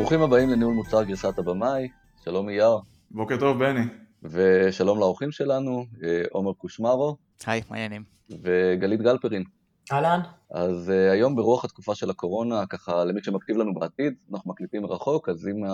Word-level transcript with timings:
ברוכים 0.00 0.22
הבאים 0.22 0.50
לניהול 0.50 0.74
מוצר 0.74 1.02
גרסת 1.02 1.38
הבמאי, 1.38 1.88
שלום 2.24 2.48
אייר. 2.48 2.78
בוקר 3.10 3.36
טוב 3.36 3.58
בני. 3.58 3.80
ושלום 4.22 4.98
לאורחים 4.98 5.30
שלנו, 5.30 5.84
אה, 6.02 6.22
עומר 6.30 6.52
קושמרו. 6.52 7.16
היי, 7.46 7.62
מה 7.70 7.76
העניינים? 7.76 8.04
וגלית 8.42 9.00
גלפרין. 9.00 9.44
אהלן. 9.92 10.20
אז 10.50 10.88
uh, 10.88 11.12
היום 11.12 11.36
ברוח 11.36 11.64
התקופה 11.64 11.94
של 11.94 12.10
הקורונה, 12.10 12.66
ככה 12.66 13.04
למי 13.04 13.22
שמקשיב 13.22 13.56
לנו 13.56 13.74
בעתיד, 13.74 14.14
אנחנו 14.32 14.50
מקליטים 14.50 14.82
מרחוק, 14.82 15.28
אז 15.28 15.48
אם 15.48 15.64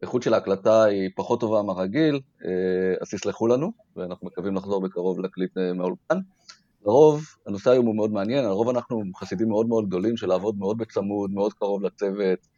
האיכות 0.00 0.22
של 0.22 0.34
ההקלטה 0.34 0.84
היא 0.84 1.10
פחות 1.16 1.40
טובה 1.40 1.62
מהרגיל, 1.62 2.20
uh, 2.40 2.44
אז 3.00 3.10
תסלחו 3.10 3.46
לנו, 3.46 3.72
ואנחנו 3.96 4.26
מקווים 4.26 4.54
לחזור 4.54 4.80
בקרוב 4.80 5.20
להקליט 5.20 5.50
uh, 5.56 5.74
מהאולפן. 5.74 6.18
לרוב, 6.86 7.24
הנושא 7.46 7.70
היום 7.70 7.86
הוא 7.86 7.96
מאוד 7.96 8.12
מעניין, 8.12 8.44
לרוב 8.44 8.68
אנחנו 8.68 9.02
חסידים 9.16 9.48
מאוד 9.48 9.66
מאוד 9.66 9.86
גדולים 9.86 10.16
של 10.16 10.26
לעבוד 10.26 10.58
מאוד 10.58 10.78
בצמוד, 10.78 11.30
מאוד 11.30 11.52
קרוב 11.52 11.82
לצוות, 11.82 12.53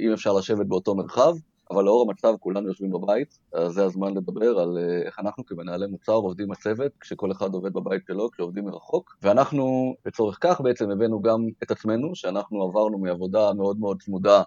אם 0.00 0.12
אפשר 0.12 0.32
לשבת 0.32 0.66
באותו 0.66 0.94
מרחב, 0.94 1.34
אבל 1.70 1.84
לאור 1.84 2.02
המצב 2.08 2.34
כולנו 2.40 2.68
יושבים 2.68 2.90
בבית, 2.90 3.38
אז 3.52 3.72
זה 3.72 3.84
הזמן 3.84 4.14
לדבר 4.14 4.58
על 4.58 4.78
אה, 4.78 5.02
איך 5.06 5.18
אנחנו 5.18 5.46
כמנהלי 5.46 5.86
מוצר 5.86 6.12
עובדים 6.12 6.48
בצוות, 6.48 6.92
כשכל 7.00 7.32
אחד 7.32 7.54
עובד 7.54 7.72
בבית 7.72 8.02
שלו, 8.06 8.30
כשעובדים 8.30 8.64
מרחוק, 8.64 9.16
ואנחנו 9.22 9.94
לצורך 10.06 10.38
כך 10.40 10.60
בעצם 10.60 10.90
הבאנו 10.90 11.22
גם 11.22 11.46
את 11.62 11.70
עצמנו, 11.70 12.14
שאנחנו 12.14 12.62
עברנו 12.62 12.98
מעבודה 12.98 13.52
מאוד 13.52 13.78
מאוד 13.78 14.02
צמודה 14.02 14.42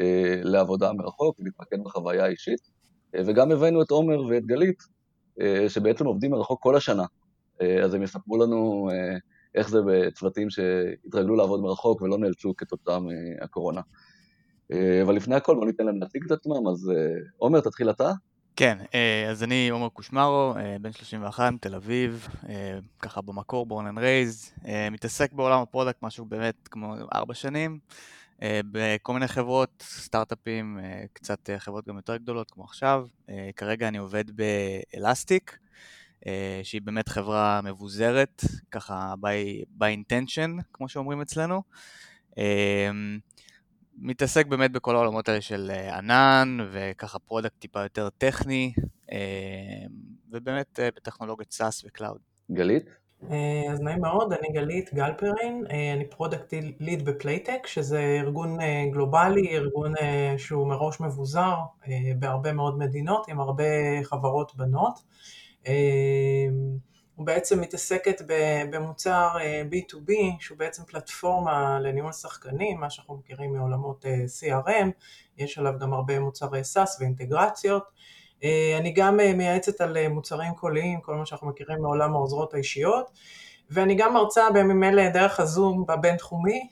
אה, 0.00 0.40
לעבודה 0.42 0.92
מרחוק, 0.92 1.36
ולהתמקד 1.40 1.84
בחוויה 1.84 2.24
האישית, 2.24 2.60
אה, 3.14 3.20
וגם 3.26 3.52
הבאנו 3.52 3.82
את 3.82 3.90
עומר 3.90 4.22
ואת 4.26 4.46
גלית, 4.46 4.82
אה, 5.40 5.68
שבעצם 5.68 6.06
עובדים 6.06 6.30
מרחוק 6.30 6.62
כל 6.62 6.76
השנה, 6.76 7.04
אה, 7.62 7.84
אז 7.84 7.94
הם 7.94 8.02
יספרו 8.02 8.36
לנו 8.36 8.88
אה, 8.92 9.16
איך 9.54 9.68
זה 9.68 9.78
בצוותים 9.86 10.50
שהתרגלו 10.50 11.36
לעבוד 11.36 11.60
מרחוק 11.60 12.02
ולא 12.02 12.18
נאלצו 12.18 12.56
כתוצאה 12.56 12.98
מהקורונה. 13.00 13.80
אה, 13.80 14.15
אבל 14.72 15.16
לפני 15.16 15.34
הכל 15.34 15.54
בוא 15.54 15.66
ניתן 15.66 15.86
להם 15.86 16.00
להציג 16.00 16.24
את 16.24 16.30
עצמם, 16.30 16.68
אז 16.68 16.90
אה, 16.90 17.12
עומר, 17.36 17.60
תתחיל 17.60 17.90
אתה. 17.90 18.12
כן, 18.56 18.78
אה, 18.94 19.30
אז 19.30 19.42
אני 19.42 19.68
עומר 19.68 19.88
קושמרו, 19.88 20.54
בן 20.80 20.92
31, 20.92 21.52
תל 21.60 21.74
אביב, 21.74 22.28
ככה 22.98 23.20
במקור, 23.20 23.66
born 23.66 23.86
and 23.86 23.98
raised, 23.98 24.52
מתעסק 24.90 25.32
בעולם 25.32 25.62
ה 25.62 25.67
product 25.67 26.02
משהו 26.02 26.24
באמת 26.24 26.68
כמו 26.68 26.94
ארבע 27.14 27.34
שנים, 27.34 27.78
בכל 28.44 29.12
מיני 29.12 29.28
חברות, 29.28 29.84
סטארט-אפים, 29.86 30.78
קצת 31.12 31.50
חברות 31.58 31.88
גם 31.88 31.96
יותר 31.96 32.16
גדולות 32.16 32.50
כמו 32.50 32.64
עכשיו. 32.64 33.06
כרגע 33.56 33.88
אני 33.88 33.98
עובד 33.98 34.24
ב 34.30 34.44
Elastic, 34.44 35.58
שהיא 36.62 36.82
באמת 36.82 37.08
חברה 37.08 37.60
מבוזרת, 37.64 38.42
ככה 38.70 39.14
by, 39.22 39.64
by 39.80 39.84
intention, 39.84 40.62
כמו 40.72 40.88
שאומרים 40.88 41.20
אצלנו. 41.20 41.62
מתעסק 43.98 44.46
באמת 44.46 44.72
בכל 44.72 44.96
העולמות 44.96 45.28
האלה 45.28 45.40
של 45.40 45.70
אה, 45.74 45.98
ענן, 45.98 46.58
וככה 46.72 47.18
product 47.18 47.54
טיפה 47.58 47.82
יותר 47.82 48.08
טכני, 48.18 48.72
אה, 49.12 49.18
ובאמת 50.30 50.80
אה, 50.80 50.88
בטכנולוגיית 50.96 51.52
SaaS 51.52 51.84
ו 51.84 51.89
cloud. 51.89 52.18
גלית? 52.52 52.84
אז 53.70 53.80
נעים 53.80 54.00
מאוד, 54.00 54.32
אני 54.32 54.48
גלית 54.52 54.94
גלפרין, 54.94 55.64
אני 55.94 56.04
product 56.04 56.54
lead 56.80 57.04
ב 57.04 57.10
Playtech, 57.10 57.66
שזה 57.66 58.18
ארגון 58.24 58.58
גלובלי, 58.92 59.56
ארגון 59.56 59.92
שהוא 60.36 60.68
מראש 60.68 61.00
מבוזר 61.00 61.54
בהרבה 62.18 62.52
מאוד 62.52 62.78
מדינות, 62.78 63.28
עם 63.28 63.40
הרבה 63.40 63.64
חברות 64.02 64.52
בנות. 64.56 64.98
הוא 67.16 67.26
בעצם 67.26 67.60
מתעסקת 67.60 68.22
במוצר 68.70 69.28
אה, 69.40 69.62
B2B, 69.72 70.12
שהוא 70.40 70.58
בעצם 70.58 70.82
פלטפורמה 70.84 71.80
לניהול 71.80 72.12
שחקנים, 72.12 72.80
מה 72.80 72.90
שאנחנו 72.90 73.14
מכירים 73.14 73.52
מעולמות 73.52 74.06
אה, 74.06 74.24
CRM, 74.40 74.88
יש 75.38 75.58
עליו 75.58 75.72
גם 75.80 75.92
הרבה 75.92 76.20
מוצרי 76.20 76.60
SaaS 76.60 77.00
ואינטגרציות. 77.00 77.84
אה, 78.44 78.76
אני 78.78 78.92
גם 78.92 79.16
מייעצת 79.16 79.80
על 79.80 80.08
מוצרים 80.08 80.54
קוליים, 80.54 81.00
כל 81.00 81.14
מה 81.14 81.26
שאנחנו 81.26 81.48
מכירים 81.48 81.82
מעולם 81.82 82.12
העוזרות 82.12 82.54
האישיות, 82.54 83.10
ואני 83.70 83.94
גם 83.94 84.14
מרצה 84.14 84.50
בימים 84.54 84.84
אלה 84.84 85.08
דרך 85.08 85.40
הזום 85.40 85.86
בבינתחומי, 85.86 86.68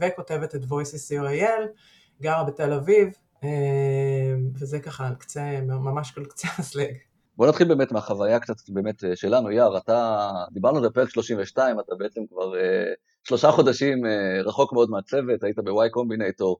וכותבת 0.00 0.54
את 0.54 0.62
voices 0.62 1.10
co.il, 1.10 1.62
גרה 2.22 2.44
בתל 2.44 2.72
אביב, 2.72 3.08
וזה 4.54 4.80
ככה 4.80 5.06
על 5.06 5.14
קצה, 5.14 5.60
ממש 5.62 6.12
על 6.16 6.24
קצה 6.24 6.48
הסלג. 6.58 7.15
בוא 7.36 7.46
נתחיל 7.46 7.68
באמת 7.68 7.92
מהחוויה 7.92 8.40
קצת 8.40 8.54
באמת 8.68 9.04
אה, 9.04 9.16
שלנו, 9.16 9.50
יאר, 9.50 9.78
אתה, 9.78 10.30
דיברנו 10.52 10.76
על 10.76 10.82
זה 10.82 10.88
בפרק 10.88 11.10
32, 11.10 11.80
אתה 11.80 11.94
בעצם 11.98 12.20
כבר 12.30 12.52
uh, 12.52 12.56
שלושה 13.24 13.50
חודשים 13.50 14.04
uh, 14.04 14.08
רחוק 14.48 14.72
מאוד 14.72 14.90
מהצוות, 14.90 15.42
היית 15.42 15.58
ב-Y 15.58 15.90
Combinator, 15.96 16.54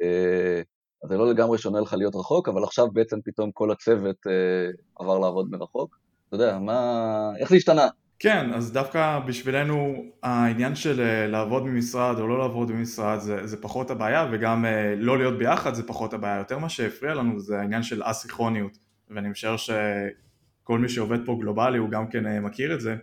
uh, 0.00 0.64
אז 1.04 1.08
זה 1.08 1.16
לא 1.16 1.30
לגמרי 1.30 1.58
שונה 1.58 1.80
לך 1.80 1.92
להיות 1.92 2.14
רחוק, 2.14 2.48
אבל 2.48 2.64
עכשיו 2.64 2.90
בעצם 2.90 3.16
פתאום 3.24 3.50
כל 3.52 3.70
הצוות 3.70 4.16
uh, 4.26 5.00
עבר 5.00 5.18
לעבוד 5.18 5.50
מרחוק. 5.50 5.98
אתה 6.28 6.36
יודע, 6.36 6.58
מה, 6.58 7.30
איך 7.38 7.50
זה 7.50 7.56
השתנה? 7.56 7.88
כן, 8.18 8.52
אז 8.54 8.72
דווקא 8.72 9.20
בשבילנו 9.26 9.94
העניין 10.22 10.74
של 10.74 11.26
לעבוד 11.26 11.62
ממשרד 11.62 12.18
או 12.18 12.28
לא 12.28 12.38
לעבוד 12.38 12.68
במשרד 12.68 13.18
זה, 13.18 13.46
זה 13.46 13.62
פחות 13.62 13.90
הבעיה, 13.90 14.28
וגם 14.32 14.64
לא 14.96 15.18
להיות 15.18 15.38
ביחד 15.38 15.74
זה 15.74 15.86
פחות 15.86 16.14
הבעיה. 16.14 16.38
יותר 16.38 16.58
מה 16.58 16.68
שהפריע 16.68 17.14
לנו 17.14 17.40
זה 17.40 17.58
העניין 17.58 17.82
של 17.82 18.02
אסיכרוניות. 18.04 18.84
ואני 19.14 19.28
משער 19.28 19.56
שכל 19.56 20.78
מי 20.78 20.88
שעובד 20.88 21.26
פה 21.26 21.38
גלובלי 21.40 21.78
הוא 21.78 21.90
גם 21.90 22.08
כן 22.08 22.26
אה, 22.26 22.40
מכיר 22.40 22.74
את 22.74 22.80
זה, 22.80 22.96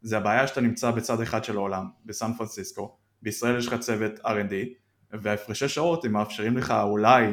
זה 0.00 0.16
הבעיה 0.16 0.46
שאתה 0.46 0.60
נמצא 0.60 0.90
בצד 0.90 1.20
אחד 1.20 1.44
של 1.44 1.56
העולם, 1.56 1.86
בסן 2.06 2.32
פרנסיסקו, 2.32 2.96
בישראל 3.22 3.58
יש 3.58 3.66
לך 3.66 3.74
צוות 3.74 4.20
R&D, 4.20 4.54
וההפרשי 5.12 5.68
שעות 5.68 6.04
הם 6.04 6.12
מאפשרים 6.12 6.56
לך 6.56 6.70
אולי 6.82 7.32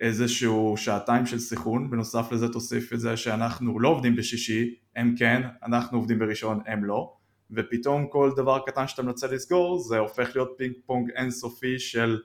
איזשהו 0.00 0.74
שעתיים 0.76 1.26
של 1.26 1.38
סיכון, 1.38 1.90
בנוסף 1.90 2.32
לזה 2.32 2.48
תוסיף 2.48 2.92
את 2.92 3.00
זה 3.00 3.16
שאנחנו 3.16 3.80
לא 3.80 3.88
עובדים 3.88 4.16
בשישי, 4.16 4.74
הם 4.96 5.14
כן, 5.18 5.42
אנחנו 5.62 5.98
עובדים 5.98 6.18
בראשון, 6.18 6.60
הם 6.66 6.84
לא, 6.84 7.16
ופתאום 7.50 8.06
כל 8.06 8.30
דבר 8.36 8.58
קטן 8.66 8.88
שאתה 8.88 9.02
מנסה 9.02 9.26
לסגור 9.26 9.78
זה 9.78 9.98
הופך 9.98 10.30
להיות 10.34 10.54
פינג 10.58 10.74
פונג 10.86 11.10
אינסופי 11.10 11.78
של 11.78 12.20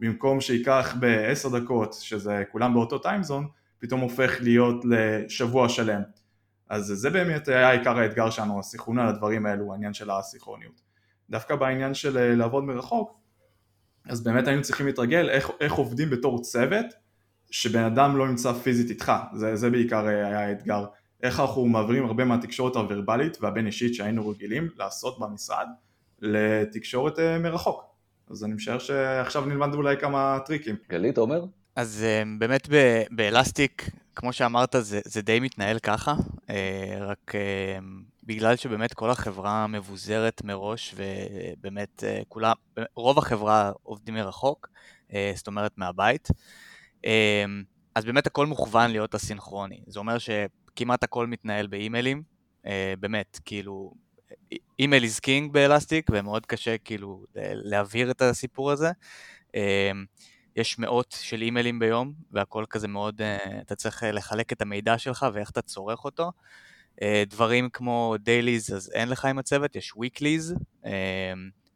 במקום 0.00 0.40
שייקח 0.40 0.94
בעשר 1.00 1.48
דקות, 1.58 1.92
שזה 1.92 2.42
כולם 2.52 2.74
באותו 2.74 2.98
טיימזון, 2.98 3.48
פתאום 3.82 4.00
הופך 4.00 4.36
להיות 4.40 4.84
לשבוע 4.84 5.68
שלם. 5.68 6.02
אז 6.68 6.86
זה 6.86 7.10
באמת 7.10 7.48
היה 7.48 7.70
עיקר 7.70 7.98
האתגר 7.98 8.30
שלנו, 8.30 8.58
הסיכון 8.58 8.98
על 8.98 9.08
הדברים 9.08 9.46
האלו, 9.46 9.72
העניין 9.72 9.94
של 9.94 10.10
הסיכרוניות. 10.10 10.80
דווקא 11.30 11.56
בעניין 11.56 11.94
של 11.94 12.18
אה, 12.18 12.34
לעבוד 12.34 12.64
מרחוק, 12.64 13.18
אז 14.08 14.24
באמת 14.24 14.48
היינו 14.48 14.62
צריכים 14.62 14.86
להתרגל 14.86 15.30
איך, 15.30 15.50
איך 15.60 15.72
עובדים 15.72 16.10
בתור 16.10 16.42
צוות, 16.42 16.86
שבן 17.50 17.84
אדם 17.84 18.16
לא 18.16 18.28
נמצא 18.28 18.52
פיזית 18.52 18.90
איתך, 18.90 19.12
זה, 19.34 19.56
זה 19.56 19.70
בעיקר 19.70 20.08
אה, 20.08 20.26
היה 20.26 20.46
האתגר. 20.48 20.84
איך 21.22 21.40
אנחנו 21.40 21.66
מעבירים 21.66 22.04
הרבה 22.04 22.24
מהתקשורת 22.24 22.76
הוורבלית 22.76 23.38
והבין 23.40 23.66
אישית 23.66 23.94
שהיינו 23.94 24.28
רגילים 24.28 24.68
לעשות 24.76 25.18
במשרד 25.18 25.66
לתקשורת 26.20 27.18
אה, 27.18 27.38
מרחוק. 27.38 27.84
אז 28.30 28.44
אני 28.44 28.54
משער 28.54 28.78
שעכשיו 28.78 29.44
נלמד 29.44 29.74
אולי 29.74 29.96
כמה 29.96 30.38
טריקים. 30.46 30.76
גלית, 30.88 31.18
עומר? 31.18 31.44
אז 31.76 32.04
אה, 32.04 32.22
באמת 32.38 32.68
באלסטיק, 33.10 33.88
כמו 34.14 34.32
שאמרת, 34.32 34.74
זה, 34.80 35.00
זה 35.04 35.22
די 35.22 35.40
מתנהל 35.40 35.78
ככה, 35.78 36.14
אה, 36.50 36.98
רק 37.00 37.34
אה, 37.34 37.78
בגלל 38.22 38.56
שבאמת 38.56 38.94
כל 38.94 39.10
החברה 39.10 39.66
מבוזרת 39.66 40.44
מראש, 40.44 40.94
ובאמת 40.96 42.04
כולה, 42.28 42.52
רוב 42.94 43.18
החברה 43.18 43.72
עובדים 43.82 44.14
מרחוק, 44.14 44.68
זאת 45.34 45.46
אומרת 45.46 45.78
מהבית, 45.78 46.28
אז 47.94 48.04
באמת 48.04 48.26
הכל 48.26 48.46
מוכוון 48.46 48.90
להיות 48.90 49.14
הסינכרוני. 49.14 49.80
זה 49.86 49.98
אומר 49.98 50.16
שכמעט 50.18 51.04
הכל 51.04 51.26
מתנהל 51.26 51.66
באימיילים, 51.66 52.22
באמת, 53.00 53.40
כאילו, 53.44 53.92
אימייל 54.78 55.04
is 55.04 55.20
king 55.20 55.52
באלסטיק, 55.52 56.06
ומאוד 56.10 56.46
קשה 56.46 56.78
כאילו 56.78 57.24
להבהיר 57.52 58.10
את 58.10 58.22
הסיפור 58.22 58.70
הזה. 58.70 58.90
יש 60.56 60.78
מאות 60.78 61.16
של 61.20 61.42
אימיילים 61.42 61.78
ביום, 61.78 62.12
והכל 62.32 62.64
כזה 62.70 62.88
מאוד, 62.88 63.20
אה, 63.20 63.60
אתה 63.60 63.74
צריך 63.74 64.04
אה, 64.04 64.12
לחלק 64.12 64.52
את 64.52 64.62
המידע 64.62 64.98
שלך 64.98 65.26
ואיך 65.32 65.50
אתה 65.50 65.62
צורך 65.62 66.04
אותו. 66.04 66.32
אה, 66.96 67.04
דברים 67.26 67.70
כמו 67.70 68.14
dailies, 68.18 68.74
אז 68.74 68.90
אין 68.94 69.08
לך 69.08 69.24
עם 69.24 69.38
הצוות, 69.38 69.76
יש 69.76 69.92
אה, 70.84 70.88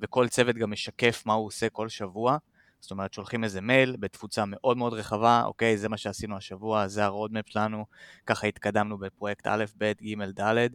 וכל 0.00 0.28
צוות 0.28 0.56
גם 0.56 0.70
משקף 0.70 1.22
מה 1.26 1.32
הוא 1.32 1.46
עושה 1.46 1.68
כל 1.68 1.88
שבוע. 1.88 2.36
זאת 2.80 2.90
אומרת, 2.90 3.12
שולחים 3.12 3.44
איזה 3.44 3.60
מייל 3.60 3.96
בתפוצה 4.00 4.44
מאוד 4.46 4.76
מאוד 4.76 4.92
רחבה, 4.92 5.42
אוקיי, 5.44 5.78
זה 5.78 5.88
מה 5.88 5.96
שעשינו 5.96 6.36
השבוע, 6.36 6.88
זה 6.88 7.04
ה 7.04 7.10
roadmap 7.10 7.48
שלנו, 7.48 7.84
ככה 8.26 8.46
התקדמנו 8.46 8.98
בפרויקט 8.98 9.46
א', 9.46 9.64
ב', 9.78 9.92
ג', 10.02 10.40
ד'. 10.40 10.68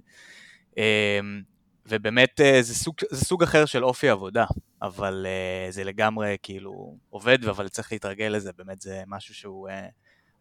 ובאמת 1.92 2.42
אה, 2.42 2.62
זה 2.62 2.76
סוג, 2.76 2.96
זה 3.12 3.26
סוג 3.26 3.44
אחר 3.44 3.66
של 3.66 3.84
אופי 3.84 4.10
עבודה, 4.10 4.46
אבל 4.82 5.26
uh, 5.26 5.72
זה 5.72 5.84
לגמרי 5.84 6.38
כאילו 6.44 6.98
עובד, 7.10 7.46
אבל 7.46 7.68
צריך 7.70 7.92
להתרגל 7.92 8.26
לזה, 8.26 8.52
באמת 8.58 8.82
זה 8.82 9.04
משהו 9.08 9.36
שהוא, 9.36 9.70
uh, 9.70 9.74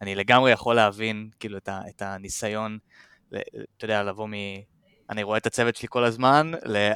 אני 0.00 0.14
לגמרי 0.14 0.50
יכול 0.52 0.76
להבין 0.76 1.30
כאילו 1.40 1.58
את, 1.58 1.68
ה, 1.68 1.80
את 1.88 2.02
הניסיון, 2.02 2.78
אתה 3.28 3.84
יודע, 3.84 4.02
לבוא 4.02 4.28
מ... 4.28 4.32
אני 5.10 5.22
רואה 5.22 5.38
את 5.38 5.46
הצוות 5.46 5.76
שלי 5.76 5.88
כל 5.90 6.04
הזמן, 6.04 6.50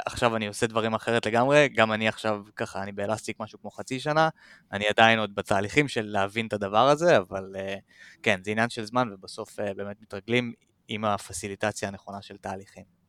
עכשיו 0.06 0.36
אני 0.36 0.46
עושה 0.46 0.66
דברים 0.66 0.94
אחרת 0.94 1.26
לגמרי, 1.26 1.68
גם 1.68 1.92
אני 1.92 2.08
עכשיו 2.08 2.42
ככה, 2.56 2.82
אני 2.82 2.92
באלסטיק 2.92 3.40
משהו 3.40 3.60
כמו 3.60 3.70
חצי 3.70 4.00
שנה, 4.00 4.28
אני 4.72 4.88
עדיין 4.88 5.18
עוד 5.18 5.34
בתהליכים 5.34 5.88
של 5.88 6.06
להבין 6.06 6.46
את 6.46 6.52
הדבר 6.52 6.88
הזה, 6.88 7.18
אבל 7.18 7.52
אה, 7.56 7.76
כן, 8.22 8.40
זה 8.44 8.50
עניין 8.50 8.68
של 8.68 8.84
זמן, 8.84 9.08
ובסוף 9.12 9.60
אה, 9.60 9.74
באמת 9.74 9.96
מתרגלים 10.00 10.52
עם 10.88 11.04
הפסיליטציה 11.04 11.88
הנכונה 11.88 12.22
של 12.22 12.36
תהליכים. 12.36 13.03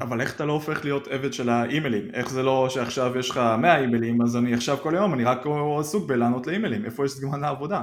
אבל 0.00 0.20
איך 0.20 0.34
אתה 0.34 0.44
לא 0.44 0.52
הופך 0.52 0.84
להיות 0.84 1.08
עבד 1.08 1.32
של 1.32 1.48
האימיילים? 1.48 2.08
איך 2.12 2.30
זה 2.30 2.42
לא 2.42 2.68
שעכשיו 2.68 3.18
יש 3.18 3.30
לך 3.30 3.40
100 3.58 3.78
אימיילים, 3.78 4.22
אז 4.22 4.36
אני 4.36 4.54
עכשיו 4.54 4.76
כל 4.82 4.92
יום, 4.96 5.14
אני 5.14 5.24
רק 5.24 5.44
עסוק 5.80 6.08
בלענות 6.08 6.46
לאימיילים, 6.46 6.84
איפה 6.84 7.04
יש 7.04 7.10
זמן 7.10 7.40
לעבודה? 7.40 7.82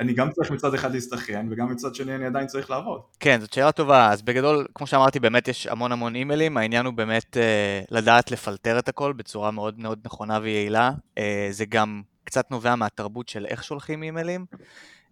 אני 0.00 0.12
גם 0.12 0.30
צריך 0.30 0.50
מצד 0.50 0.74
אחד 0.74 0.92
להסתכרן, 0.92 1.48
וגם 1.50 1.70
מצד 1.70 1.94
שני 1.94 2.14
אני 2.14 2.26
עדיין 2.26 2.46
צריך 2.46 2.70
לעבוד. 2.70 3.00
כן, 3.20 3.40
זאת 3.40 3.52
שאלה 3.52 3.72
טובה. 3.72 4.10
אז 4.12 4.22
בגדול, 4.22 4.66
כמו 4.74 4.86
שאמרתי, 4.86 5.20
באמת 5.20 5.48
יש 5.48 5.66
המון 5.66 5.92
המון 5.92 6.14
אימיילים. 6.14 6.56
העניין 6.56 6.86
הוא 6.86 6.94
באמת 6.94 7.36
אה, 7.36 7.80
לדעת 7.90 8.30
לפלטר 8.30 8.78
את 8.78 8.88
הכל 8.88 9.12
בצורה 9.12 9.50
מאוד 9.50 9.78
מאוד 9.78 9.98
נכונה 10.04 10.38
ויעילה. 10.42 10.90
אה, 11.18 11.48
זה 11.50 11.64
גם 11.64 12.02
קצת 12.24 12.50
נובע 12.50 12.74
מהתרבות 12.74 13.28
של 13.28 13.46
איך 13.46 13.64
שולחים 13.64 14.02
אימיילים. 14.02 14.46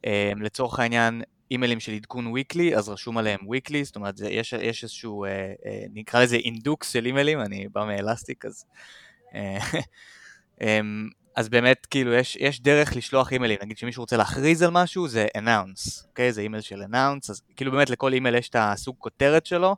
אה, 0.07 0.33
לצורך 0.41 0.79
העניין, 0.79 1.23
אימיילים 1.55 1.81
של 1.81 1.93
עדכון 1.93 2.35
weekly, 2.37 2.77
אז 2.77 2.89
רשום 2.89 3.19
עליהם 3.19 3.41
weekly, 3.41 3.85
זאת 3.85 3.97
אומרת, 3.97 4.17
זה, 4.17 4.31
יש, 4.31 4.53
יש 4.53 4.83
איזשהו, 4.83 5.25
אה, 5.25 5.31
אה, 5.67 5.85
נקרא 5.95 6.23
לזה 6.23 6.37
אינדוקס 6.37 6.93
של 6.93 7.07
אימיילים, 7.07 7.41
אני 7.41 7.69
בא 7.73 7.85
מ 7.85 7.92
Elastic, 7.92 8.45
אז... 8.45 8.65
אה, 9.35 9.59
אה, 10.63 10.81
אז 11.37 11.49
באמת, 11.49 11.87
כאילו, 11.87 12.13
יש, 12.13 12.37
יש 12.41 12.63
דרך 12.63 12.97
לשלוח 12.97 13.33
אימיילים, 13.33 13.59
נגיד 13.63 13.79
שמישהו 13.79 14.03
רוצה 14.03 14.17
להכריז 14.17 14.63
על 14.63 14.71
משהו, 14.71 15.09
זה 15.09 15.27
announce, 15.39 16.07
אוקיי? 16.09 16.33
זה 16.33 16.41
אימייל 16.41 16.63
של 16.63 16.83
announce, 16.83 17.31
אז 17.31 17.43
כאילו 17.57 17.73
באמת 17.73 17.91
לכל 17.91 18.13
אימייל 18.13 18.35
יש 18.35 18.49
את 18.49 18.57
הסוג 18.59 18.97
כותרת 18.99 19.47
שלו, 19.47 19.77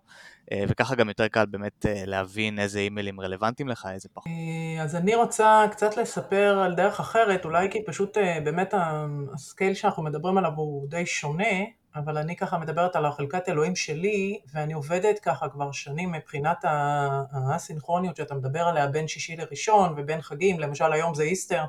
וככה 0.69 0.95
גם 0.95 1.09
יותר 1.09 1.29
קל 1.29 1.47
באמת 1.47 1.87
אה, 1.87 2.03
להבין 2.07 2.59
איזה 2.59 2.79
אימיילים 2.79 3.21
רלוונטיים 3.21 3.69
לך, 3.69 3.89
איזה 3.93 4.09
פחות. 4.13 4.27
אה, 4.27 4.83
אז 4.83 4.97
אני 4.97 5.15
רוצה 5.15 5.65
קצת 5.71 5.97
לספר 5.97 6.59
על 6.65 6.75
דרך 6.75 7.01
אחרת, 7.01 7.45
אולי 7.45 7.71
כי 7.71 7.85
פשוט 7.87 8.19
באמת 8.45 8.75
ה 9.35 9.41
scale 9.41 9.75
שאנחנו 9.75 10.03
מדברים 10.03 10.39
עליו 10.39 10.53
הוא 10.57 10.89
די 10.89 11.07
שונה, 11.07 11.55
אבל 11.97 12.19
אני 12.19 12.37
ככה 12.37 12.59
מדברת 12.59 12.97
על 12.97 13.07
החלקת 13.07 13.49
אלוהים 13.49 13.77
שלי, 13.77 14.41
ואני 14.55 14.73
עובדת 14.73 15.19
ככה 15.19 15.49
כבר 15.49 15.73
שנים 15.73 16.13
מבחינת 16.13 16.65
האסינכרוניות 17.33 18.17
שאתה 18.17 18.35
מדבר 18.35 18.61
עליה 18.63 18.87
בין 18.87 19.09
שישי 19.09 19.37
לראשון 19.37 19.95
ובין 19.97 20.21
חגים, 20.21 20.61
למשל 20.61 20.93
היום 20.93 21.15
זה 21.15 21.23
Easter, 21.23 21.65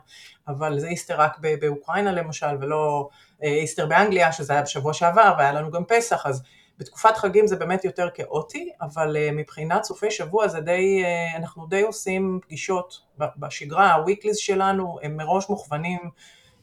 אבל 0.48 0.80
זה 0.80 0.88
Easter 0.88 1.22
רק 1.22 1.38
באוקראינה 1.62 2.12
למשל, 2.12 2.58
ולא 2.62 3.10
Easter 3.42 3.86
באנגליה, 3.86 4.32
שזה 4.32 4.54
היה 4.54 4.62
בשבוע 4.62 4.94
שעבר, 4.94 5.36
והיה 5.38 5.52
לנו 5.52 5.72
גם 5.72 5.84
פסח, 5.88 6.26
אז 6.26 6.44
בתקופת 6.78 7.18
חגים 7.18 7.48
זה 7.48 7.56
באמת 7.56 7.86
יותר 7.86 8.10
כאוטי, 8.14 8.72
אבל 8.82 9.18
אה, 9.18 9.30
מבחינת 9.32 9.84
סופי 9.84 10.12
שבוע 10.12 10.48
זה 10.48 10.60
די, 10.62 11.04
אה, 11.06 11.38
אנחנו 11.38 11.68
די 11.68 11.82
עושים 11.82 12.40
פגישות 12.44 13.02
בשגרה, 13.18 13.94
ה 13.94 13.98
weeklies 13.98 14.38
שלנו 14.38 14.98
הם 15.04 15.18
מראש 15.18 15.50
מוכוונים 15.50 16.00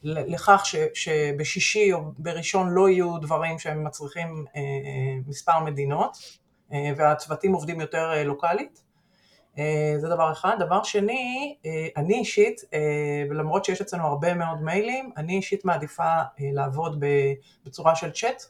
לכך 0.03 0.61
ש, 0.65 0.75
שבשישי 0.93 1.93
או 1.93 1.99
בראשון 2.17 2.69
לא 2.69 2.89
יהיו 2.89 3.17
דברים 3.17 3.59
שהם 3.59 3.83
מצריכים 3.83 4.45
אה, 4.55 4.61
מספר 5.27 5.59
מדינות, 5.59 6.17
והצוותים 6.97 7.53
עובדים 7.53 7.81
יותר 7.81 8.23
לוקאלית. 8.23 8.81
זה 9.97 10.07
דבר 10.09 10.31
אחד. 10.31 10.55
דבר 10.59 10.83
שני, 10.83 11.55
אני 11.97 12.13
אישית, 12.13 12.61
ולמרות 13.29 13.65
שיש 13.65 13.81
אצלנו 13.81 14.07
הרבה 14.07 14.33
מאוד 14.33 14.61
מיילים, 14.61 15.11
אני 15.17 15.35
אישית 15.35 15.65
מעדיפה 15.65 16.21
לעבוד 16.39 17.03
בצורה 17.65 17.95
של 17.95 18.11
צ'אט, 18.11 18.43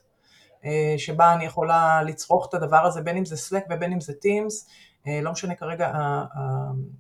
שבה 0.98 1.34
אני 1.34 1.46
יכולה 1.46 2.04
לצרוך 2.04 2.48
את 2.50 2.54
הדבר 2.54 2.86
הזה, 2.86 3.02
בין 3.02 3.18
אם 3.18 3.26
זה 3.26 3.36
Slack 3.36 3.66
ובין 3.70 3.92
אם 3.92 4.02
זה 4.02 4.14
Teams, 4.14 4.72
אה, 5.08 5.22
לא 5.22 5.32
משנה 5.32 5.56
כרגע 5.56 5.92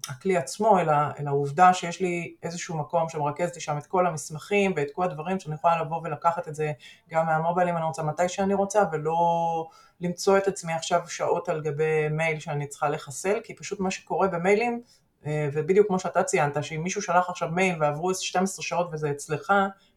הכלי 0.09 0.37
עצמו, 0.37 0.79
אלא, 0.79 0.93
אלא 1.19 1.29
העובדה 1.29 1.73
שיש 1.73 2.01
לי 2.01 2.35
איזשהו 2.43 2.77
מקום 2.77 3.09
שמרכז 3.09 3.55
לי 3.55 3.61
שם 3.61 3.77
את 3.77 3.85
כל 3.85 4.07
המסמכים 4.07 4.73
ואת 4.75 4.87
כל 4.93 5.03
הדברים 5.03 5.39
שאני 5.39 5.55
יכולה 5.55 5.81
לבוא 5.81 6.01
ולקחת 6.03 6.47
את 6.47 6.55
זה 6.55 6.71
גם 7.09 7.25
מהמובייל 7.25 7.69
אם 7.69 7.77
אני 7.77 7.85
רוצה, 7.85 8.03
מתי 8.03 8.29
שאני 8.29 8.53
רוצה, 8.53 8.83
ולא 8.91 9.17
למצוא 10.01 10.37
את 10.37 10.47
עצמי 10.47 10.73
עכשיו 10.73 11.01
שעות 11.07 11.49
על 11.49 11.61
גבי 11.61 12.09
מייל 12.11 12.39
שאני 12.39 12.67
צריכה 12.67 12.89
לחסל, 12.89 13.39
כי 13.43 13.55
פשוט 13.55 13.79
מה 13.79 13.91
שקורה 13.91 14.27
במיילים, 14.27 14.81
אה, 15.25 15.49
ובדיוק 15.53 15.87
כמו 15.87 15.99
שאתה 15.99 16.23
ציינת, 16.23 16.63
שאם 16.63 16.83
מישהו 16.83 17.01
שלח 17.01 17.29
עכשיו 17.29 17.49
מייל 17.49 17.75
ועברו 17.79 18.15
12 18.15 18.63
שעות 18.63 18.89
וזה 18.91 19.11
אצלך, 19.11 19.53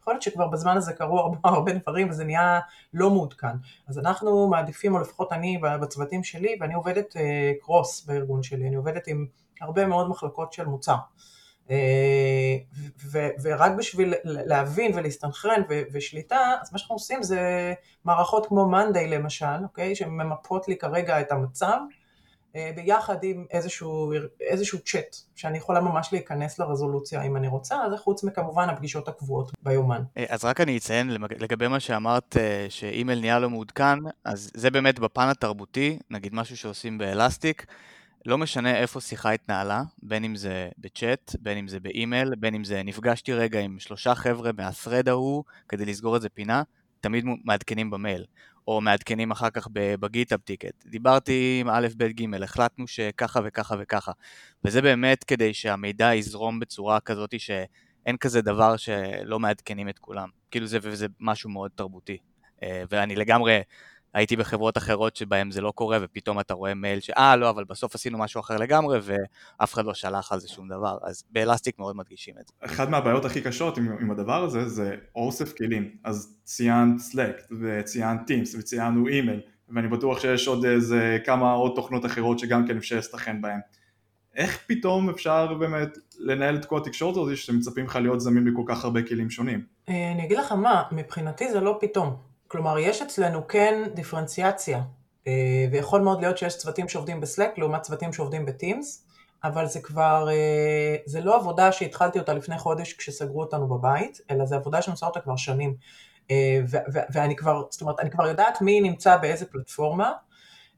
יכול 0.09 0.15
להיות 0.15 0.23
שכבר 0.23 0.47
בזמן 0.47 0.77
הזה 0.77 0.93
קרו 0.93 1.19
הרבה, 1.19 1.37
הרבה 1.57 1.73
דברים 1.73 2.11
וזה 2.11 2.25
נהיה 2.25 2.61
לא 2.95 3.11
מעודכן. 3.11 3.57
אז 3.89 3.99
אנחנו 3.99 4.49
מעדיפים, 4.49 4.95
או 4.95 5.01
לפחות 5.01 5.33
אני 5.33 5.59
בצוותים 5.81 6.25
שלי, 6.25 6.57
ואני 6.61 6.75
עובדת 6.75 7.17
קרוס 7.61 8.09
אה, 8.09 8.15
בארגון 8.15 8.43
שלי, 8.43 8.69
אני 8.69 8.77
עובדת 8.77 9.07
עם 9.07 9.27
הרבה 9.61 9.87
מאוד 9.87 10.09
מחלקות 10.09 10.53
של 10.53 10.67
מוצר. 10.67 10.97
אה, 11.71 12.57
ורק 13.43 13.73
בשביל 13.79 14.15
להבין 14.25 14.93
ולהסתנכרן 14.95 15.63
ושליטה, 15.93 16.55
אז 16.63 16.73
מה 16.73 16.79
שאנחנו 16.79 16.95
עושים 16.95 17.23
זה 17.23 17.75
מערכות 18.05 18.47
כמו 18.47 18.69
מאנדיי 18.69 19.09
למשל, 19.09 19.63
אוקיי? 19.63 19.95
שממפות 19.95 20.69
לי 20.69 20.77
כרגע 20.77 21.21
את 21.21 21.33
המצב, 21.33 21.79
ביחד 22.55 23.17
עם 23.23 23.45
איזשהו, 23.51 24.13
איזשהו 24.41 24.79
צ'אט, 24.79 25.17
שאני 25.37 25.59
יכולה 25.59 25.81
ממש 25.81 26.09
להיכנס 26.13 26.59
לרזולוציה 26.59 27.23
אם 27.23 27.37
אני 27.37 27.49
רוצה, 27.49 27.77
זה 27.91 27.97
חוץ 27.97 28.25
מכמובן 28.25 28.69
הפגישות 28.69 29.09
הקבועות 29.09 29.51
ביומן. 29.63 30.03
אה, 30.17 30.25
אז 30.29 30.45
רק 30.45 30.61
אני 30.61 30.77
אציין 30.77 31.11
לגבי 31.11 31.69
מה 31.69 31.81
שאמרת, 31.81 32.37
אה, 32.37 32.67
שאימייל 32.69 33.21
נהיה 33.21 33.39
לא 33.39 33.51
מעודכן, 33.51 33.99
אז 34.25 34.51
זה 34.55 34.71
באמת 34.71 34.99
בפן 34.99 35.29
התרבותי, 35.29 35.99
נגיד 36.11 36.35
משהו 36.35 36.57
שעושים 36.57 36.99
ב 36.99 37.06
Elastic, 37.06 37.67
לא 38.27 38.39
משנה 38.39 38.77
איפה 38.77 39.01
שיחה 39.01 39.31
התנהלה, 39.31 39.83
בין 40.03 40.25
אם 40.25 40.37
זה 40.37 40.69
בצ'אט, 40.79 41.37
בין 41.41 41.59
אם 41.59 41.69
זה 41.69 41.81
באימייל, 41.81 42.35
בין 42.35 42.55
אם 42.55 42.65
זה 42.65 42.83
נפגשתי 42.83 43.33
רגע 43.33 43.61
עם 43.61 43.79
שלושה 43.79 44.15
חבר'ה 44.15 44.51
מה 44.51 44.66
thread 44.66 45.11
ההוא 45.11 45.45
כדי 45.69 45.85
לסגור 45.85 46.17
איזה 46.17 46.29
פינה, 46.29 46.63
תמיד 47.01 47.25
מעדכנים 47.45 47.91
במייל. 47.91 48.25
או 48.69 48.81
מעדכנים 48.81 49.31
אחר 49.31 49.51
כך 49.51 49.69
ב 49.73 49.82
GitHub 49.82 50.41
ticket. 50.41 50.85
דיברתי 50.87 51.59
עם 51.61 51.69
א', 51.69 51.89
ב', 51.97 52.05
ג', 52.05 52.43
החלטנו 52.43 52.87
שככה 52.87 53.41
וככה 53.45 53.75
וככה. 53.79 54.13
וזה 54.65 54.83
באמת 54.83 55.25
כדי 55.25 55.55
שהמידע 55.55 56.15
יזרום 56.15 56.61
בצורה 56.61 57.01
כזאת 57.01 57.41
שאין 57.41 58.17
כזה 58.21 58.43
דבר 58.43 58.77
שלא 58.77 59.39
מעדכנים 59.41 59.89
את 59.89 59.99
כולם. 59.99 60.29
כאילו 60.51 60.67
זה, 60.67 60.79
וזה 60.83 61.07
משהו 61.21 61.51
מאוד 61.51 61.71
תרבותי. 61.75 62.19
אה, 62.63 62.83
ואני 62.91 63.17
לגמרי 63.17 63.61
הייתי 64.15 64.37
בחברות 64.37 64.77
אחרות 64.77 65.17
שבהן 65.17 65.51
זה 65.51 65.61
לא 65.61 65.71
קורה, 65.71 65.99
ופתאום 66.03 66.41
אתה 66.41 66.55
רואה 66.55 66.75
מייל 66.75 67.01
שאה, 67.01 67.37
לא, 67.37 67.51
אבל 67.51 67.65
בסוף 67.65 67.95
עשינו 67.95 68.19
משהו 68.19 68.41
אחר 68.41 68.57
לגמרי, 68.57 68.99
ואף 69.03 69.75
אחד 69.75 69.85
לא 69.85 69.95
שלח 69.95 70.33
על 70.33 70.41
זה 70.41 70.49
שום 70.49 70.69
דבר. 70.69 70.99
אז 71.03 71.25
באלסטיק 71.31 71.79
מאוד 71.79 71.97
מדגישים 71.97 72.35
את 72.41 72.47
זה. 72.47 72.53
אחת 72.61 72.89
מהבעיות 72.89 73.25
הכי 73.25 73.41
קשות 73.41 73.79
עם, 73.79 73.89
עם 74.01 74.11
הדבר 74.11 74.45
הזה, 74.45 74.69
זה 74.69 74.97
אוסף 75.15 75.53
כלים. 75.53 75.91
אז 76.05 76.37
ציינת 76.45 77.01
Slack, 77.13 77.55
וציינת 77.61 78.21
Teams, 78.31 78.59
וציינו 78.59 79.07
אימייל, 79.07 79.41
ואני 79.69 79.89
בטוח 79.89 80.21
שיש 80.21 80.49
עוד 80.49 80.65
איזה 80.65 81.19
כמה 81.25 81.53
עוד 81.53 81.73
תוכנות 81.77 82.07
אחרות 82.07 82.39
שגם 82.39 82.67
כן 82.67 82.77
אפשר 82.77 82.97
להסתכן 82.97 83.43
בהן. 83.43 83.61
איך 84.37 84.65
פתאום 84.67 85.11
אפשר 85.11 85.55
באמת 85.55 85.99
לנהל 86.19 86.57
את 86.57 86.65
כל 86.65 86.77
התקשורת 86.79 87.17
הזאת 87.17 87.37
שמצפים 87.37 87.85
לך 87.85 87.97
להיות 87.97 88.21
זמין 88.21 88.53
בכל 88.53 88.63
כך 88.67 88.85
הרבה 88.85 89.03
כלים 89.03 89.31
שונים? 89.31 89.63
אה, 89.89 90.13
אני 90.13 90.25
אגיד 90.25 90.39
לך 90.39 90.53
מה, 90.53 90.83
מבחינתי 90.93 91.53
זה 91.53 91.61
לא 91.61 91.79
פתאום. 91.81 92.28
כלומר, 92.49 92.79
יש 92.79 93.03
אצלנו 93.03 93.49
כן 93.49 93.83
דיפרנציאציה, 93.95 94.83
אה, 95.27 95.67
ויכול 95.73 96.01
מאוד 96.01 96.21
להיות 96.21 96.39
שיש 96.39 96.57
צוותים 96.57 96.89
שעובדים 96.89 97.21
בסלק 97.21 97.59
לעומת 97.59 97.83
צוותים 97.83 98.13
שעובדים 98.13 98.47
בטימס, 98.47 99.05
אבל 99.45 99.67
זה 99.67 99.81
כבר, 99.81 100.29
אה, 100.31 100.97
זה 101.07 101.21
לא 101.21 101.37
עבודה 101.37 101.73
שהתחלתי 101.73 102.19
אותה 102.19 102.35
לפני 102.35 102.59
חודש 102.59 102.93
כשסגרו 102.93 103.41
אותנו 103.41 103.69
בבית, 103.69 104.21
אלא 104.31 104.47
זה 104.47 104.57
עבודה 104.57 104.83
שאני 104.83 104.93
עושה 104.93 105.07
אותה 105.07 105.21
כבר 105.21 105.37
שנים. 105.37 105.75
אה, 106.31 106.61
ואני 107.13 107.37
כבר, 107.37 107.63
זאת 107.71 107.81
אומרת, 107.81 108.01
אני 108.01 108.11
כבר 108.11 108.27
יודעת 108.27 108.61
מי 108.61 108.81
נמצא 108.81 109.17
באיזה 109.17 109.47
פלטפורמה. 109.47 110.13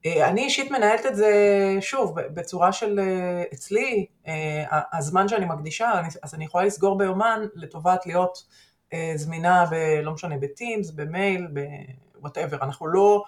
אני 0.06 0.42
אישית 0.42 0.70
מנהלת 0.70 1.06
את 1.06 1.16
זה, 1.16 1.32
שוב, 1.80 2.20
בצורה 2.20 2.72
של 2.72 3.00
אצלי, 3.54 4.06
הזמן 4.92 5.28
שאני 5.28 5.46
מקדישה, 5.46 5.92
אז 6.22 6.34
אני 6.34 6.44
יכולה 6.44 6.64
לסגור 6.64 6.98
ביומן 6.98 7.40
לטובת 7.54 8.06
להיות 8.06 8.44
זמינה 9.14 9.64
ב... 9.70 9.74
לא 10.02 10.12
משנה, 10.12 10.38
בטימס, 10.38 10.90
במייל, 10.90 11.48
בוואטאבר. 12.14 12.56
אנחנו 12.62 12.86
לא, 12.86 13.24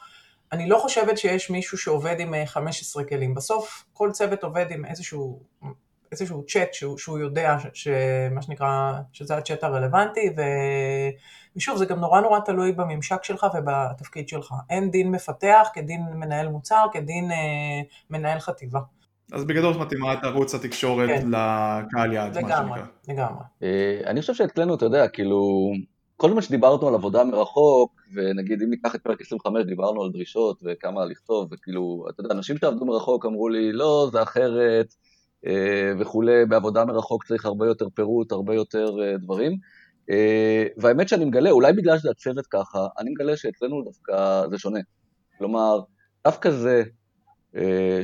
אני 0.52 0.68
לא 0.68 0.78
חושבת 0.78 1.18
שיש 1.18 1.50
מישהו 1.50 1.78
שעובד 1.78 2.20
עם 2.20 2.34
15 2.46 3.02
אה, 3.02 3.08
כלים. 3.08 3.34
בסוף 3.34 3.84
כל 3.92 4.10
צוות 4.12 4.44
עובד 4.44 4.66
עם 4.70 4.84
איזשהו, 4.84 5.40
איזשהו 6.12 6.44
צ'אט 6.46 6.74
שהוא, 6.74 6.98
שהוא 6.98 7.18
יודע, 7.18 7.56
ש, 7.72 7.88
מה 8.30 8.42
שנקרא, 8.42 8.92
שזה 9.12 9.36
הצ'אט 9.36 9.64
הרלוונטי, 9.64 10.30
ו... 10.36 10.42
ושוב, 11.56 11.76
זה 11.76 11.84
גם 11.84 12.00
נורא 12.00 12.20
נורא 12.20 12.40
תלוי 12.40 12.72
בממשק 12.72 13.24
שלך 13.24 13.46
ובתפקיד 13.54 14.28
שלך. 14.28 14.54
אין 14.70 14.90
דין 14.90 15.10
מפתח 15.10 15.68
כדין 15.74 16.02
מנהל 16.14 16.48
מוצר, 16.48 16.86
כדין 16.92 17.32
אה, 17.32 17.80
מנהל 18.10 18.38
חטיבה. 18.38 18.80
אז 19.32 19.44
בגדול 19.44 19.76
מתאימה 19.76 20.14
את 20.14 20.24
ערוץ 20.24 20.54
התקשורת 20.54 21.08
כן. 21.08 21.28
לקהל 21.28 22.12
יעד, 22.12 22.38
לגמרי, 22.38 22.80
לגמרי. 23.08 23.44
אה, 23.62 24.00
אני 24.06 24.20
חושב 24.20 24.34
שאצלנו, 24.34 24.74
אתה 24.74 24.84
יודע, 24.84 25.08
כאילו, 25.08 25.70
כל 26.16 26.34
מה 26.34 26.42
שדיברנו 26.42 26.88
על 26.88 26.94
עבודה 26.94 27.24
מרחוק, 27.24 28.02
ונגיד 28.14 28.62
אם 28.62 28.70
ניקח 28.70 28.94
את 28.94 29.00
פרק 29.00 29.20
25, 29.20 29.64
דיברנו 29.64 30.02
על 30.02 30.10
דרישות 30.12 30.62
וכמה 30.64 31.04
לכתוב, 31.04 31.48
וכאילו, 31.52 32.04
אתה 32.10 32.20
יודע, 32.20 32.34
אנשים 32.34 32.56
שעבדו 32.58 32.86
מרחוק 32.86 33.26
אמרו 33.26 33.48
לי, 33.48 33.72
לא, 33.72 34.08
זה 34.12 34.22
אחרת, 34.22 34.94
אה, 35.46 35.92
וכולי, 35.98 36.46
בעבודה 36.46 36.84
מרחוק 36.84 37.24
צריך 37.24 37.46
הרבה 37.46 37.66
יותר 37.66 37.86
פירוט, 37.94 38.32
הרבה 38.32 38.54
יותר 38.54 38.86
אה, 39.02 39.18
דברים. 39.18 39.56
והאמת 40.76 41.08
שאני 41.08 41.24
מגלה, 41.24 41.50
אולי 41.50 41.72
בגלל 41.72 41.98
שזה 41.98 42.10
הצוות 42.10 42.46
ככה, 42.46 42.86
אני 42.98 43.10
מגלה 43.10 43.36
שאצלנו 43.36 43.82
דווקא 43.82 44.42
זה 44.50 44.58
שונה. 44.58 44.80
כלומר, 45.38 45.80
דווקא 46.24 46.50
זה 46.50 46.82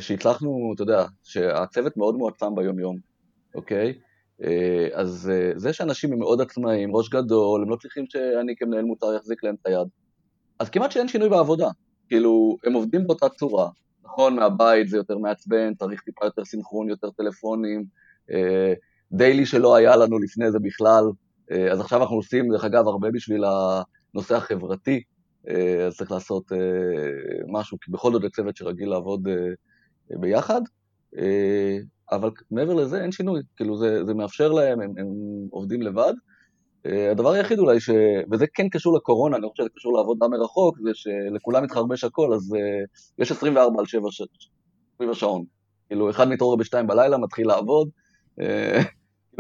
שהצלחנו, 0.01 0.73
אתה 0.75 0.83
יודע, 0.83 1.05
שהצוות 1.25 1.97
מאוד 1.97 2.15
מועצם 2.15 2.55
ביום-יום, 2.55 2.97
אוקיי? 3.55 3.95
אז 4.95 5.33
זה 5.57 5.73
שאנשים 5.73 6.13
הם 6.13 6.19
מאוד 6.19 6.41
עצמאים, 6.41 6.97
ראש 6.97 7.09
גדול, 7.09 7.63
הם 7.63 7.71
לא 7.71 7.77
צריכים 7.77 8.05
שאני 8.09 8.57
כמנהל 8.57 8.85
מוצר 8.85 9.15
יחזיק 9.15 9.45
להם 9.45 9.55
את 9.63 9.67
היד. 9.67 9.89
אז 10.59 10.71
כמעט 10.71 10.91
שאין 10.91 11.09
שינוי 11.09 11.29
בעבודה. 11.29 11.69
כאילו, 12.09 12.57
הם 12.65 12.73
עובדים 12.73 13.07
באותה 13.07 13.29
צורה, 13.29 13.69
נכון, 14.05 14.37
מהבית 14.37 14.89
זה 14.89 14.97
יותר 14.97 15.19
מעצבן, 15.19 15.75
צריך 15.75 16.03
טיפה 16.03 16.25
יותר 16.25 16.45
סינכרון, 16.45 16.89
יותר 16.89 17.11
טלפונים, 17.11 17.85
דיילי 19.13 19.47
שלא 19.47 19.77
היה 19.77 19.97
לנו 19.97 20.19
לפני 20.19 20.51
זה 20.51 20.59
בכלל, 20.59 21.05
אה, 21.51 21.73
אז 21.73 21.81
עכשיו 21.81 22.01
אנחנו 22.03 22.17
עושים, 22.17 22.53
דרך 22.53 22.65
אגב, 22.65 22.89
הרבה 22.89 23.11
בשביל 23.11 23.45
הנושא 23.45 24.37
החברתי, 24.37 24.95
אה, 24.95 25.01
אז 25.87 25.97
צריך 25.97 26.13
לעשות 26.13 26.53
אה, 26.53 26.59
משהו, 27.49 27.79
כי 27.81 27.91
בכל 27.91 28.13
זאת 28.13 28.23
זה 28.23 28.29
צוות 28.29 28.57
שרגיל 28.57 28.89
לעבוד 28.89 29.29
ביחד, 30.11 30.61
אבל 32.13 32.31
מעבר 32.51 32.75
לזה 32.75 33.03
אין 33.03 33.13
שינוי, 33.13 33.41
כאילו 33.57 33.77
זה, 33.77 34.05
זה 34.05 34.15
מאפשר 34.15 34.53
להם, 34.53 34.81
הם, 34.81 34.93
הם 34.99 35.07
עובדים 35.51 35.83
לבד. 35.83 36.13
הדבר 36.85 37.31
היחיד 37.31 37.59
אולי, 37.59 37.81
ש... 37.81 37.91
וזה 38.33 38.47
כן 38.55 38.69
קשור 38.69 38.97
לקורונה, 38.97 39.37
אני 39.37 39.47
חושב 39.51 39.63
שזה 39.63 39.71
קשור 39.77 39.97
לעבודה 39.97 40.29
מרחוק, 40.29 40.79
זה 40.83 40.91
שלכולם 40.95 41.65
מתחרבש 41.65 42.05
הכל, 42.05 42.35
אז 42.35 42.57
יש 43.19 43.33
24 43.33 43.81
על 43.81 43.87
7 43.87 44.09
סביב 44.97 45.11
השעון. 45.11 45.45
כאילו, 45.89 46.11
אחד 46.11 46.29
מתעורר 46.29 46.57
בשתיים 46.57 46.87
בלילה, 46.87 47.19
מתחיל 47.19 47.49
לעבוד, 47.49 47.89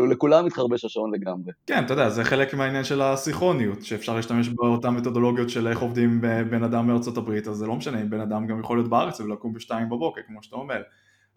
לכולם 0.07 0.47
מתחרבש 0.47 0.85
השעון 0.85 1.14
לגמרי. 1.14 1.52
כן, 1.67 1.85
אתה 1.85 1.93
יודע, 1.93 2.11
זה 2.11 2.25
חלק 2.25 2.55
מהעניין 2.55 2.85
של 2.85 3.02
האסינכרוניות, 3.03 3.83
שאפשר 3.83 4.17
להשתמש 4.17 4.49
באותן 4.49 4.88
מתודולוגיות 4.88 5.50
של 5.50 5.69
איך 5.69 5.78
עובדים 5.78 6.21
בן 6.21 6.62
אדם 6.62 6.87
מארצות 6.87 7.17
הברית, 7.17 7.49
אז 7.49 7.57
זה 7.57 7.67
לא 7.67 7.76
משנה 7.76 8.02
אם 8.02 8.11
בן 8.11 8.21
אדם 8.21 8.47
גם 8.47 8.61
יכול 8.61 8.78
להיות 8.78 8.90
בארץ 8.90 9.21
ולקום 9.21 9.52
בשתיים 9.52 9.88
בבוקר, 9.88 10.21
כמו 10.26 10.43
שאתה 10.43 10.57
אומר. 10.57 10.83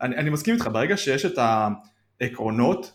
אני, 0.01 0.15
אני 0.15 0.29
מסכים 0.29 0.55
איתך, 0.55 0.69
ברגע 0.73 0.97
שיש 0.97 1.25
את 1.25 1.39
העקרונות 2.21 2.93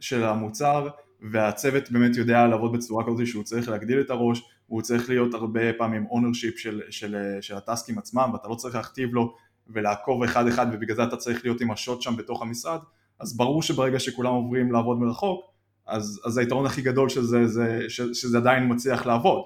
של 0.00 0.24
המוצר, 0.24 0.88
והצוות 1.32 1.90
באמת 1.90 2.16
יודע 2.16 2.46
לעבוד 2.46 2.72
בצורה 2.72 3.04
כזאת 3.06 3.26
שהוא 3.26 3.44
צריך 3.44 3.68
להגדיל 3.68 4.00
את 4.00 4.10
הראש, 4.10 4.42
הוא 4.66 4.82
צריך 4.82 5.08
להיות 5.08 5.34
הרבה 5.34 5.72
פעמים 5.78 6.06
ownership 6.06 6.58
של, 6.58 6.82
של, 6.90 7.16
של 7.40 7.56
הטסקים 7.56 7.98
עצמם, 7.98 8.30
ואתה 8.32 8.48
לא 8.48 8.54
צריך 8.54 8.74
להכתיב 8.74 9.14
לו 9.14 9.34
ולעקוב 9.66 10.22
אחד 10.22 10.46
אחד, 10.46 10.66
ובגלל 10.72 10.96
זה 10.96 11.04
אתה 11.04 11.16
צריך 11.16 11.44
להיות 11.44 11.60
עם 11.60 11.70
השוט 11.70 12.02
שם 12.02 12.16
בתוך 12.16 12.42
המשרד, 12.42 12.78
אז 13.20 13.36
ברור 13.36 13.62
שברגע 13.62 13.98
שכולם 13.98 14.32
עוברים 14.32 14.72
לעבוד 14.72 14.98
מרחוק, 14.98 15.52
אז, 15.86 16.20
אז 16.24 16.38
היתרון 16.38 16.66
הכי 16.66 16.82
גדול 16.82 17.08
שזה, 17.08 17.46
זה, 17.46 17.84
שזה 17.88 18.38
עדיין 18.38 18.72
מצליח 18.72 19.06
לעבוד. 19.06 19.42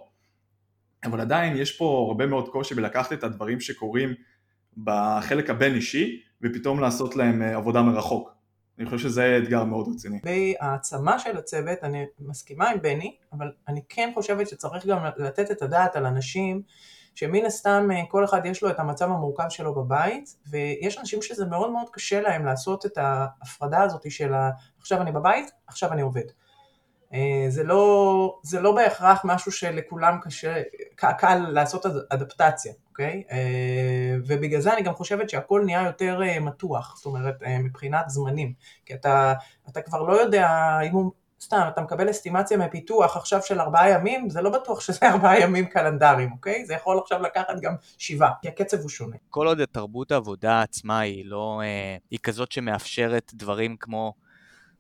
אבל 1.05 1.21
עדיין 1.21 1.57
יש 1.57 1.77
פה 1.77 2.07
הרבה 2.09 2.27
מאוד 2.27 2.49
קושי 2.49 2.75
בלקחת 2.75 3.13
את 3.13 3.25
הדברים 3.25 3.61
שקורים 3.61 4.15
בחלק 4.85 5.51
הבין 5.51 5.75
אישי 5.75 6.21
ופתאום 6.43 6.81
לעשות 6.81 7.17
להם 7.17 7.43
אה, 7.43 7.57
עבודה 7.57 7.83
מרחוק. 7.83 8.33
אני 8.79 8.87
חושב 8.87 8.99
שזה 8.99 9.39
אתגר 9.43 9.65
מאוד 9.65 9.89
רציני. 9.95 10.17
לגבי 10.17 10.55
העצמה 10.61 11.19
של 11.19 11.37
הצוות, 11.37 11.79
אני 11.83 12.05
מסכימה 12.21 12.71
עם 12.71 12.83
בני, 12.83 13.17
אבל 13.33 13.53
אני 13.69 13.81
כן 13.89 14.11
חושבת 14.15 14.49
שצריך 14.49 14.87
גם 14.87 14.99
לתת 15.17 15.51
את 15.51 15.63
הדעת 15.63 15.97
על 15.97 16.07
אנשים 16.07 16.63
שמן 17.15 17.45
הסתם 17.47 17.89
אה, 17.93 18.03
כל 18.09 18.25
אחד 18.25 18.47
יש 18.47 18.63
לו 18.63 18.71
את 18.71 18.79
המצב 18.79 19.05
המורכב 19.05 19.49
שלו 19.49 19.75
בבית, 19.75 20.37
ויש 20.51 20.99
אנשים 20.99 21.23
שזה 21.23 21.47
מאוד 21.47 21.71
מאוד 21.71 21.87
קשה 21.93 22.21
להם 22.21 22.45
לעשות 22.45 22.87
את 22.87 22.99
ההפרדה 22.99 23.83
הזאת 23.83 24.11
של 24.11 24.35
ה... 24.35 24.51
עכשיו 24.79 25.01
אני 25.03 25.13
בבית, 25.13 25.51
עכשיו 25.67 25.93
אני 25.93 26.03
עובד. 26.03 26.25
אה, 27.15 27.45
זה 27.49 27.65
לא, 27.65 28.39
זה 28.43 28.61
לא 28.61 28.75
בהכרח 28.75 29.23
משהו 29.25 29.53
שלכולם 29.53 30.19
קשה, 30.23 30.63
קל 30.97 31.39
לעשות 31.49 31.87
אדפטציה, 32.09 32.73
אוקיי? 32.89 33.23
אה, 33.33 34.17
ובגלל 34.27 34.61
זה 34.61 34.75
אני 34.75 34.83
גם 34.83 34.95
חושבת 34.95 35.31
שהכל 35.31 35.63
נהיה 35.65 35.83
יותר 35.83 36.21
מתוח, 36.41 36.97
זאת 36.97 37.07
אומרת 37.07 37.35
מבחינת 37.61 38.05
זמנים, 38.09 38.53
כי 38.87 38.95
אתה, 38.95 39.33
אתה 39.69 39.83
כבר 39.83 40.03
לא 40.03 40.13
יודע 40.13 40.79
אם 40.87 40.93
הוא 40.93 41.13
סתם, 41.43 41.63
אתה 41.69 41.81
מקבל 41.81 42.11
אסטימציה 42.11 42.59
מפיתוח 42.59 43.17
עכשיו 43.17 43.43
של 43.43 43.61
ארבעה 43.61 43.91
ימים, 43.91 44.31
זה 44.31 44.43
לא 44.43 44.51
בטוח 44.51 44.81
שזה 44.81 44.99
ארבעה 45.03 45.41
ימים 45.41 45.67
קלנדריים, 45.67 46.33
אוקיי? 46.33 46.67
זה 46.67 46.75
יכול 46.75 46.99
עכשיו 46.99 47.23
לקחת 47.23 47.61
גם 47.63 47.75
שבעה, 47.99 48.33
כי 48.43 48.49
הקצב 48.49 48.81
הוא 48.81 48.89
שונה. 48.89 49.17
כל 49.31 49.47
עוד 49.47 49.65
תרבות 49.65 50.13
העבודה 50.13 50.63
עצמה 50.63 51.01
היא 51.01 51.27
לא, 51.27 51.61
אה, 51.65 51.97
היא 52.11 52.19
כזאת 52.23 52.53
שמאפשרת 52.53 53.31
דברים 53.35 53.77
כמו, 53.77 54.15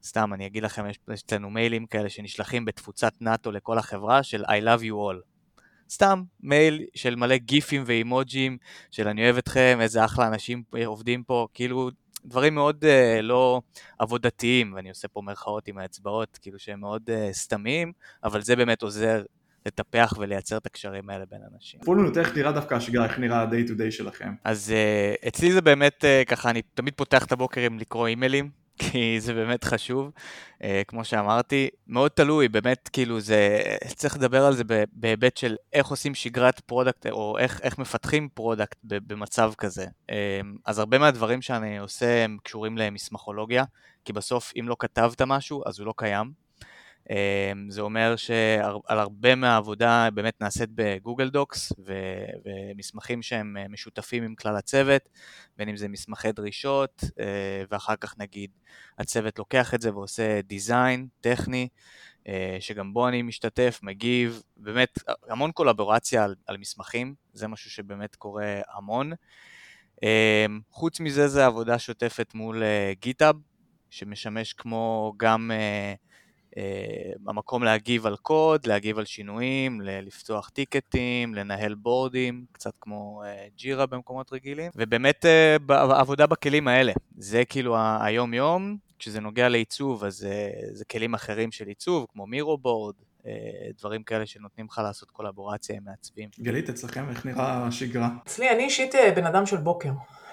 סתם, 0.02 0.34
אני 0.34 0.46
אגיד 0.46 0.62
לכם, 0.62 0.90
יש 0.90 1.24
אצלנו 1.26 1.50
מיילים 1.50 1.86
כאלה 1.86 2.08
שנשלחים 2.08 2.64
בתפוצת 2.64 3.12
נאטו 3.20 3.52
לכל 3.52 3.78
החברה 3.78 4.22
של 4.22 4.44
I 4.44 4.64
love 4.64 4.82
you 4.82 4.92
all. 4.92 5.32
סתם 5.90 6.22
מייל 6.40 6.84
של 6.94 7.16
מלא 7.16 7.36
גיפים 7.36 7.82
ואימוג'ים 7.86 8.58
של 8.90 9.08
אני 9.08 9.24
אוהב 9.24 9.36
אתכם, 9.36 9.78
איזה 9.80 10.04
אחלה 10.04 10.26
אנשים 10.26 10.62
עובדים 10.86 11.22
פה, 11.22 11.46
כאילו 11.54 11.90
דברים 12.24 12.54
מאוד 12.54 12.84
uh, 12.84 13.22
לא 13.22 13.60
עבודתיים, 13.98 14.72
ואני 14.74 14.88
עושה 14.88 15.08
פה 15.08 15.22
מירכאות 15.22 15.68
עם 15.68 15.78
האצבעות, 15.78 16.38
כאילו 16.42 16.58
שהם 16.58 16.80
מאוד 16.80 17.02
uh, 17.10 17.32
סתמיים, 17.32 17.92
אבל 18.24 18.40
זה 18.40 18.56
באמת 18.56 18.82
עוזר 18.82 19.22
לטפח 19.66 20.14
ולייצר 20.18 20.56
את 20.56 20.66
הקשרים 20.66 21.10
האלה 21.10 21.24
בין 21.30 21.40
אנשים. 21.54 21.80
תפרו 21.80 21.94
לנו 21.94 22.10
איך 22.16 22.36
נראה 22.36 22.52
דווקא 22.52 22.74
השגרה, 22.74 23.04
איך 23.04 23.18
נראה 23.18 23.42
ה-day 23.42 23.68
to 23.68 23.72
day 23.72 23.90
שלכם. 23.90 24.34
אז 24.44 24.72
uh, 24.72 25.28
אצלי 25.28 25.52
זה 25.52 25.60
באמת 25.60 26.04
uh, 26.04 26.28
ככה, 26.28 26.50
אני 26.50 26.62
תמיד 26.74 26.94
פותח 26.94 27.24
את 27.24 27.32
הבוקר 27.32 27.60
עם 27.60 27.78
לקרוא 27.78 28.06
אימיילים, 28.06 28.61
כי 28.78 29.20
זה 29.20 29.34
באמת 29.34 29.64
חשוב, 29.64 30.10
אה, 30.58 30.64
כמו 30.88 31.04
שאמרתי. 31.04 31.68
מאוד 31.86 32.10
תלוי, 32.10 32.48
באמת, 32.48 32.88
כאילו, 32.92 33.20
זה, 33.20 33.62
צריך 33.94 34.16
לדבר 34.16 34.44
על 34.44 34.54
זה 34.54 34.62
בהיבט 34.92 35.36
של 35.36 35.56
איך 35.72 35.86
עושים 35.86 36.14
שגרת 36.14 36.60
product, 36.60 37.06
או 37.06 37.38
איך, 37.38 37.60
איך 37.62 37.78
מפתחים 37.78 38.28
product 38.34 38.78
במצב 38.82 39.52
כזה. 39.58 39.86
אה, 40.10 40.14
אז 40.66 40.78
הרבה 40.78 40.98
מהדברים 40.98 41.42
שאני 41.42 41.78
עושה 41.78 42.24
הם 42.24 42.38
קשורים 42.42 42.78
למסמכולוגיה, 42.78 43.64
כי 44.04 44.12
בסוף, 44.12 44.52
אם 44.60 44.68
לא 44.68 44.76
כתבת 44.78 45.22
משהו, 45.22 45.62
אז 45.66 45.78
הוא 45.78 45.86
לא 45.86 45.94
קיים. 45.96 46.41
אמ, 47.10 47.70
זה 47.70 47.80
אומר 47.80 48.16
שעל 48.16 48.98
הרבה 48.98 49.34
מהעבודה 49.34 50.08
באמת 50.14 50.40
נעשית 50.40 50.70
ב 50.74 50.82
Google 50.82 51.30
Docs 51.30 51.72
ומסמכים 52.74 53.22
שהם 53.22 53.56
אה, 53.56 53.68
משותפים 53.68 54.22
עם 54.22 54.34
כלל 54.34 54.56
הצוות, 54.56 55.08
בין 55.56 55.68
אם 55.68 55.76
זה 55.76 55.88
מסמכי 55.88 56.32
דרישות, 56.32 57.04
אה, 57.20 57.64
ואחר 57.70 57.96
כך 57.96 58.18
נגיד 58.18 58.50
הצוות 58.98 59.38
לוקח 59.38 59.74
את 59.74 59.80
זה 59.80 59.94
ועושה 59.94 60.42
דיזיין 60.42 61.06
טכני, 61.20 61.68
אה, 62.28 62.56
שגם 62.60 62.92
בו 62.94 63.08
אני 63.08 63.22
משתתף, 63.22 63.80
מגיב, 63.82 64.42
באמת 64.56 64.98
המון 65.28 65.52
קולבורציה 65.52 66.24
על, 66.24 66.34
על 66.46 66.56
מסמכים, 66.56 67.14
זה 67.32 67.48
משהו 67.48 67.70
שבאמת 67.70 68.16
קורה 68.16 68.60
המון. 68.74 69.12
אמ, 70.02 70.60
חוץ 70.70 71.00
מזה 71.00 71.28
זה 71.28 71.46
עבודה 71.46 71.78
שוטפת 71.78 72.34
מול 72.34 72.62
גיטאב, 73.00 73.36
שמשמש 73.90 74.52
כמו 74.52 75.12
גם 75.16 75.50
אה, 75.54 75.94
המקום 77.28 77.64
להגיב 77.64 78.06
על 78.06 78.16
קוד, 78.16 78.66
להגיב 78.66 78.98
על 78.98 79.04
שינויים, 79.04 79.80
לפתוח 79.80 80.48
טיקטים, 80.48 81.34
לנהל 81.34 81.74
בורדים, 81.74 82.44
קצת 82.52 82.72
כמו 82.80 83.22
אה, 83.26 83.46
ג'ירה 83.56 83.86
במקומות 83.86 84.32
רגילים, 84.32 84.70
ובאמת 84.76 85.26
אה, 85.26 85.56
עבודה 86.00 86.26
בכלים 86.26 86.68
האלה, 86.68 86.92
זה 87.16 87.44
כאילו 87.44 87.76
היום-יום, 88.00 88.76
כשזה 88.98 89.20
נוגע 89.20 89.48
לעיצוב 89.48 90.04
אז 90.04 90.26
זה 90.72 90.84
כלים 90.84 91.14
אחרים 91.14 91.52
של 91.52 91.66
עיצוב, 91.66 92.06
כמו 92.12 92.26
Miro 92.26 92.58
board, 92.58 92.94
דברים 93.78 94.02
כאלה 94.02 94.26
שנותנים 94.26 94.66
לך 94.70 94.80
לעשות 94.84 95.10
קולבורציה 95.10 95.76
עם 95.76 95.84
מעצבים. 95.84 96.28
גלית, 96.40 96.68
אצלכם 96.68 97.08
איך 97.08 97.26
נראה 97.26 97.66
השגרה? 97.66 98.08
אצלי, 98.26 98.50
אני 98.50 98.64
אישית 98.64 98.94
בן 99.16 99.26
אדם 99.26 99.46
של 99.46 99.56
בוקר. 99.56 99.90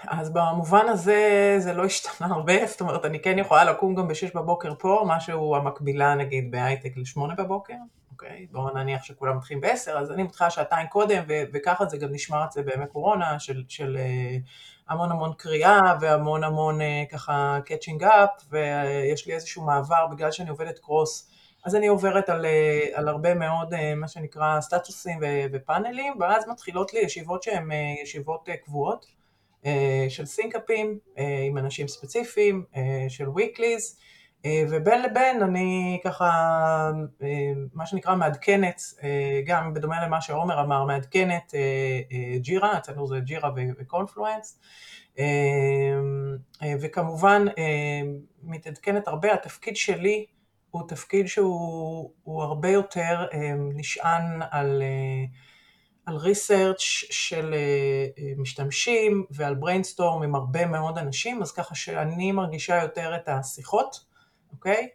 אז 0.07 0.29
במובן 0.29 0.85
הזה 0.89 1.55
זה 1.57 1.73
לא 1.73 1.85
השתנה 1.85 2.27
הרבה, 2.27 2.65
זאת 2.67 2.81
אומרת, 2.81 3.05
אני 3.05 3.21
כן 3.21 3.39
יכולה 3.39 3.63
לקום 3.63 3.95
גם 3.95 4.07
ב-6 4.07 4.35
בבוקר 4.35 4.73
פה, 4.79 5.03
משהו 5.07 5.55
המקבילה 5.55 6.15
נגיד 6.15 6.51
בהייטק 6.51 6.97
ל-8 6.97 7.35
בבוקר, 7.37 7.73
אוקיי? 8.11 8.47
בואו 8.51 8.73
נניח 8.73 9.03
שכולם 9.03 9.37
מתחילים 9.37 9.61
ב-10, 9.61 9.91
אז 9.91 10.11
אני 10.11 10.23
מתחילה 10.23 10.49
שעתיים 10.49 10.87
קודם, 10.87 11.23
ו- 11.27 11.43
וככה 11.53 11.85
זה 11.85 11.97
גם 11.97 12.09
נשמר 12.11 12.43
את 12.45 12.51
זה 12.51 12.61
בימי 12.63 12.87
קורונה, 12.87 13.39
של, 13.39 13.63
של 13.67 13.97
אה, 13.97 14.91
המון 14.93 15.11
המון 15.11 15.33
קריאה 15.37 15.95
והמון 16.01 16.43
המון 16.43 16.81
אה, 16.81 17.11
ככה 17.11 17.59
catching 17.65 18.03
up, 18.03 18.29
ויש 18.49 19.27
לי 19.27 19.33
איזשהו 19.33 19.63
מעבר, 19.63 20.07
בגלל 20.11 20.31
שאני 20.31 20.49
עובדת 20.49 20.79
cross, 20.79 21.29
אז 21.65 21.75
אני 21.75 21.87
עוברת 21.87 22.29
על, 22.29 22.45
uh, 22.45 22.97
על 22.97 23.07
הרבה 23.07 23.33
מאוד, 23.33 23.73
מה 23.95 24.07
שנקרא, 24.07 24.61
סטטוסים 24.61 25.19
ופאנלים, 25.51 26.13
ואז 26.19 26.47
מתחילות 26.47 26.93
לי 26.93 26.99
ישיבות 26.99 27.43
שהן 27.43 27.69
ישיבות 28.03 28.49
קבועות. 28.65 29.18
אה, 29.65 30.05
של 30.09 30.25
סינקאפים 30.25 30.99
אה, 31.17 31.43
עם 31.47 31.57
אנשים 31.57 31.87
ספציפיים, 31.87 32.63
אה, 32.75 33.05
של 33.09 33.25
weeklies, 33.25 33.99
ובין 34.69 35.01
לבין 35.01 35.43
אני 35.43 35.99
ככה, 36.03 36.31
מה 37.73 37.85
שנקרא 37.85 38.15
מעדכנת, 38.15 38.81
גם 39.45 39.73
בדומה 39.73 40.05
למה 40.05 40.21
שעומר 40.21 40.61
אמר, 40.61 40.85
מעדכנת 40.85 41.53
ג'ירה, 42.37 42.77
אצלנו 42.77 43.07
זה 43.07 43.19
ג'ירה 43.19 43.51
וקונפלואנס, 43.79 44.59
וכמובן 46.81 47.45
מתעדכנת 48.43 49.07
הרבה, 49.07 49.33
התפקיד 49.33 49.75
שלי 49.75 50.25
הוא 50.71 50.87
תפקיד 50.87 51.27
שהוא 51.27 52.43
הרבה 52.43 52.69
יותר 52.69 53.25
נשען 53.75 54.41
על, 54.51 54.83
על 56.09 56.15
research 56.15 56.79
של 57.11 57.55
משתמשים 58.37 59.25
ועל 59.31 59.55
brainstorm 59.55 60.23
עם 60.23 60.35
הרבה 60.35 60.65
מאוד 60.65 60.97
אנשים, 60.97 61.41
אז 61.41 61.51
ככה 61.51 61.75
שאני 61.75 62.31
מרגישה 62.31 62.81
יותר 62.81 63.15
את 63.15 63.29
השיחות, 63.29 64.05
אוקיי? 64.51 64.89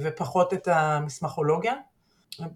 ופחות 0.00 0.54
את 0.54 0.68
המסמכולוגיה, 0.68 1.74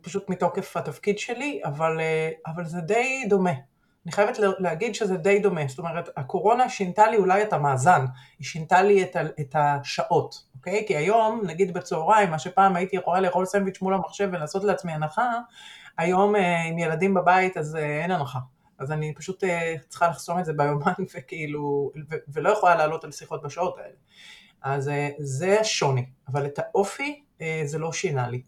פשוט 0.01 0.29
מתוקף 0.29 0.77
התפקיד 0.77 1.19
שלי, 1.19 1.61
אבל, 1.65 2.01
אבל 2.47 2.65
זה 2.65 2.81
די 2.81 3.25
דומה. 3.29 3.53
אני 4.07 4.13
חייבת 4.13 4.39
להגיד 4.59 4.95
שזה 4.95 5.17
די 5.17 5.39
דומה, 5.39 5.61
זאת 5.69 5.79
אומרת, 5.79 6.09
הקורונה 6.17 6.69
שינתה 6.69 7.11
לי 7.11 7.17
אולי 7.17 7.43
את 7.43 7.53
המאזן, 7.53 8.05
היא 8.39 8.47
שינתה 8.47 8.83
לי 8.83 9.03
את, 9.03 9.17
את 9.41 9.57
השעות, 9.59 10.45
אוקיי? 10.57 10.85
כי 10.87 10.97
היום, 10.97 11.43
נגיד 11.47 11.75
בצהריים, 11.75 12.31
מה 12.31 12.39
שפעם 12.39 12.77
הייתי 12.77 12.97
יכולה 12.97 13.21
לאכול 13.21 13.47
סנדוויץ' 13.47 13.83
מול 13.83 13.95
המחשב 13.95 14.29
ולעשות 14.33 14.65
לעצמי 14.65 14.93
הנחה, 14.93 15.31
היום 15.99 16.35
עם 16.69 16.79
ילדים 16.79 17.15
בבית 17.15 17.57
אז 17.57 17.77
אין 17.77 18.11
הנחה. 18.11 18.39
אז 18.79 18.93
אני 18.93 19.15
פשוט 19.15 19.45
צריכה 19.89 20.09
לחסום 20.09 20.39
את 20.39 20.45
זה 20.45 20.53
ביומן 20.53 20.93
וכאילו, 21.15 21.93
ולא 22.29 22.51
יכולה 22.51 22.75
לעלות 22.75 23.05
על 23.05 23.13
שיחות 23.13 23.43
בשעות 23.43 23.79
האלה. 23.79 23.97
אז 24.63 24.91
זה 25.19 25.61
השוני, 25.61 26.07
אבל 26.29 26.47
את 26.47 26.59
האופי 26.59 27.23
זה 27.65 27.79
לא 27.79 27.93
שינה 27.93 28.29
לי. 28.29 28.43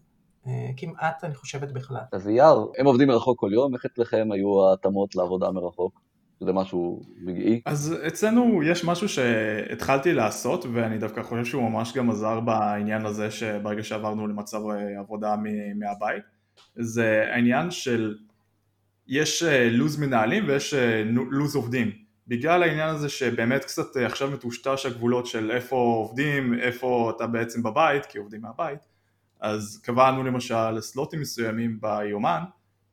כמעט, 0.77 1.23
אני 1.23 1.35
חושבת 1.35 1.71
בכלל. 1.71 2.01
אז 2.11 2.27
אייר, 2.27 2.67
הם 2.77 2.85
עובדים 2.85 3.07
מרחוק 3.07 3.39
כל 3.39 3.49
יום, 3.53 3.73
איך 3.73 3.85
אצלכם 3.85 4.29
היו 4.31 4.69
ההתאמות 4.69 5.15
לעבודה 5.15 5.51
מרחוק? 5.51 6.01
זה 6.39 6.53
משהו 6.53 7.01
רגעי? 7.27 7.61
אז 7.65 7.95
אצלנו 8.07 8.63
יש 8.63 8.85
משהו 8.85 9.09
שהתחלתי 9.09 10.13
לעשות, 10.13 10.65
ואני 10.73 10.97
דווקא 10.97 11.23
חושב 11.23 11.45
שהוא 11.45 11.69
ממש 11.69 11.93
גם 11.93 12.09
עזר 12.09 12.39
בעניין 12.39 13.05
הזה, 13.05 13.31
שברגע 13.31 13.83
שעברנו 13.83 14.27
למצב 14.27 14.61
עבודה 14.99 15.35
מהבית, 15.75 16.23
זה 16.75 17.25
העניין 17.31 17.71
של, 17.71 18.15
יש 19.07 19.43
לוז 19.71 19.99
מנהלים 19.99 20.43
ויש 20.47 20.73
לוז 21.31 21.55
עובדים. 21.55 21.91
בגלל 22.27 22.63
העניין 22.63 22.89
הזה 22.89 23.09
שבאמת 23.09 23.65
קצת 23.65 23.95
עכשיו 23.95 24.31
מטושטש 24.31 24.85
הגבולות 24.85 25.25
של 25.25 25.51
איפה 25.51 25.75
עובדים, 25.75 26.53
איפה 26.59 27.13
אתה 27.15 27.27
בעצם 27.27 27.63
בבית, 27.63 28.05
כי 28.05 28.17
עובדים 28.17 28.41
מהבית, 28.41 28.79
אז 29.39 29.81
קבענו 29.83 30.23
למשל 30.23 30.81
סלוטים 30.81 31.21
מסוימים 31.21 31.81
ביומן, 31.81 32.43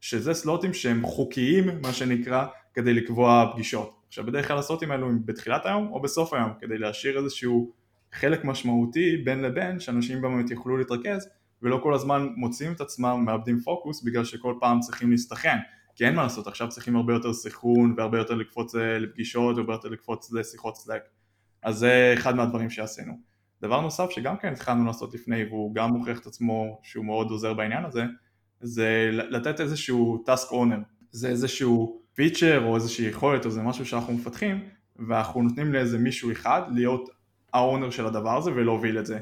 שזה 0.00 0.34
סלוטים 0.34 0.74
שהם 0.74 1.06
חוקיים, 1.06 1.64
מה 1.82 1.92
שנקרא, 1.92 2.46
כדי 2.74 2.94
לקבוע 2.94 3.50
פגישות. 3.52 4.00
עכשיו 4.08 4.26
בדרך 4.26 4.48
כלל 4.48 4.58
הסלוטים 4.58 4.90
האלו 4.90 5.06
הם 5.06 5.18
בתחילת 5.24 5.66
היום 5.66 5.88
או 5.92 6.02
בסוף 6.02 6.32
היום, 6.32 6.50
כדי 6.60 6.78
להשאיר 6.78 7.18
איזשהו 7.18 7.72
חלק 8.12 8.44
משמעותי 8.44 9.16
בין 9.16 9.42
לבין, 9.42 9.80
שאנשים 9.80 10.22
באמת 10.22 10.50
יוכלו 10.50 10.76
להתרכז, 10.76 11.28
ולא 11.62 11.80
כל 11.82 11.94
הזמן 11.94 12.28
מוצאים 12.36 12.72
את 12.72 12.80
עצמם, 12.80 13.22
מאבדים 13.26 13.60
פוקוס, 13.60 14.02
בגלל 14.02 14.24
שכל 14.24 14.54
פעם 14.60 14.80
צריכים 14.80 15.10
להסתכן. 15.10 15.56
כי 15.96 16.06
אין 16.06 16.14
מה 16.14 16.22
לעשות, 16.22 16.46
עכשיו 16.46 16.68
צריכים 16.68 16.96
הרבה 16.96 17.12
יותר 17.12 17.32
סנכרון 17.32 17.94
והרבה 17.96 18.18
יותר 18.18 18.34
לקפוץ 18.34 18.74
לפגישות 18.74 19.56
והרבה 19.56 19.72
יותר 19.72 19.88
לקפוץ 19.88 20.32
לשיחות 20.32 20.76
סלאק. 20.76 21.02
אז 21.62 21.78
זה 21.78 22.14
אחד 22.18 22.36
מהדברים 22.36 22.70
שעשינו. 22.70 23.33
דבר 23.64 23.80
נוסף 23.80 24.10
שגם 24.10 24.36
כן 24.36 24.52
התחלנו 24.52 24.86
לעשות 24.86 25.14
לפני 25.14 25.44
והוא 25.44 25.74
גם 25.74 25.90
מוכיח 25.90 26.18
את 26.18 26.26
עצמו 26.26 26.80
שהוא 26.82 27.04
מאוד 27.04 27.30
עוזר 27.30 27.54
בעניין 27.54 27.84
הזה, 27.84 28.04
זה 28.60 29.10
לתת 29.12 29.60
איזשהו 29.60 30.24
task 30.26 30.50
owner, 30.50 30.80
זה 31.10 31.28
איזשהו 31.28 32.00
פיצ'ר 32.14 32.64
או 32.64 32.74
איזושהי 32.74 33.06
יכולת 33.06 33.46
או 33.46 33.50
זה 33.50 33.62
משהו 33.62 33.86
שאנחנו 33.86 34.12
מפתחים 34.12 34.60
ואנחנו 35.08 35.42
נותנים 35.42 35.72
לאיזה 35.72 35.98
מישהו 35.98 36.32
אחד 36.32 36.62
להיות 36.74 37.08
האונר 37.52 37.90
של 37.90 38.06
הדבר 38.06 38.36
הזה 38.36 38.50
ולהוביל 38.50 38.98
את 38.98 39.06
זה. 39.06 39.18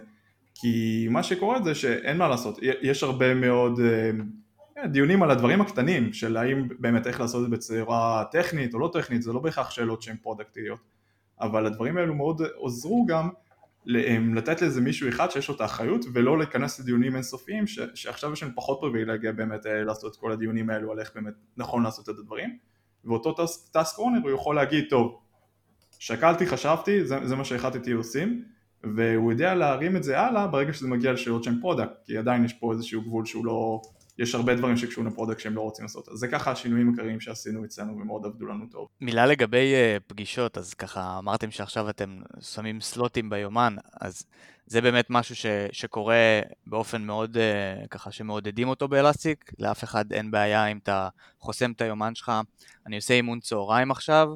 כי 0.55 1.07
מה 1.11 1.23
שקורה 1.23 1.63
זה 1.63 1.75
שאין 1.75 2.17
מה 2.17 2.29
לעשות, 2.29 2.59
יש 2.63 3.03
הרבה 3.03 3.35
מאוד 3.35 3.81
דיונים 4.91 5.23
על 5.23 5.31
הדברים 5.31 5.61
הקטנים 5.61 6.13
של 6.13 6.37
האם 6.37 6.69
באמת 6.79 7.07
איך 7.07 7.21
לעשות 7.21 7.45
את 7.45 7.51
זה 7.51 7.57
בצורה 7.57 8.25
טכנית 8.31 8.75
או 8.75 8.79
לא 8.79 8.91
טכנית, 8.93 9.23
זה 9.23 9.33
לא 9.33 9.41
בהכרח 9.41 9.71
שאלות 9.71 10.03
שהן 10.03 10.17
פרודקטיות, 10.23 10.79
אבל 11.41 11.67
הדברים 11.67 11.97
האלו 11.97 12.15
מאוד 12.15 12.43
עוזרו 12.57 13.07
גם 13.07 13.29
לתת 13.87 14.63
לאיזה 14.63 14.81
מישהו 14.81 15.09
אחד 15.09 15.31
שיש 15.31 15.49
לו 15.49 15.55
את 15.55 15.61
האחריות 15.61 16.05
ולא 16.15 16.39
להיכנס 16.39 16.81
לדיונים 16.81 17.15
אינסופיים 17.15 17.67
ש, 17.67 17.79
שעכשיו 17.95 18.33
יש 18.33 18.43
לנו 18.43 18.53
פחות 18.55 18.79
פריבילגיה 18.81 19.33
באמת 19.33 19.61
לעשות 19.87 20.13
את 20.13 20.21
כל 20.21 20.33
הדיונים 20.33 20.71
האלו 20.71 20.93
על 20.93 21.01
איך 21.01 21.11
באמת 21.15 21.35
נכון 21.57 21.83
לעשות 21.83 22.05
את 22.05 22.19
הדברים. 22.19 22.59
ואותו 23.05 23.35
task 23.73 23.99
owner 23.99 24.19
הוא 24.23 24.31
יכול 24.31 24.57
להגיד 24.57 24.85
טוב 24.91 25.19
שקלתי 25.99 26.47
חשבתי 26.47 27.05
זה, 27.05 27.17
זה 27.25 27.37
מה 27.37 27.45
שהחלטתי 27.45 27.93
עושים. 27.93 28.45
והוא 28.85 29.33
יודע 29.33 29.55
להרים 29.55 29.97
את 29.97 30.03
זה 30.03 30.21
הלאה 30.21 30.47
ברגע 30.47 30.73
שזה 30.73 30.89
מגיע 30.89 31.13
לשאלות 31.13 31.45
שהן 31.45 31.61
product 31.61 31.93
כי 32.05 32.19
עדיין 32.19 32.45
יש 32.45 32.53
פה 32.53 32.73
איזשהו 32.73 33.03
גבול 33.03 33.25
שהוא 33.25 33.47
לא 33.47 33.83
יש 34.19 34.35
הרבה 34.35 34.55
דברים 34.55 34.77
שקשורים 34.77 35.11
ל 35.11 35.14
product 35.14 35.41
שהם 35.41 35.55
לא 35.55 35.61
רוצים 35.61 35.85
לעשות. 35.85 36.09
אז 36.09 36.19
זה 36.19 36.29
ככה 36.29 36.51
השינויים 36.51 36.89
העיקריים 36.89 37.21
שעשינו 37.21 37.65
אצלנו 37.65 37.93
ומאוד 37.93 38.27
עבדו 38.27 38.47
לנו 38.47 38.67
טוב. 38.67 38.89
מילה 39.01 39.27
לגבי 39.27 39.75
uh, 39.75 40.03
פגישות, 40.07 40.59
אז 40.59 40.75
ככה 40.75 41.19
אמרתם 41.19 41.51
שעכשיו 41.51 41.91
אתם 41.91 42.21
שמים 42.41 42.81
סלוטים 42.81 43.31
ביומן, 43.31 43.77
אז 44.01 44.25
זה 44.67 44.81
באמת 44.81 45.07
משהו 45.11 45.37
ש, 45.37 45.47
שקורה 45.73 46.41
באופן 46.67 47.03
מאוד, 47.03 47.37
uh, 47.37 47.89
ככה 47.89 48.13
שמעודדים 48.13 48.69
אותו 48.69 48.89
באלסטיק, 48.89 49.53
לאף 49.59 49.85
אחד 49.85 50.13
אין 50.13 50.31
בעיה 50.31 50.67
אם 50.67 50.79
אתה 50.83 51.09
חוסם 51.39 51.73
את 51.73 51.81
היומן 51.81 52.15
שלך. 52.15 52.33
אני 52.87 52.97
עושה 52.97 53.15
אימון 53.15 53.41
צהריים 53.41 53.91
עכשיו, 53.91 54.29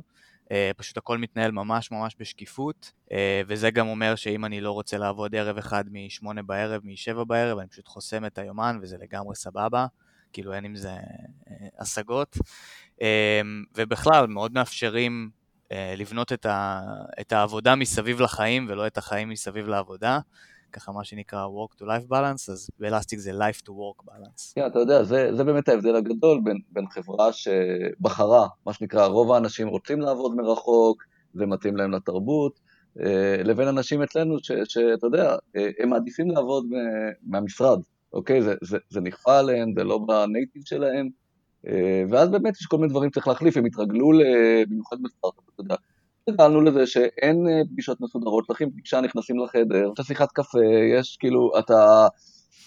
פשוט 0.76 0.96
הכל 0.96 1.18
מתנהל 1.18 1.50
ממש 1.50 1.90
ממש 1.90 2.16
בשקיפות, 2.18 2.92
אה, 3.12 3.42
וזה 3.48 3.70
גם 3.70 3.88
אומר 3.88 4.14
שאם 4.14 4.44
אני 4.44 4.60
לא 4.60 4.72
רוצה 4.72 4.98
לעבוד 4.98 5.34
ערב 5.34 5.58
אחד 5.58 5.84
מ-8 5.90 6.42
בערב, 6.46 6.82
מ-7 6.84 7.24
בערב, 7.24 7.58
אני 7.58 7.68
פשוט 7.68 7.88
חוסם 7.88 8.24
את 8.24 8.38
היומן 8.38 8.78
וזה 8.82 8.96
לגמרי 9.00 9.34
סבבה, 9.36 9.86
כאילו 10.32 10.54
אין 10.54 10.64
עם 10.64 10.76
זה 10.76 10.90
אה, 10.90 11.66
השגות. 11.78 12.36
ובכלל, 13.76 14.26
מאוד 14.26 14.52
מאפשרים 14.52 15.30
לבנות 15.96 16.32
את, 16.32 16.46
ה, 16.46 16.80
את 17.20 17.32
העבודה 17.32 17.74
מסביב 17.74 18.20
לחיים 18.20 18.66
ולא 18.68 18.86
את 18.86 18.98
החיים 18.98 19.28
מסביב 19.28 19.68
לעבודה. 19.68 20.18
ככה 20.76 20.92
מה 20.92 21.04
שנקרא 21.04 21.46
work 21.46 21.74
to 21.74 21.84
life 21.84 22.10
balance, 22.10 22.52
אז 22.52 22.70
באלסטיק 22.78 23.18
זה 23.18 23.30
life 23.32 23.60
to 23.62 23.68
work 23.68 24.04
balance. 24.04 24.52
כן, 24.54 24.66
אתה 24.66 24.78
יודע, 24.78 25.02
זה, 25.02 25.30
זה 25.36 25.44
באמת 25.44 25.68
ההבדל 25.68 25.96
הגדול 25.96 26.40
בין, 26.44 26.58
בין 26.72 26.86
חברה 26.90 27.32
שבחרה, 27.32 28.48
מה 28.66 28.72
שנקרא, 28.72 29.06
רוב 29.06 29.32
האנשים 29.32 29.68
רוצים 29.68 30.00
לעבוד 30.00 30.36
מרחוק, 30.36 31.04
זה 31.34 31.46
מתאים 31.46 31.76
להם 31.76 31.92
לתרבות, 31.92 32.60
אה, 33.00 33.42
לבין 33.44 33.68
אנשים 33.68 34.02
אצלנו 34.02 34.36
שאתה 34.64 35.06
יודע, 35.06 35.36
אה, 35.56 35.70
הם 35.78 35.90
מעדיפים 35.90 36.30
לעבוד 36.30 36.66
מהמשרד, 37.26 37.80
אוקיי? 38.12 38.42
זה, 38.42 38.54
זה, 38.62 38.78
זה 38.90 39.00
נכפה 39.00 39.38
עליהם, 39.38 39.72
זה 39.78 39.84
לא 39.84 39.98
בנייטיב 39.98 40.62
שלהם, 40.64 41.08
אה, 41.66 42.02
ואז 42.10 42.28
באמת 42.28 42.54
יש 42.60 42.66
כל 42.66 42.76
מיני 42.76 42.88
דברים 42.88 43.10
שצריך 43.10 43.28
להחליף, 43.28 43.56
הם 43.56 43.64
התרגלו, 43.64 44.10
במיוחד 44.68 44.96
בסטארט-אפ, 45.02 45.44
אתה 45.54 45.60
יודע. 45.60 45.76
הגענו 46.28 46.60
לזה 46.60 46.86
שאין 46.86 47.48
אה, 47.48 47.60
פגישות 47.72 48.00
מסודרות, 48.00 48.46
צריכים 48.46 48.70
פגישה, 48.70 49.00
נכנסים 49.00 49.38
לחדר, 49.38 49.90
יש 50.00 50.06
שיחת 50.06 50.32
קפה, 50.32 50.58
יש 50.98 51.16
כאילו, 51.20 51.58
אתה... 51.58 52.06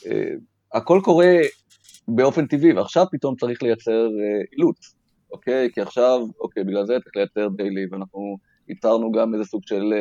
אה, 0.05 0.33
הכל 0.73 0.99
קורה 1.03 1.35
באופן 2.07 2.47
טבעי, 2.47 2.73
ועכשיו 2.73 3.05
פתאום 3.11 3.35
צריך 3.35 3.63
לייצר 3.63 4.05
אה, 4.05 4.41
אילוץ, 4.53 4.95
אוקיי? 5.31 5.69
כי 5.73 5.81
עכשיו, 5.81 6.19
אוקיי, 6.39 6.63
בגלל 6.63 6.85
זה 6.85 6.97
צריך 7.03 7.15
לייצר 7.15 7.47
דיילי, 7.55 7.85
ואנחנו 7.91 8.37
ייצרנו 8.67 9.11
גם 9.11 9.33
איזה 9.33 9.45
סוג 9.45 9.61
של 9.65 9.93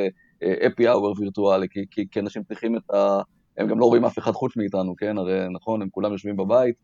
אפי 0.67 0.89
אאואר 0.89 1.13
וירטואלי, 1.19 1.67
כי, 1.71 1.85
כי, 1.91 2.07
כי 2.11 2.21
אנשים 2.21 2.43
צריכים 2.43 2.77
את 2.77 2.91
ה... 2.95 3.21
הם 3.59 3.69
גם 3.69 3.79
לא 3.79 3.87
רואים 3.87 4.05
אף 4.05 4.19
אחד 4.19 4.33
חוץ 4.33 4.57
מאיתנו, 4.57 4.97
כן? 4.97 5.19
הרי 5.19 5.47
נכון, 5.55 5.83
הם 5.83 5.89
כולם 5.91 6.13
יושבים 6.13 6.37
בבית, 6.37 6.75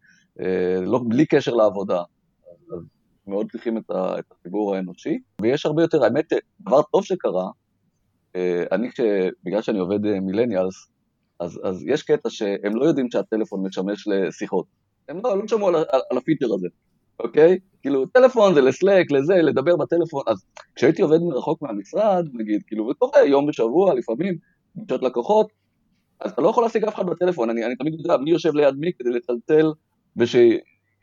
לא, 0.86 1.00
בלי 1.08 1.26
קשר 1.26 1.54
לעבודה. 1.54 2.02
מאוד 3.26 3.50
צריכים 3.50 3.78
את, 3.78 3.90
החיבור 4.40 4.74
האנושי, 4.74 5.18
ויש 5.40 5.66
הרבה 5.66 5.82
יותר, 5.82 6.04
האמת, 6.04 6.32
דבר 6.60 6.82
טוב 6.82 7.04
שקרה, 7.04 7.48
אה, 8.36 8.64
אני, 8.72 8.88
בגלל 9.44 9.62
שאני 9.62 9.78
עובד 9.78 10.20
מילניאלס, 10.20 10.88
אז, 11.40 11.60
אז 11.64 11.84
יש 11.86 12.02
קטע 12.02 12.30
שהם 12.30 12.76
לא 12.76 12.84
יודעים 12.84 13.10
שהטלפון 13.10 13.66
משמש 13.66 14.08
לשיחות. 14.08 14.66
הם 15.08 15.20
לא, 15.24 15.38
לא 15.38 15.48
שמעו 15.48 15.68
על, 15.68 15.74
על, 15.76 16.00
על 16.10 16.18
הפיצ'ר 16.18 16.54
הזה, 16.54 16.68
אוקיי? 17.20 17.58
כאילו, 17.82 18.06
טלפון 18.06 18.54
זה 18.54 18.60
לסלק, 18.60 19.10
לזה, 19.10 19.34
לדבר 19.34 19.76
בטלפון. 19.76 20.22
אז 20.26 20.44
כשהייתי 20.74 21.02
עובד 21.02 21.18
מרחוק 21.18 21.62
מהמשרד, 21.62 22.24
נגיד, 22.32 22.62
כאילו, 22.66 22.88
וקורה 22.88 23.24
יום 23.26 23.46
בשבוע, 23.46 23.94
לפעמים, 23.94 24.34
פגישות 24.74 25.02
לקוחות, 25.02 25.52
אז 26.20 26.30
אתה 26.30 26.42
לא 26.42 26.48
יכול 26.48 26.62
להשיג 26.62 26.84
אף 26.84 26.94
אחד 26.94 27.06
בטלפון, 27.06 27.50
אני, 27.50 27.64
אני 27.64 27.76
תמיד 27.76 27.94
יודע 27.94 28.16
מי 28.16 28.30
יושב 28.30 28.54
ליד 28.54 28.74
מי 28.74 28.92
כדי 28.98 29.10
לצלצל, 29.10 29.72
וש... 30.16 30.36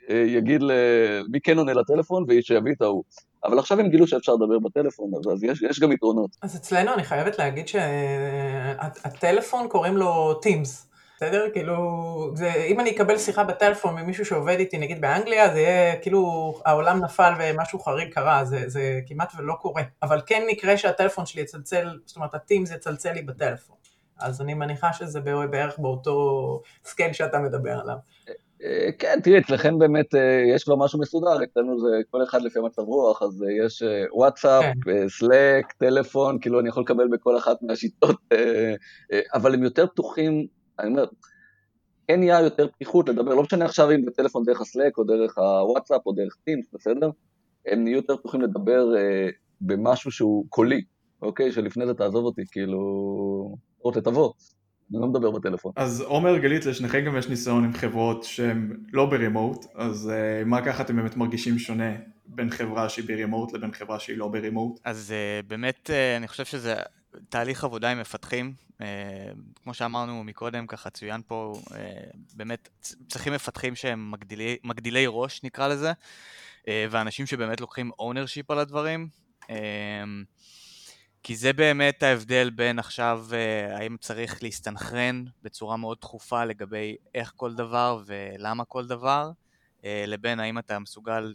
יגיד 0.09 0.61
למי 0.61 1.41
כן 1.43 1.57
עונה 1.57 1.73
לטלפון 1.73 2.25
ושיביא 2.27 2.73
את 2.73 2.81
ההוא. 2.81 3.03
אבל 3.43 3.59
עכשיו 3.59 3.79
הם 3.79 3.89
גילו 3.89 4.07
שאפשר 4.07 4.33
לדבר 4.33 4.59
בטלפון, 4.59 5.11
אז, 5.19 5.33
אז 5.33 5.43
יש, 5.43 5.61
יש 5.61 5.79
גם 5.79 5.91
יתרונות. 5.91 6.29
אז 6.41 6.55
אצלנו 6.55 6.93
אני 6.93 7.03
חייבת 7.03 7.39
להגיד 7.39 7.67
שהטלפון 7.67 9.67
קוראים 9.67 9.97
לו 9.97 10.39
Teams. 10.45 10.69
בסדר? 11.15 11.47
כאילו, 11.53 12.31
זה, 12.35 12.53
אם 12.67 12.79
אני 12.79 12.91
אקבל 12.91 13.17
שיחה 13.17 13.43
בטלפון 13.43 13.95
ממישהו 13.95 14.25
שעובד 14.25 14.59
איתי, 14.59 14.77
נגיד 14.77 15.01
באנגליה, 15.01 15.53
זה 15.53 15.59
יהיה 15.59 15.95
כאילו 15.95 16.53
העולם 16.65 16.99
נפל 16.99 17.33
ומשהו 17.39 17.79
חריג 17.79 18.13
קרה, 18.13 18.45
זה, 18.45 18.69
זה 18.69 18.99
כמעט 19.07 19.31
ולא 19.37 19.53
קורה. 19.53 19.83
אבל 20.03 20.21
כן 20.25 20.43
מקרה 20.47 20.77
שהטלפון 20.77 21.25
שלי 21.25 21.41
יצלצל, 21.41 21.99
זאת 22.05 22.15
אומרת, 22.15 22.33
הטימס 22.33 22.71
יצלצל 22.71 23.11
לי 23.11 23.21
בטלפון. 23.21 23.75
אז 24.19 24.41
אני 24.41 24.53
מניחה 24.53 24.93
שזה 24.93 25.21
בערך 25.21 25.79
באותו 25.79 26.61
scale 26.85 27.13
שאתה 27.13 27.39
מדבר 27.39 27.79
עליו. 27.79 27.97
אה, 28.63 28.89
כן, 28.99 29.19
תראי, 29.23 29.39
אצלכם 29.39 29.79
באמת 29.79 30.15
אה, 30.15 30.43
יש 30.55 30.63
כבר 30.63 30.75
משהו 30.75 30.99
מסודר, 30.99 31.43
אצלנו 31.43 31.79
זה 31.79 31.87
כל 32.11 32.23
אחד 32.23 32.41
לפי 32.41 32.59
מצב 32.59 32.81
רוח, 32.81 33.21
אז 33.21 33.43
אה, 33.43 33.65
יש 33.65 33.83
וואטסאפ, 34.13 34.63
כן. 34.85 35.09
Slack, 35.09 35.71
טלפון, 35.71 36.39
כאילו 36.39 36.59
אני 36.59 36.69
יכול 36.69 36.83
לקבל 36.83 37.07
בכל 37.07 37.37
אחת 37.37 37.57
מהשיטות, 37.61 38.15
אבל 39.33 39.53
הם 39.53 39.63
יותר 39.63 39.87
פתוחים 39.87 40.47
אני 40.79 40.89
אומר, 40.89 41.05
כן 42.07 42.19
נהיה 42.19 42.41
יותר 42.41 42.67
פתיחות 42.67 43.09
לדבר, 43.09 43.35
לא 43.35 43.43
משנה 43.43 43.65
עכשיו 43.65 43.91
אם 43.91 44.05
זה 44.05 44.11
טלפון 44.11 44.43
דרך 44.43 44.61
ה 44.61 44.67
Slack 44.67 44.97
או 44.97 45.03
דרך 45.03 45.37
הוואטסאפ 45.37 46.01
או 46.05 46.11
דרך 46.11 46.35
Teams, 46.45 46.65
בסדר? 46.73 47.09
הם 47.65 47.83
נהיו 47.83 47.95
יותר 47.95 48.17
פתוחים 48.17 48.41
לדבר 48.41 48.85
במשהו 49.61 50.11
שהוא 50.11 50.45
קולי, 50.49 50.81
אוקיי? 51.21 51.51
שלפני 51.51 51.85
זה 51.85 51.93
תעזוב 51.93 52.25
אותי, 52.25 52.41
כאילו, 52.51 52.79
או 53.85 53.91
תבוא. 53.91 54.31
אני 54.93 55.01
לא 55.01 55.07
מדבר 55.07 55.31
בטלפון. 55.31 55.71
אז 55.75 56.01
עומר 56.01 56.37
גלית, 56.37 56.65
לשניכם 56.65 57.05
גם 57.05 57.17
יש 57.17 57.27
ניסיון 57.27 57.63
עם 57.63 57.73
חברות 57.73 58.23
שהן 58.23 58.77
לא 58.91 59.05
ברימוט, 59.05 59.65
אז 59.75 60.11
uh, 60.11 60.45
מה 60.45 60.65
ככה 60.65 60.83
אתם 60.83 60.95
באמת 60.95 61.17
מרגישים 61.17 61.59
שונה 61.59 61.91
בין 62.25 62.49
חברה 62.49 62.89
שהיא 62.89 63.05
ברימוט 63.07 63.53
לבין 63.53 63.71
חברה 63.71 63.99
שהיא 63.99 64.17
לא 64.17 64.27
ברימוט? 64.27 64.79
אז 64.83 65.13
uh, 65.43 65.47
באמת 65.47 65.89
uh, 65.89 66.17
אני 66.17 66.27
חושב 66.27 66.45
שזה 66.45 66.75
תהליך 67.29 67.63
עבודה 67.63 67.91
עם 67.91 67.99
מפתחים, 67.99 68.53
uh, 68.71 68.83
כמו 69.63 69.73
שאמרנו 69.73 70.23
מקודם, 70.23 70.67
ככה 70.67 70.89
צוין 70.89 71.21
פה, 71.27 71.53
uh, 71.67 71.73
באמת 72.35 72.69
צריכים 73.07 73.33
מפתחים 73.33 73.75
שהם 73.75 74.11
מגדילי, 74.11 74.57
מגדילי 74.63 75.05
ראש 75.07 75.43
נקרא 75.43 75.67
לזה, 75.67 75.91
uh, 75.91 76.65
ואנשים 76.91 77.25
שבאמת 77.25 77.61
לוקחים 77.61 77.91
ownership 78.01 78.45
על 78.49 78.59
הדברים. 78.59 79.07
Uh, 79.41 79.47
כי 81.23 81.35
זה 81.35 81.53
באמת 81.53 82.03
ההבדל 82.03 82.49
בין 82.49 82.79
עכשיו 82.79 83.25
uh, 83.29 83.75
האם 83.77 83.97
צריך 83.97 84.43
להסתנכרן 84.43 85.23
בצורה 85.43 85.77
מאוד 85.77 85.97
תכופה 85.97 86.45
לגבי 86.45 86.95
איך 87.15 87.33
כל 87.35 87.53
דבר 87.53 88.01
ולמה 88.05 88.65
כל 88.65 88.87
דבר, 88.87 89.31
uh, 89.81 89.83
לבין 90.07 90.39
האם 90.39 90.59
אתה 90.59 90.79
מסוגל 90.79 91.33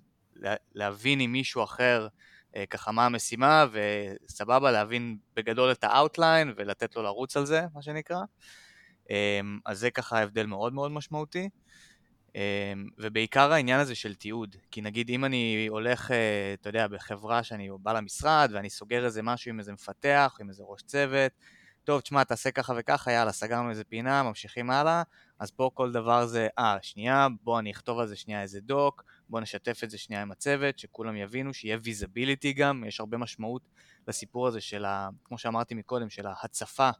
להבין 0.75 1.21
עם 1.21 1.33
מישהו 1.33 1.65
אחר 1.65 2.09
uh, 2.53 2.57
ככה 2.71 2.93
מה 2.93 3.07
המשימה 3.07 3.67
וסבבה 3.73 4.71
להבין 4.71 5.17
בגדול 5.37 5.73
את 5.73 5.85
ה 5.85 5.93
outline 5.93 6.53
ולתת 6.57 6.97
לו 6.97 7.03
לרוץ 7.03 7.37
על 7.37 7.47
זה, 7.47 7.63
מה 7.75 7.83
שנקרא. 7.83 8.21
אז 9.67 9.79
זה 9.79 9.91
ככה 9.91 10.23
הבדל 10.23 10.47
מאוד 10.47 10.73
מאוד 10.73 10.91
משמעותי. 10.91 11.49
אמ, 12.37 12.89
ובעיקר 12.99 13.53
העניין 13.53 13.81
הזה 13.81 13.95
של 13.95 14.15
תיעוד, 14.15 14.57
כי 14.71 14.81
נגיד 14.81 15.11
אם 15.11 15.25
אני 15.25 15.67
הולך, 15.71 16.11
אה, 16.11 16.55
אתה 16.55 16.69
יודע, 16.69 16.89
בחברה 16.89 17.43
שאני 17.43 17.69
בא 17.81 17.93
למשרד 17.93 18.51
ואני 18.53 18.71
סוגר 18.71 19.05
איזה 19.05 19.23
משהו 19.23 19.51
עם 19.51 19.59
איזה 19.59 19.73
מפתח, 19.73 20.37
עם 20.41 20.49
איזה 20.49 20.63
ראש 20.67 20.83
צוות, 20.83 21.33
טוב, 21.85 22.01
תשמע, 22.01 22.25
תעשה 22.25 22.51
ככה 22.51 22.73
וככה, 22.77 23.13
יאללה, 23.13 23.33
סגרנו 23.33 23.71
איזה 23.71 23.85
פינה, 23.85 24.23
ממשיכים 24.23 24.71
הלאה, 24.71 25.03
אז 25.39 25.51
פה 25.51 25.71
כל 25.75 25.93
דבר 25.93 26.27
זה, 26.27 26.49
אה, 26.59 26.79
שנייה, 26.83 27.27
בוא 27.43 27.59
אני 27.59 27.71
אכתוב 27.71 27.99
על 27.99 28.07
זה 28.07 28.17
שנייה 28.17 28.43
איזה 28.43 28.61
doc, 28.61 29.05
בוא 29.29 29.41
נשתף 29.41 29.81
את 29.85 29.91
זה 29.91 29.99
שנייה 29.99 30.23
עם 30.23 30.33
הצוות, 30.33 30.79
שכולם 30.79 31.17
יבינו, 31.17 31.55
שיהיה 31.55 31.79
visibility 31.83 32.53
גם, 32.53 32.85
יש 32.87 33.01
הרבה 33.01 33.19
משמעות 33.19 33.63
לסיפור 34.09 34.47
הזה 34.47 34.61
של, 34.61 34.85
ה, 34.85 35.09
כמו 35.25 35.39
שאמרתי 35.39 35.75
מקודם, 35.75 36.11
של 36.11 36.27
ההצפה 36.27 36.91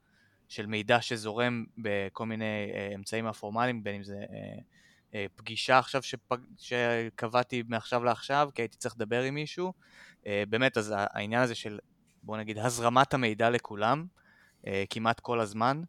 של 0.49 0.67
מידע 0.67 1.01
שזורם 1.01 1.65
בכל 1.79 2.27
מיני 2.27 2.73
אה, 2.75 2.95
אמצעים 2.95 3.27
הפורמליים, 3.27 3.85
בין 3.85 3.95
אם 3.95 4.05
זה... 4.05 4.15
אה, 4.15 4.59
פגישה 5.37 5.79
עכשיו 5.79 6.03
שפג... 6.03 6.37
שקבעתי 6.59 7.63
מעכשיו 7.69 8.05
לעכשיו, 8.05 8.51
כי 8.55 8.63
הייתי 8.63 8.77
צריך 8.77 8.95
לדבר 8.97 9.23
עם 9.23 9.35
מישהו. 9.35 9.73
אה, 10.27 10.43
באמת, 10.49 10.77
אז 10.77 10.95
העניין 10.97 11.43
הזה 11.43 11.55
של, 11.55 11.79
בוא 12.23 12.37
נגיד, 12.37 12.59
הזרמת 12.59 13.15
המידע 13.15 13.51
לכולם, 13.51 14.07
אה, 14.67 14.85
כמעט 14.91 15.21
כל 15.21 15.41
הזמן, 15.41 15.83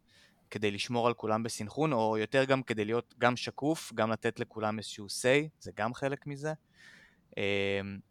כדי 0.50 0.70
לשמור 0.70 1.06
על 1.06 1.14
כולם 1.14 1.42
בסנכרון, 1.42 1.92
או 1.92 2.18
יותר 2.18 2.44
גם 2.44 2.62
כדי 2.62 2.84
להיות 2.84 3.14
גם 3.18 3.36
שקוף, 3.36 3.92
גם 3.94 4.10
לתת 4.10 4.40
לכולם 4.40 4.78
איזשהו 4.78 5.06
say, 5.06 5.48
זה 5.60 5.70
גם 5.76 5.94
חלק 5.94 6.26
מזה. 6.26 6.52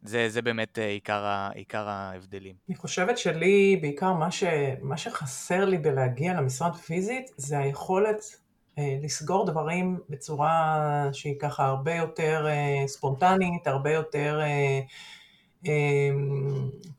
זה, 0.04 0.30
זה 0.30 0.42
באמת 0.42 0.78
עיקר, 0.78 1.50
עיקר 1.54 1.88
ההבדלים. 1.88 2.56
אני 2.70 2.76
חושבת 2.76 3.18
שלי, 3.18 3.80
בעיקר 3.82 4.14
מה, 4.14 4.32
ש, 4.32 4.44
מה 4.82 4.98
שחסר 4.98 5.66
לי 5.66 5.78
בלהגיע 5.78 6.34
למשרד 6.34 6.76
פיזית, 6.76 7.32
זה 7.38 7.60
היכולת 7.60 8.16
אה, 8.16 8.47
לסגור 8.78 9.46
דברים 9.46 10.00
בצורה 10.10 11.10
שהיא 11.14 11.40
ככה 11.40 11.66
הרבה 11.66 11.96
יותר 11.96 12.48
אה, 12.48 12.88
ספונטנית, 12.88 13.68
הרבה 13.68 13.92
יותר 13.92 14.40
אה, 14.42 14.80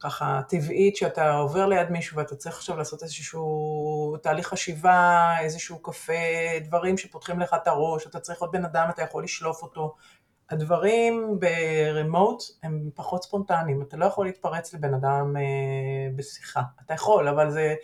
ככה 0.01 0.41
טבעית, 0.49 0.97
שאתה 0.97 1.35
עובר 1.35 1.67
ליד 1.67 1.91
מישהו 1.91 2.17
ואתה 2.17 2.37
צריך 2.37 2.57
עכשיו 2.57 2.77
לעשות 2.77 3.03
איזשהו 3.03 4.17
תהליך 4.23 4.49
חשיבה, 4.49 5.35
איזשהו 5.41 5.83
קפה, 5.83 6.12
דברים 6.64 6.99
שפותחים 6.99 7.41
לך 7.41 7.55
את 7.62 7.67
הראש, 7.67 8.07
אתה 8.07 8.21
צריך 8.21 8.41
עוד 8.41 8.53
בן 8.53 8.64
אדם, 8.64 8.88
אתה 8.91 9.03
יכול 9.03 9.25
לשלוף 9.25 9.62
אותו. 9.62 9.95
הדברים 10.51 11.38
ברמוט 11.41 12.43
הם 12.62 12.91
פחות 12.95 13.23
ספונטניים, 13.23 13.83
אתה 13.83 13.97
לא 13.97 14.05
יכול 14.05 14.27
להתפרץ 14.27 14.75
לבן 14.75 14.95
אדם 14.95 15.35
בשיחה. 16.17 16.62
אתה 16.85 16.95
יכול, 16.95 17.29
אבל 17.29 17.51
זה 17.51 17.75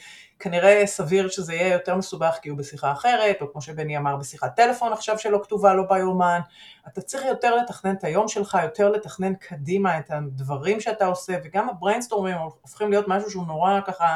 כנראה 0.44 0.86
סביר 0.86 1.28
שזה 1.28 1.54
יהיה 1.54 1.72
יותר 1.72 1.96
מסובך 1.96 2.38
כי 2.42 2.48
הוא 2.48 2.58
בשיחה 2.58 2.92
אחרת, 2.92 3.36
או 3.40 3.52
כמו 3.52 3.62
שבני 3.62 3.96
אמר, 3.96 4.16
בשיחת 4.16 4.56
טלפון 4.56 4.92
עכשיו 4.92 5.18
שלא 5.18 5.40
כתובה 5.42 5.74
לו 5.74 5.88
ביומן. 5.88 6.40
אתה 6.88 7.00
צריך 7.00 7.24
יותר 7.24 7.56
לתכנן 7.56 7.94
את 7.94 8.04
היום 8.04 8.28
שלך, 8.28 8.58
יותר 8.62 8.90
לתכנן 8.90 9.34
קדימה 9.34 9.98
את 9.98 10.10
הדברים 10.10 10.80
שאתה 10.80 11.06
עושה, 11.06 11.36
וגם 11.44 11.68
ה 11.68 11.73
brainstormים 11.73 12.36
הופכים 12.62 12.90
להיות 12.90 13.08
משהו 13.08 13.30
שהוא 13.30 13.46
נורא 13.46 13.80
ככה 13.86 14.06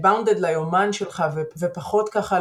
bounded 0.00 0.44
אה, 0.44 0.50
ליומן 0.50 0.92
שלך, 0.92 1.24
ופחות 1.58 2.08
ככה 2.08 2.38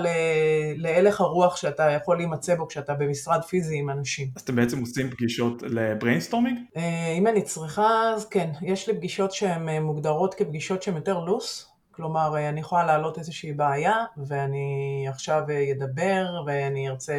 להלך 0.75 1.21
הרוח 1.21 1.55
שאתה 1.55 1.91
יכול 1.91 2.17
להימצא 2.17 2.55
בו 2.55 2.67
כשאתה 2.67 2.93
במשרד 2.93 3.43
פיזי 3.43 3.77
עם 3.77 3.89
אנשים. 3.89 4.27
אז 4.36 4.41
אתם 4.41 4.55
בעצם 4.55 4.79
עושים 4.79 5.10
פגישות 5.10 5.63
ל 5.63 5.70
brainstorming? 5.70 6.57
אה, 6.77 7.13
אם 7.17 7.27
אני 7.27 7.41
צריכה, 7.41 8.13
אז 8.15 8.25
כן, 8.25 8.49
יש 8.62 8.89
לי 8.89 8.95
פגישות 8.95 9.31
שהן 9.31 9.69
אה, 9.69 9.79
מוגדרות 9.79 10.34
כפגישות 10.34 10.84
שהן 10.84 10.95
יותר 10.95 11.19
לוס. 11.19 11.70
כלומר, 12.01 12.35
אה, 12.35 12.49
אני 12.49 12.59
יכולה 12.59 12.85
להעלות 12.85 13.17
איזושהי 13.17 13.53
בעיה, 13.53 14.05
ואני 14.17 15.05
עכשיו 15.09 15.43
אה, 15.49 15.71
אדבר, 15.71 16.43
ואני 16.45 16.89
ארצה 16.89 17.13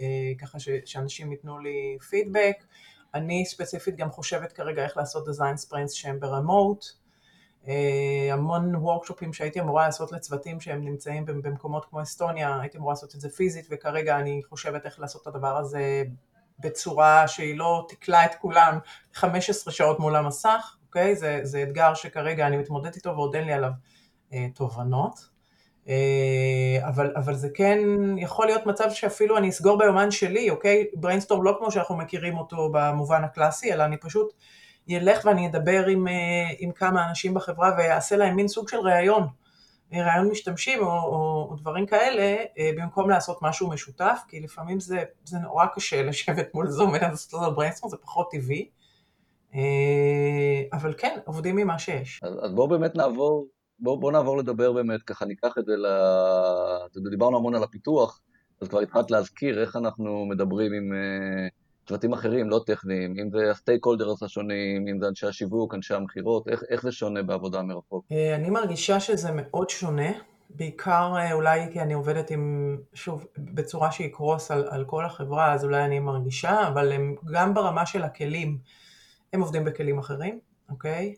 אה, 0.00 0.32
ככה 0.38 0.58
ש, 0.58 0.68
שאנשים 0.84 1.32
ייתנו 1.32 1.58
לי 1.58 1.98
פידבק. 2.10 2.64
אני 3.14 3.46
ספציפית 3.46 3.96
גם 3.96 4.10
חושבת 4.10 4.52
כרגע 4.52 4.84
איך 4.84 4.96
לעשות 4.96 5.26
דיזיין 5.26 5.56
ספרינטס 5.56 5.92
שהם 5.92 6.20
ברמוט. 6.20 6.84
המון 8.32 8.74
וורקשופים 8.76 9.32
שהייתי 9.32 9.60
אמורה 9.60 9.84
לעשות 9.84 10.12
לצוותים 10.12 10.60
שהם 10.60 10.84
נמצאים 10.84 11.24
במקומות 11.24 11.84
כמו 11.84 12.02
אסטוניה, 12.02 12.60
הייתי 12.60 12.78
אמורה 12.78 12.92
לעשות 12.92 13.14
את 13.14 13.20
זה 13.20 13.30
פיזית, 13.30 13.66
וכרגע 13.70 14.18
אני 14.18 14.40
חושבת 14.48 14.86
איך 14.86 15.00
לעשות 15.00 15.22
את 15.22 15.26
הדבר 15.26 15.56
הזה 15.56 16.02
בצורה 16.58 17.28
שהיא 17.28 17.58
לא 17.58 17.86
תקלע 17.88 18.24
את 18.24 18.34
כולם 18.34 18.78
15 19.14 19.72
שעות 19.72 20.00
מול 20.00 20.16
המסך, 20.16 20.77
אוקיי? 20.88 21.16
זה, 21.16 21.40
זה 21.42 21.62
אתגר 21.62 21.94
שכרגע 21.94 22.46
אני 22.46 22.56
מתמודדת 22.56 22.96
איתו 22.96 23.10
ועוד 23.10 23.36
אין 23.36 23.44
לי 23.44 23.52
עליו 23.52 23.70
אה, 24.32 24.46
תובנות. 24.54 25.28
אה, 25.88 26.88
אבל, 26.88 27.12
אבל 27.16 27.34
זה 27.34 27.48
כן 27.54 27.78
יכול 28.18 28.46
להיות 28.46 28.66
מצב 28.66 28.90
שאפילו 28.90 29.36
אני 29.38 29.48
אסגור 29.48 29.78
ביומן 29.78 30.10
שלי, 30.10 30.50
אוקיי? 30.50 30.86
brainstorm 30.94 31.42
לא 31.42 31.56
כמו 31.58 31.70
שאנחנו 31.70 31.96
מכירים 31.96 32.38
אותו 32.38 32.70
במובן 32.72 33.24
הקלאסי, 33.24 33.72
אלא 33.72 33.84
אני 33.84 33.96
פשוט 33.96 34.32
ילך 34.88 35.24
ואני 35.24 35.46
אדבר 35.46 35.86
עם, 35.86 36.08
אה, 36.08 36.14
עם 36.58 36.72
כמה 36.72 37.08
אנשים 37.08 37.34
בחברה 37.34 37.70
ואעשה 37.78 38.16
להם 38.16 38.36
מין 38.36 38.48
סוג 38.48 38.68
של 38.68 38.76
ראיון, 38.76 39.26
ראיון 39.92 40.28
משתמשים 40.30 40.78
או, 40.78 40.86
או, 40.86 41.48
או 41.50 41.56
דברים 41.56 41.86
כאלה, 41.86 42.36
אה, 42.58 42.70
במקום 42.76 43.10
לעשות 43.10 43.38
משהו 43.42 43.68
משותף, 43.68 44.20
כי 44.28 44.40
לפעמים 44.40 44.80
זה, 44.80 45.02
זה 45.24 45.38
נורא 45.38 45.66
קשה 45.74 46.02
לשבת 46.02 46.54
מול 46.54 46.66
זום 46.66 46.90
ולעשות 46.90 47.34
את 47.34 47.40
זה 47.44 47.50
brainstorm, 47.50 47.90
זה 47.90 47.96
פחות 47.96 48.30
טבעי. 48.30 48.68
אה, 49.54 50.62
אבל 50.72 50.94
כן, 50.98 51.18
עובדים 51.24 51.56
ממה 51.56 51.78
שיש. 51.78 52.20
אז, 52.22 52.34
אז 52.42 52.52
בואו 52.52 52.68
באמת 52.68 52.96
נעבור, 52.96 53.46
בואו 53.78 54.00
בוא 54.00 54.12
נעבור 54.12 54.38
לדבר 54.38 54.72
באמת, 54.72 55.02
ככה 55.02 55.24
ניקח 55.24 55.58
את 55.58 55.66
זה 55.66 55.76
ל... 55.76 55.86
דיברנו 57.10 57.36
המון 57.36 57.54
על 57.54 57.62
הפיתוח, 57.62 58.20
אז 58.60 58.68
כבר 58.68 58.80
התחלת 58.80 59.10
להזכיר 59.10 59.60
איך 59.60 59.76
אנחנו 59.76 60.26
מדברים 60.26 60.72
עם 60.72 60.92
uh, 60.92 61.88
צוותים 61.88 62.12
אחרים, 62.12 62.50
לא 62.50 62.60
טכניים, 62.66 63.14
אם 63.20 63.30
זה 63.30 63.50
הסטייק 63.50 63.84
הולדרס 63.84 64.22
השונים, 64.22 64.88
אם 64.88 65.00
זה 65.00 65.08
אנשי 65.08 65.26
השיווק, 65.26 65.74
אנשי 65.74 65.94
המכירות, 65.94 66.48
איך, 66.48 66.62
איך 66.70 66.82
זה 66.82 66.92
שונה 66.92 67.22
בעבודה 67.22 67.62
מרחוק? 67.62 68.04
Uh, 68.12 68.14
אני 68.34 68.50
מרגישה 68.50 69.00
שזה 69.00 69.28
מאוד 69.34 69.70
שונה. 69.70 70.10
בעיקר 70.50 71.12
אולי 71.32 71.60
כי 71.72 71.80
אני 71.80 71.94
עובדת 71.94 72.30
עם, 72.30 72.76
שוב, 72.94 73.26
בצורה 73.38 73.92
שהיא 73.92 74.12
קרוס 74.12 74.50
על, 74.50 74.68
על 74.70 74.84
כל 74.84 75.04
החברה, 75.04 75.52
אז 75.52 75.64
אולי 75.64 75.84
אני 75.84 75.98
מרגישה, 75.98 76.68
אבל 76.68 76.92
הם 76.92 77.14
גם 77.32 77.54
ברמה 77.54 77.86
של 77.86 78.02
הכלים. 78.02 78.58
הם 79.32 79.40
עובדים 79.40 79.64
בכלים 79.64 79.98
אחרים. 79.98 80.40
אוקיי? 80.70 81.14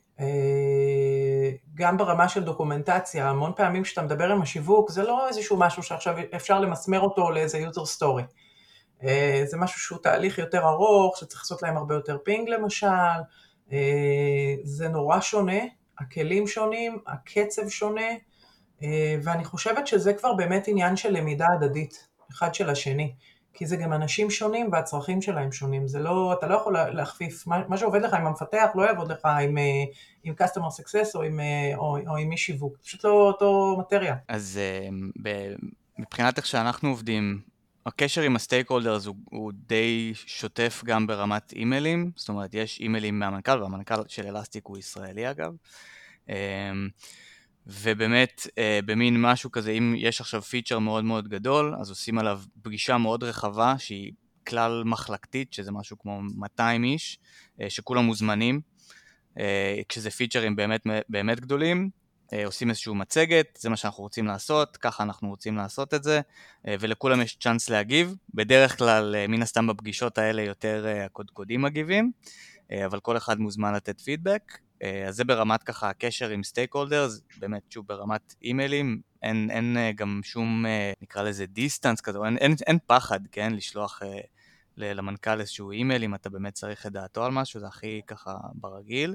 גם 1.74 1.96
ברמה 1.96 2.28
של 2.28 2.44
דוקומנטציה, 2.44 3.30
המון 3.30 3.52
פעמים 3.56 3.82
כשאתה 3.82 4.02
מדבר 4.02 4.32
עם 4.32 4.42
השיווק, 4.42 4.90
זה 4.90 5.02
לא 5.02 5.28
איזשהו 5.28 5.56
משהו 5.56 5.82
שעכשיו 5.82 6.16
אפשר 6.36 6.60
למסמר 6.60 7.00
אותו 7.00 7.30
לאיזה 7.30 7.58
user 7.58 7.98
story. 7.98 8.22
זה 9.44 9.56
משהו 9.56 9.80
שהוא 9.80 9.98
תהליך 10.02 10.38
יותר 10.38 10.68
ארוך, 10.68 11.16
שצריך 11.16 11.40
לעשות 11.42 11.62
להם 11.62 11.76
הרבה 11.76 11.94
יותר 11.94 12.18
פינג 12.24 12.48
למשל, 12.48 12.86
זה 14.62 14.88
נורא 14.88 15.20
שונה, 15.20 15.60
הכלים 15.98 16.46
שונים, 16.46 16.98
הקצב 17.06 17.68
שונה, 17.68 18.10
ואני 19.22 19.44
חושבת 19.44 19.86
שזה 19.86 20.14
כבר 20.14 20.34
באמת 20.34 20.68
עניין 20.68 20.96
של 20.96 21.10
למידה 21.10 21.46
הדדית, 21.54 22.08
אחד 22.32 22.54
של 22.54 22.70
השני. 22.70 23.14
כי 23.54 23.66
זה 23.66 23.76
גם 23.76 23.92
אנשים 23.92 24.30
שונים 24.30 24.68
והצרכים 24.72 25.22
שלהם 25.22 25.52
שונים, 25.52 25.88
זה 25.88 25.98
לא, 25.98 26.32
אתה 26.38 26.46
לא 26.46 26.54
יכול 26.54 26.76
להכפיף, 26.78 27.46
מה, 27.46 27.62
מה 27.68 27.76
שעובד 27.76 28.02
לך 28.02 28.14
עם 28.14 28.26
המפתח 28.26 28.66
לא 28.74 28.82
יעבוד 28.82 29.12
לך 29.12 29.24
עם, 29.24 29.58
אה, 29.58 29.84
עם 30.24 30.34
customer 30.40 30.80
success 30.80 31.10
או 31.14 31.22
עם, 31.22 31.40
אה, 31.40 31.72
או, 31.76 31.98
או 32.06 32.16
עם 32.16 32.28
מי 32.28 32.36
שיווק, 32.36 32.76
פשוט 32.82 33.04
לא 33.04 33.10
אותו 33.10 33.76
מטריה. 33.80 34.16
אז 34.28 34.60
אה, 34.62 34.88
מבחינת 35.98 36.38
איך 36.38 36.46
שאנחנו 36.46 36.88
עובדים, 36.88 37.40
הקשר 37.86 38.22
עם 38.22 38.36
ה 38.36 38.70
stakeholders 38.70 39.06
הוא, 39.06 39.16
הוא 39.24 39.52
די 39.66 40.12
שוטף 40.14 40.82
גם 40.84 41.06
ברמת 41.06 41.52
emailים, 41.52 42.10
זאת 42.16 42.28
אומרת 42.28 42.54
יש 42.54 42.80
emailים 42.80 43.18
מהמנכ"ל, 43.18 43.62
והמנכ"ל 43.62 43.94
של 44.08 44.26
Elastic 44.26 44.66
הוא 44.66 44.78
ישראלי 44.78 45.30
אגב. 45.30 45.52
ובאמת 47.70 48.46
אה, 48.58 48.80
במין 48.84 49.22
משהו 49.22 49.50
כזה, 49.50 49.70
אם 49.70 49.94
יש 49.96 50.20
עכשיו 50.20 50.42
feature 50.42 50.78
מאוד 50.78 51.04
מאוד 51.04 51.28
גדול, 51.28 51.74
אז 51.80 51.90
עושים 51.90 52.18
עליו 52.18 52.40
פגישה 52.62 52.98
מאוד 52.98 53.22
רחבה 53.22 53.74
שהיא 53.78 54.12
כלל 54.46 54.82
מחלקתית, 54.84 55.52
שזה 55.52 55.72
משהו 55.72 55.98
כמו 55.98 56.20
200 56.36 56.84
איש, 56.84 57.18
אה, 57.60 57.70
שכולם 57.70 58.04
מוזמנים, 58.04 58.60
אה, 59.38 59.80
כשזה 59.88 60.10
featureים 60.10 60.56
באמת, 60.56 60.86
באמת 61.08 61.40
גדולים, 61.40 61.90
אה, 62.32 62.46
עושים 62.46 62.70
איזושהי 62.70 62.94
מצגת, 62.94 63.58
זה 63.60 63.68
מה 63.68 63.76
שאנחנו 63.76 64.02
רוצים 64.02 64.26
לעשות, 64.26 64.76
ככה 64.76 65.02
אנחנו 65.02 65.28
רוצים 65.28 65.56
לעשות 65.56 65.94
את 65.94 66.02
זה, 66.02 66.20
אה, 66.68 66.74
ולכולם 66.80 67.20
יש 67.20 67.36
chance 67.36 67.70
להגיב, 67.70 68.14
בדרך 68.34 68.78
כלל 68.78 69.14
אה, 69.14 69.26
מן 69.26 69.42
הסתם 69.42 69.66
בפגישות 69.66 70.18
האלה 70.18 70.42
יותר 70.42 70.86
הקודקודים 71.04 71.62
מגיבים, 71.62 72.12
אבל 72.86 73.00
כל 73.00 73.16
אחד 73.16 73.40
מוזמן 73.40 73.74
לתת 73.74 74.00
פידבק, 74.00 74.58
אז 75.08 75.16
זה 75.16 75.24
ברמת 75.24 75.62
ככה 75.62 75.90
הקשר 75.90 76.28
עם 76.28 76.42
stakeholders, 76.42 77.20
באמת 77.38 77.62
שוב 77.70 77.86
ברמת 77.86 78.34
emailים, 78.42 79.00
אין, 79.22 79.50
אין 79.50 79.76
אה, 79.76 79.92
גם 79.92 80.20
שום 80.24 80.66
אה, 80.66 80.92
נקרא 81.02 81.22
לזה 81.22 81.46
distance 81.46 82.00
כזה, 82.00 82.18
אין, 82.24 82.36
אין, 82.36 82.54
אין 82.66 82.78
פחד, 82.86 83.20
כן, 83.32 83.52
לשלוח 83.52 84.02
למנכ"ל 84.76 85.40
איזשהו 85.40 85.70
אימייל 85.70 86.04
אם 86.04 86.14
אתה 86.14 86.30
באמת 86.30 86.54
צריך 86.54 86.86
את 86.86 86.92
דעתו 86.92 87.24
על 87.24 87.32
משהו, 87.32 87.60
זה 87.60 87.66
הכי 87.66 88.00
ככה 88.06 88.36
ברגיל. 88.54 89.14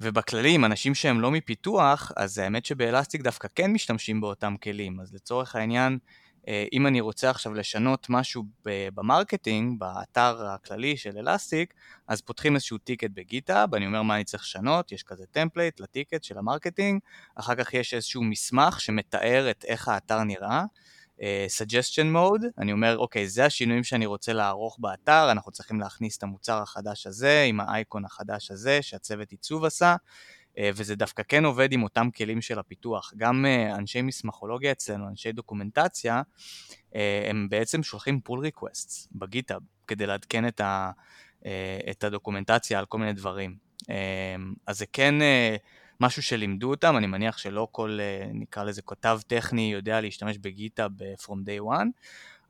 ובכללי, 0.00 0.54
עם 0.54 0.64
אנשים 0.64 0.94
שהם 0.94 1.20
לא 1.20 1.30
מפיתוח, 1.30 2.12
אז 2.16 2.38
האמת 2.38 2.64
שב 2.64 2.81
Elastic 2.81 3.20
דווקא 3.20 3.48
כן 3.54 3.72
משתמשים 3.72 4.20
באותם 4.20 4.54
כלים. 4.62 5.00
אז 5.00 5.14
לצורך 5.14 5.56
העניין, 5.56 5.92
אה, 5.92 5.98
אם 6.72 6.86
אני 6.86 7.00
רוצה 7.00 7.30
עכשיו 7.30 7.54
לשנות 7.54 8.06
משהו 8.10 8.44
ב 8.64 8.74
marketing, 8.74 9.80
באתר 9.80 10.46
הכללי 10.46 10.96
של 10.96 11.18
Elastic, 11.18 11.74
אז 12.08 12.20
פותחים 12.20 12.54
איזשהו 12.54 12.78
ticket 12.78 13.10
ב 13.14 13.21
GitHub, 13.21 13.74
אני 13.74 13.86
אומר 13.86 14.02
מה 14.02 14.16
אני 14.16 14.24
צריך 14.24 14.42
לשנות, 14.42 14.92
יש 14.92 15.02
כזה 15.02 15.24
template 15.30 15.80
ל 15.80 15.86
ticket 15.86 16.24
של 16.24 16.38
ה 16.38 16.44
marketing, 16.44 17.00
אחר 17.34 17.54
כך 17.54 17.74
יש 17.74 17.94
איזשהו 17.94 18.22
מסמך 18.22 18.80
שמתאר 18.80 19.50
את 19.50 19.64
איך 19.64 19.88
האתר 19.88 20.24
נראה, 20.24 20.64
uh, 21.18 21.20
suggestion 21.58 22.14
mode, 22.14 22.46
אני 22.58 22.72
אומר, 22.72 22.98
אוקיי, 22.98 23.28
זה 23.28 23.44
השינויים 23.44 23.84
שאני 23.84 24.06
רוצה 24.06 24.32
לערוך 24.32 24.76
באתר, 24.80 25.28
אנחנו 25.30 25.52
צריכים 25.52 25.80
להכניס 25.80 26.18
את 26.18 26.22
המוצר 26.22 26.62
החדש 26.62 27.06
הזה, 27.06 27.44
עם 27.48 27.60
האייקון 27.60 28.04
החדש 28.04 28.50
הזה, 28.50 28.82
שהצוות 28.82 29.30
עיצוב 29.30 29.64
עשה, 29.64 29.86
אה, 29.90 29.96
וזה 30.60 30.96
דווקא 30.96 31.22
כן 31.28 31.44
עובד 31.44 31.72
עם 31.72 31.82
אותם 31.82 32.08
כלים 32.16 32.40
של 32.40 32.58
הפיתוח. 32.58 33.12
גם 33.16 33.46
אה, 33.46 33.76
אנשי 33.76 34.02
מסמכולוגיה 34.02 34.72
אצלנו, 34.72 35.08
אנשי 35.08 35.32
דוקומנטציה, 35.32 36.22
אה, 36.94 37.26
הם 37.30 37.48
בעצם 37.50 37.82
שולחים 37.82 38.20
pull 38.28 38.38
requests 38.46 39.08
בגיטאב 39.12 39.62
כדי 39.86 40.06
לעדכן 40.06 40.48
את, 40.48 40.60
את 41.90 42.04
הדוקומנטציה 42.04 42.78
על 42.78 42.86
כל 42.86 42.98
מיני 42.98 43.12
דברים. 43.12 43.56
אז 44.66 44.78
זה 44.78 44.86
כן 44.92 45.14
משהו 46.00 46.22
שלימדו 46.22 46.70
אותם, 46.70 46.96
אני 46.96 47.06
מניח 47.06 47.38
שלא 47.38 47.68
כל, 47.72 47.98
נקרא 48.34 48.64
לזה 48.64 48.82
כותב 48.82 49.18
טכני, 49.26 49.72
יודע 49.72 50.00
להשתמש 50.00 50.38
בגיטאב 50.38 50.90
from 51.00 51.34
day 51.46 51.62
one, 51.62 51.88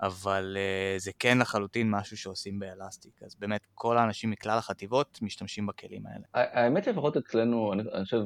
אבל 0.00 0.56
uh, 0.56 1.00
זה 1.00 1.10
כן 1.18 1.38
לחלוטין 1.38 1.90
משהו 1.90 2.16
שעושים 2.16 2.58
באלסטיק, 2.58 3.22
אז 3.22 3.34
באמת 3.38 3.66
כל 3.74 3.98
האנשים 3.98 4.30
מכלל 4.30 4.58
החטיבות 4.58 5.18
משתמשים 5.22 5.66
בכלים 5.66 6.02
האלה. 6.06 6.24
האמת 6.34 6.84
שלפחות 6.84 7.16
אצלנו, 7.16 7.72
אני, 7.72 7.82
אני 7.94 8.04
חושב, 8.04 8.22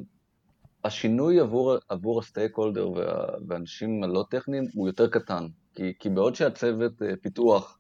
השינוי 0.85 1.41
עבור, 1.41 1.75
עבור 1.89 2.21
הסטייק 2.21 2.57
הולדר 2.57 2.91
וה, 2.91 3.27
והאנשים 3.49 4.05
הלא 4.05 4.25
טכניים 4.31 4.65
הוא 4.75 4.89
יותר 4.89 5.09
קטן, 5.09 5.47
כי, 5.75 5.93
כי 5.99 6.11
בעוד 6.11 6.35
שהצוות 6.35 7.03
uh, 7.03 7.05
פיתוח 7.23 7.79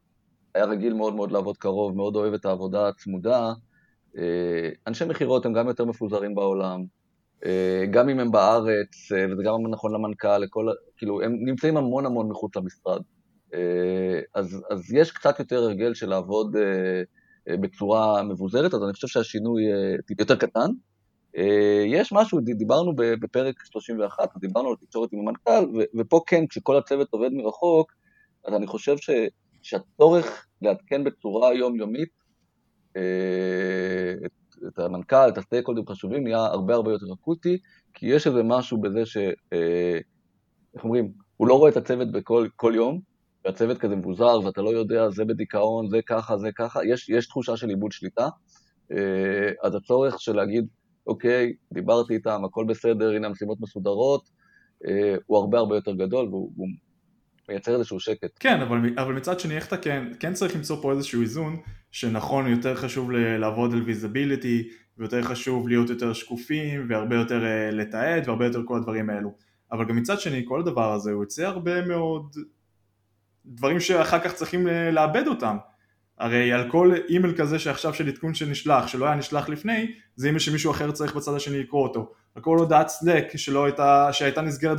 היה 0.54 0.64
רגיל 0.64 0.94
מאוד 0.94 1.14
מאוד 1.14 1.32
לעבוד 1.32 1.56
קרוב, 1.56 1.96
מאוד 1.96 2.16
אוהב 2.16 2.34
את 2.34 2.44
העבודה 2.44 2.88
הצמודה, 2.88 3.52
אנשי 4.86 5.04
מכירות 5.04 5.46
הם 5.46 5.52
גם 5.52 5.68
יותר 5.68 5.84
מפוזרים 5.84 6.34
בעולם, 6.34 6.84
גם 7.90 8.08
אם 8.08 8.20
הם 8.20 8.32
בארץ, 8.32 9.12
וזה 9.30 9.42
גם 9.42 9.66
נכון 9.70 9.94
למנכ"ל, 9.94 10.38
לכל, 10.38 10.66
כאילו, 10.96 11.22
הם 11.22 11.36
נמצאים 11.44 11.76
המון 11.76 12.06
המון 12.06 12.28
מחוץ 12.28 12.56
למשרד. 12.56 13.02
אה, 13.54 14.20
אז, 14.34 14.64
אז 14.70 14.92
יש 14.92 15.10
קצת 15.12 15.38
יותר 15.38 15.62
הרגל 15.62 15.94
של 15.94 16.08
לעבוד 16.08 16.56
אה, 16.56 17.02
אה, 17.48 17.56
בצורה 17.56 18.22
מבוזרת, 18.22 18.74
אז 18.74 18.82
אני 18.84 18.92
חושב 18.92 19.08
שהשינוי 19.08 19.62
יותר 20.18 20.36
קטן. 20.36 20.70
יש 21.86 22.12
משהו, 22.12 22.40
דיברנו 22.40 22.92
בפרק 22.96 23.54
31, 23.64 24.28
דיברנו 24.40 24.68
על 24.68 24.76
תקשורת 24.76 25.12
עם 25.12 25.18
המנכ"ל, 25.18 25.80
ופה 25.98 26.20
כן, 26.26 26.46
כשכל 26.46 26.76
הצוות 26.76 27.08
עובד 27.10 27.32
מרחוק, 27.32 27.92
אז 28.46 28.54
אני 28.54 28.66
חושב 28.66 28.96
ש, 28.96 29.10
שהצורך 29.62 30.46
לעדכן 30.62 31.04
בצורה 31.04 31.54
יומיומית 31.54 32.08
את, 34.26 34.32
את 34.68 34.78
המנכ"ל, 34.78 35.28
את 35.28 35.38
הסטייק 35.38 35.66
הולדים 35.66 35.86
חשובים, 35.86 36.24
נהיה 36.24 36.44
הרבה 36.44 36.74
הרבה 36.74 36.92
יותר 36.92 37.06
אקוטי, 37.14 37.58
כי 37.94 38.06
יש 38.06 38.26
איזה 38.26 38.42
משהו 38.42 38.80
בזה 38.80 39.06
ש... 39.06 39.16
איך 40.74 40.84
אומרים? 40.84 41.12
הוא 41.36 41.48
לא 41.48 41.58
רואה 41.58 41.70
את 41.70 41.76
הצוות 41.76 42.08
בכל 42.12 42.72
יום, 42.74 43.00
והצוות 43.44 43.78
כזה 43.78 43.96
מבוזר, 43.96 44.40
ואתה 44.44 44.62
לא 44.62 44.70
יודע, 44.70 45.10
זה 45.10 45.24
בדיכאון, 45.24 45.88
זה 45.90 46.00
ככה, 46.06 46.38
זה 46.38 46.50
ככה, 46.52 46.80
יש, 46.84 47.08
יש 47.08 47.26
תחושה 47.26 47.56
של 47.56 47.70
איבוד 47.70 47.92
שליטה. 47.92 48.28
אה, 48.92 49.50
אז 49.62 49.74
הצורך 49.74 50.20
של 50.20 50.36
להגיד, 50.36 50.66
אוקיי, 51.06 51.52
דיברתי 51.72 52.14
איתם, 52.14 52.44
הכל 52.44 52.64
בסדר, 52.64 53.10
הנה 53.10 53.26
המשימות 53.26 53.60
מסודרות, 53.60 54.28
אה, 54.86 55.14
הוא 55.26 55.38
הרבה 55.38 55.58
הרבה 55.58 55.74
יותר 55.74 55.92
גדול, 55.92 56.28
והוא 56.28 56.68
מייצר 57.48 57.74
איזשהו 57.74 58.00
שקט. 58.00 58.30
כן, 58.40 58.60
אבל, 58.60 58.78
אבל 58.98 59.12
מצד 59.12 59.40
שני, 59.40 59.56
איך 59.56 59.66
אתה 59.66 59.76
כן, 59.76 60.04
כן 60.20 60.34
צריך 60.34 60.56
למצוא 60.56 60.82
פה 60.82 60.92
איזשהו 60.92 61.22
איזון, 61.22 61.60
שנכון, 61.90 62.46
יותר 62.46 62.74
חשוב 62.74 63.10
לעבוד 63.10 63.72
על 63.72 63.82
visibility, 63.82 64.68
ויותר 64.98 65.22
חשוב 65.22 65.68
להיות 65.68 65.90
יותר 65.90 66.12
שקופים, 66.12 66.86
והרבה 66.88 67.16
יותר 67.16 67.44
אה, 67.44 67.70
לתעד, 67.70 68.28
והרבה 68.28 68.46
יותר 68.46 68.60
כל 68.66 68.76
הדברים 68.76 69.10
האלו. 69.10 69.34
אבל 69.72 69.84
גם 69.84 69.96
מצד 69.96 70.20
שני, 70.20 70.44
כל 70.48 70.60
הדבר 70.60 70.92
הזה, 70.92 71.12
הוא 71.12 71.22
יוצא 71.22 71.46
הרבה 71.46 71.86
מאוד 71.86 72.36
דברים 73.46 73.80
שאחר 73.80 74.18
כך 74.18 74.34
צריכים 74.34 74.68
אה, 74.68 74.90
לעבד 74.90 75.26
אותם. 75.26 75.56
הרי 76.22 76.52
על 76.52 76.70
כל 76.70 76.94
אימייל 77.08 77.34
כזה 77.36 77.58
שעכשיו 77.58 77.94
של 77.94 78.08
עדכון 78.08 78.34
שנשלח, 78.34 78.86
שלא 78.86 79.06
היה 79.06 79.14
נשלח 79.14 79.48
לפני, 79.48 79.92
זה 80.16 80.26
אימייל 80.26 80.40
שמישהו 80.40 80.70
אחר 80.70 80.90
צריך 80.90 81.16
בצד 81.16 81.34
השני 81.34 81.58
לקרוא 81.58 81.82
אותו. 81.82 82.12
על 82.34 82.42
כל 82.42 82.58
הודעת 82.58 82.88
Slack 82.88 83.32
הייתה, 83.64 84.08
שהייתה 84.12 84.42
נסגרת 84.42 84.78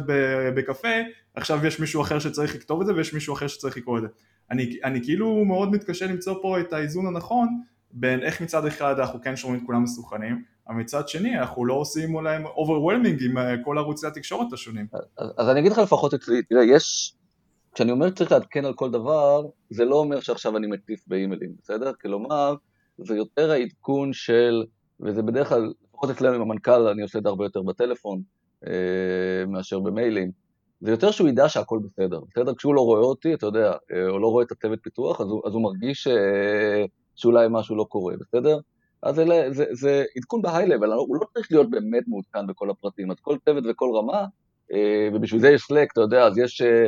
בקפה, 0.56 0.90
עכשיו 1.36 1.66
יש 1.66 1.80
מישהו 1.80 2.02
אחר 2.02 2.20
שצריך 2.20 2.56
לכתוב 2.56 2.82
את 2.82 2.88
זה 2.88 2.94
ויש 2.96 3.14
מישהו 3.14 3.34
אחר 3.34 3.48
שצריך 3.48 3.78
לקרוא 3.78 3.98
את 3.98 4.02
זה. 4.02 4.08
אני, 4.52 4.80
אני 4.84 5.04
כאילו 5.04 5.46
מאוד 5.46 5.72
מתקשה 5.72 6.06
למצוא 6.06 6.36
פה 6.42 6.60
את 6.60 6.74
האיזון 6.74 7.08
הנכון 7.08 7.48
בין 7.92 8.24
איך 8.24 8.42
מצד 8.42 8.66
אחד 8.66 9.00
אנחנו 9.00 9.22
כן 9.22 9.36
שומעים 9.36 9.62
את 9.62 9.66
כולם 9.66 9.84
מסוכנים, 9.84 10.44
אבל 10.68 10.76
מצד 10.76 11.08
שני 11.08 11.40
אנחנו 11.40 11.66
לא 11.66 11.74
עושים 11.74 12.16
אולי 12.16 12.38
overwhelming 12.38 13.24
עם 13.26 13.38
אה, 13.38 13.56
כל 13.64 13.78
ערוצי 13.78 14.08
התקשורת 14.08 14.54
השונים. 14.54 14.86
אז, 15.18 15.30
אז 15.38 15.50
אני 15.50 15.60
אגיד 15.60 15.72
לך 15.72 15.78
לפחות 15.78 16.14
אצלי, 16.14 16.42
תראה, 16.44 16.64
יש... 16.64 17.16
כשאני 17.74 17.92
אומר 17.92 18.10
שצריך 18.10 18.32
לעדכן 18.32 18.66
על 18.66 18.74
כל 18.74 18.92
דבר, 18.92 19.46
זה 19.70 19.86
לא 19.86 19.96
אומר 19.96 20.20
שעכשיו 20.20 20.58
אני 20.58 20.68
מטיף 20.68 21.04
באימיילים, 21.08 21.52
בסדר? 21.62 21.92
כלומר, 22.02 22.56
זה 22.98 23.16
יותר 23.16 23.52
העדכון 23.52 24.14
של, 24.14 24.64
וזה 25.00 25.22
בדרך 25.22 25.50
כלל, 25.50 25.74
לפחות 25.90 26.10
אצלנו 26.10 26.36
עם 26.36 26.42
המנכ"ל, 26.42 26.88
אני 26.88 27.02
עושה 27.02 27.20
את 27.20 27.24
זה 27.24 27.30
הרבה 27.30 27.46
יותר 27.46 27.62
בטלפון 27.62 28.22
אה, 28.68 29.46
מאשר 29.48 29.80
במיילים. 29.80 30.32
זה 30.82 30.92
יותר 30.92 31.12
שהוא 31.12 31.30
ידע 31.30 31.50
שהכל 31.50 31.80
בסדר, 31.84 32.20
בסדר? 32.32 32.56
כשהוא 32.56 32.76
לא 32.76 32.82
רואה 32.82 33.02
אותי, 33.02 33.34
אתה 33.34 33.46
יודע, 33.46 33.74
אה, 33.94 34.10
או 34.10 34.20
לא 34.20 34.28
רואה 34.28 34.46
את 34.46 34.52
הצוות 34.52 34.80
פיתוח, 34.82 35.22
אז 35.22 35.28
הוא, 35.28 35.42
אז 35.46 35.54
הוא 35.54 35.62
מרגיש 35.62 36.08
אה, 36.08 36.86
שאולי 37.16 37.48
משהו 37.50 37.76
לא 37.76 37.84
קורה, 37.90 38.14
בסדר? 38.20 38.60
אז 39.02 39.16
זה, 39.16 39.24
זה, 39.50 39.66
זה 39.72 40.04
עדכון 40.18 40.42
בהיי-לבל, 40.42 40.92
הוא 40.92 41.16
לא 41.16 41.26
צריך 41.34 41.52
להיות 41.52 41.70
באמת 41.70 42.04
מעודכן 42.08 42.48
בכל 42.48 42.70
הפרטים, 42.70 43.12
אז 43.12 43.18
כל 43.22 43.38
צוות 43.46 43.64
וכל 43.70 43.90
רמה, 43.96 44.26
אה, 44.74 45.10
ובשביל 45.14 45.42
זה 45.42 45.50
יש 45.50 45.62
סלק, 45.62 45.92
אתה 45.92 46.02
יודע, 46.02 46.24
אז 46.28 46.38
יש... 46.38 46.62
אה, 46.62 46.88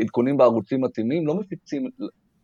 עדכונים 0.00 0.36
בערוצים 0.36 0.80
מתאימים, 0.80 1.26
לא 1.26 1.34
מפיצים, 1.34 1.90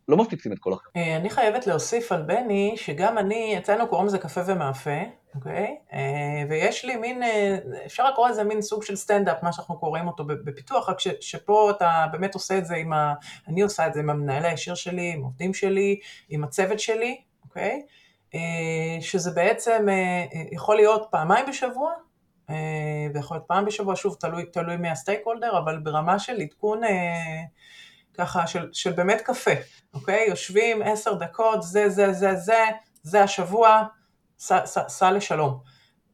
לא 0.09 0.17
מפציצים 0.17 0.53
את 0.53 0.59
כל 0.59 0.73
החברה. 0.73 0.93
אה, 0.97 1.17
אני 1.17 1.31
חייבת 1.31 1.67
להוסיף 1.67 2.13
על 2.13 2.23
בני, 2.23 2.75
שגם 2.77 3.19
אני, 3.19 3.59
אצלנו 3.59 3.89
קוראים 3.89 4.07
לזה 4.07 4.19
קפה 4.19 4.41
ומאפה, 4.47 5.01
אוקיי? 5.35 5.77
אה, 5.93 6.45
ויש 6.49 6.85
לי 6.85 6.97
מין, 6.97 7.23
אה, 7.23 7.59
אפשר 7.87 8.11
לקרוא 8.11 8.29
לזה 8.29 8.45
מין 8.45 8.63
סוג 8.63 8.83
של 8.83 8.97
סטנדאפ, 8.97 9.43
מה 9.43 9.53
שאנחנו 9.53 9.79
קוראים 9.79 10.07
אותו 10.07 10.25
בפיתוח, 10.25 10.89
רק 10.89 10.97
שפה 11.21 11.71
אתה 11.71 12.07
באמת 12.13 12.35
עושה 12.35 12.59
את 12.59 12.67
זה 12.67 12.75
עם 12.75 12.93
ה... 12.93 13.15
אני 13.49 13.63
עושה 13.63 13.87
את 13.87 13.95
זה 13.95 14.01
עם 14.01 14.11
המנהל 14.11 14.45
הישיר 14.45 14.75
שלי, 14.75 15.13
עם 15.15 15.23
עובדים 15.23 15.55
שלי, 15.55 16.01
עם 16.29 16.45
הצוות 16.45 16.81
שלי, 16.81 17.21
אוקיי? 17.45 17.83
שזה 19.01 19.31
בעצם 19.31 19.87
יכול 20.53 20.77
להיות 20.77 21.07
פעמיים 21.11 21.47
בשבוע, 21.49 21.93
ויכול 23.15 23.37
להיות 23.37 23.47
פעם 23.47 23.65
בשבוע, 23.65 23.97
שוב, 23.97 24.17
תלוי, 24.21 24.45
תלוי 24.45 24.77
מי 24.77 24.91
הסטייק 24.91 25.21
הולדר, 25.25 25.59
אבל 25.59 25.79
ברמה 25.79 26.19
של 26.19 26.41
עדכון 26.41 26.81
ככה 28.15 28.47
של, 28.47 28.69
של 28.73 28.93
באמת 28.93 29.21
קפה, 29.21 29.51
אוקיי? 29.95 30.27
יושבים 30.29 30.83
עשר 30.83 31.15
דקות, 31.15 31.63
זה, 31.63 31.89
זה, 31.89 32.13
זה, 32.13 32.35
זה, 32.35 32.65
זה 33.03 33.23
השבוע, 33.23 33.83
סע 34.89 35.11
לשלום. 35.11 35.59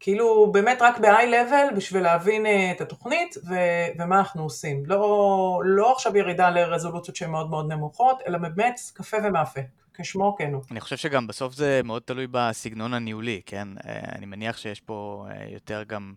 כאילו 0.00 0.52
באמת 0.52 0.82
רק 0.82 0.98
ב-high 0.98 1.30
level 1.30 1.74
בשביל 1.76 2.02
להבין 2.02 2.46
uh, 2.46 2.48
את 2.76 2.80
התוכנית 2.80 3.36
ו- 3.48 4.02
ומה 4.02 4.18
אנחנו 4.18 4.42
עושים. 4.42 4.82
לא, 4.86 5.62
לא 5.64 5.92
עכשיו 5.92 6.16
ירידה 6.16 6.50
לרזולוציות 6.50 7.16
שהן 7.16 7.30
מאוד 7.30 7.50
מאוד 7.50 7.72
נמוכות, 7.72 8.22
אלא 8.26 8.38
באמת 8.38 8.80
קפה 8.94 9.16
ומאפה, 9.24 9.60
כשמו 10.02 10.36
כן 10.38 10.54
הוא. 10.54 10.62
אני 10.70 10.80
חושב 10.80 10.96
שגם 10.96 11.26
בסוף 11.26 11.54
זה 11.54 11.80
מאוד 11.84 12.02
תלוי 12.02 12.26
בסגנון 12.30 12.94
הניהולי, 12.94 13.40
כן? 13.46 13.68
אה, 13.86 14.00
אני 14.14 14.26
מניח 14.26 14.56
שיש 14.56 14.80
פה 14.80 15.26
אה, 15.30 15.46
יותר 15.52 15.82
גם... 15.82 16.14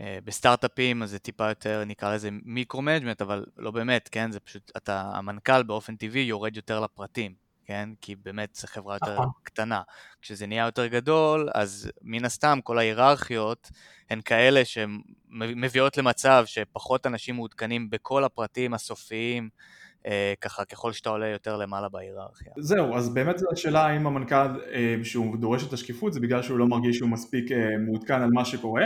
אה, 0.00 0.18
בסטארט-אפים 0.24 1.02
אז 1.02 1.10
זה 1.10 1.18
טיפה 1.18 1.48
יותר 1.48 1.84
נקרא 1.86 2.14
לזה 2.14 2.28
micro-management, 2.44 3.22
אבל 3.22 3.46
לא 3.56 3.70
באמת, 3.70 4.08
כן? 4.12 4.32
זה 4.32 4.40
פשוט, 4.40 4.72
אתה, 4.76 5.10
המנכ"ל 5.14 5.62
באופן 5.62 5.96
טבעי 5.96 6.22
יורד 6.22 6.56
יותר 6.56 6.80
לפרטים, 6.80 7.34
כן? 7.64 7.88
כי 8.00 8.16
באמת 8.16 8.54
זו 8.54 8.66
חברה 8.66 8.94
יותר 8.94 9.14
נכון. 9.14 9.28
קטנה. 9.42 9.82
כשזה 10.22 10.46
נהיה 10.46 10.64
יותר 10.64 10.86
גדול, 10.86 11.48
אז 11.54 11.90
מן 12.02 12.24
הסתם 12.24 12.58
כל 12.64 12.78
ההיררכיות 12.78 13.70
הן 14.10 14.20
כאלה 14.20 14.62
שמביאות 14.64 15.96
למצב 15.96 16.42
שפחות 16.46 17.06
אנשים 17.06 17.34
מעודכנים 17.34 17.90
בכל 17.90 18.24
הפרטים 18.24 18.74
הסופיים. 18.74 19.48
אה, 20.06 20.32
ככה 20.40 20.64
ככל 20.64 20.92
שאתה 20.92 21.10
עולה 21.10 21.28
יותר 21.28 21.56
למעלה 21.56 21.88
בהיררכיה. 21.88 22.52
זהו, 22.58 22.94
אז 22.96 23.14
באמת 23.14 23.38
זו 23.38 23.46
השאלה 23.52 23.86
האם 23.86 24.06
המנכ"ל 24.06 24.34
אה, 24.72 24.96
שהוא 25.02 25.36
דורש 25.36 25.68
את 25.68 25.72
השקיפות 25.72 26.12
זה 26.12 26.20
בגלל 26.20 26.42
שהוא 26.42 26.58
לא 26.58 26.66
מרגיש 26.66 26.96
שהוא 26.96 27.10
מספיק 27.10 27.52
אה, 27.52 27.68
מעודכן 27.86 28.22
על 28.22 28.30
מה 28.32 28.44
שקורה, 28.44 28.84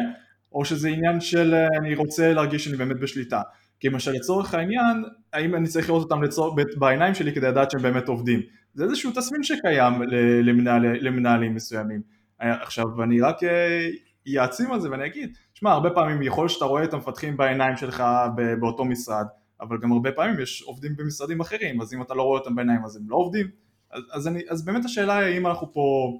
או 0.53 0.64
שזה 0.64 0.88
עניין 0.88 1.20
של 1.20 1.55
אה, 1.55 1.66
אני 1.81 1.94
רוצה 1.94 2.33
להרגיש 2.33 2.64
שאני 2.64 2.77
באמת 2.77 3.00
בשליטה. 3.00 3.40
כי 3.81 3.88
למשל 3.88 4.11
לצורך 4.12 4.55
העניין, 4.55 5.05
האם 5.33 5.55
אני 5.55 5.68
צריך 5.68 5.88
לראות 5.88 6.03
אותם 6.03 6.22
לצור... 6.22 6.57
בעיניים 6.79 7.14
שלי 7.14 7.33
כדי 7.33 7.46
לדעת 7.46 7.70
שהם 7.70 7.83
באמת 7.83 8.09
עובדים. 8.09 8.40
זה 8.74 8.85
איזשהו 8.85 9.11
תסמין 9.11 9.42
שקיים 9.42 9.92
למנהל... 10.42 10.83
למנהלים 11.00 11.55
מסוימים. 11.55 12.00
אה, 12.42 12.62
עכשיו 12.62 13.03
אני 13.03 13.20
רק 13.20 13.37
אעצים 14.38 14.68
אה, 14.68 14.74
על 14.74 14.81
זה 14.81 14.90
ואני 14.90 15.07
אגיד, 15.07 15.37
שמע 15.55 15.72
הרבה 15.72 15.90
פעמים 15.90 16.22
יכול 16.22 16.48
שאתה 16.48 16.64
רואה 16.64 16.85
את 16.85 16.94
המפתחים 16.94 17.37
בעיניים 17.37 17.77
שלך 17.77 18.05
באותו 18.61 18.85
משרד, 18.85 19.24
אבל 19.68 19.79
גם 19.79 19.92
הרבה 19.92 20.12
פעמים 20.12 20.40
יש 20.40 20.62
עובדים 20.62 20.96
במשרדים 20.96 21.40
אחרים, 21.40 21.81
אז 21.81 21.94
אם 21.94 22.03
אתה 22.03 22.14
לא 22.14 22.22
רואה 22.22 22.38
אותם 22.38 22.55
בעיניים 22.55 22.85
אז 22.85 22.96
הם 22.96 23.03
לא 23.09 23.16
עובדים. 23.16 23.46
אז, 23.90 24.03
אז, 24.12 24.29
אני, 24.29 24.42
אז 24.48 24.64
באמת 24.64 24.85
השאלה 24.85 25.16
היא 25.16 25.35
האם 25.35 25.46
אנחנו 25.46 25.72
פה 25.72 26.12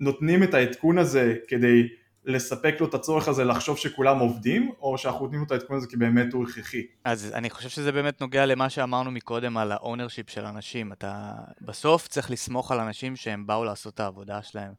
נותנים 0.00 0.42
את 0.42 0.54
העדכון 0.54 0.98
הזה 0.98 1.36
כדי 1.48 1.88
לספק 2.24 2.74
לו 2.80 2.86
את 2.86 2.94
הצורך 2.94 3.28
הזה 3.28 3.44
לחשוב 3.44 3.76
שכולם 3.76 4.18
עובדים, 4.18 4.70
או 4.80 4.98
שאנחנו 4.98 5.24
נותנים 5.24 5.40
לו 5.40 5.46
את 5.46 5.52
העדכון 5.52 5.76
הזה 5.76 5.86
כי 5.86 5.96
באמת 5.96 6.32
הוא 6.32 6.44
הכרחי. 6.48 6.82
אז 7.04 7.32
אני 7.34 7.50
חושב 7.50 7.68
שזה 7.68 7.92
באמת 7.92 8.20
נוגע 8.20 8.46
למה 8.46 8.70
שאמרנו 8.70 9.10
מקודם 9.10 9.56
על 9.56 9.72
ה 9.72 9.78
ownership 9.78 10.30
של 10.30 10.44
אנשים. 10.44 10.92
אתה 10.92 11.32
בסוף 11.60 12.08
צריך 12.08 12.30
לסמוך 12.30 12.72
על 12.72 12.80
אנשים 12.80 13.16
שהם 13.16 13.46
באו 13.46 13.64
לעשות 13.64 13.94
את 13.94 14.00
העבודה 14.00 14.42
שלהם. 14.42 14.72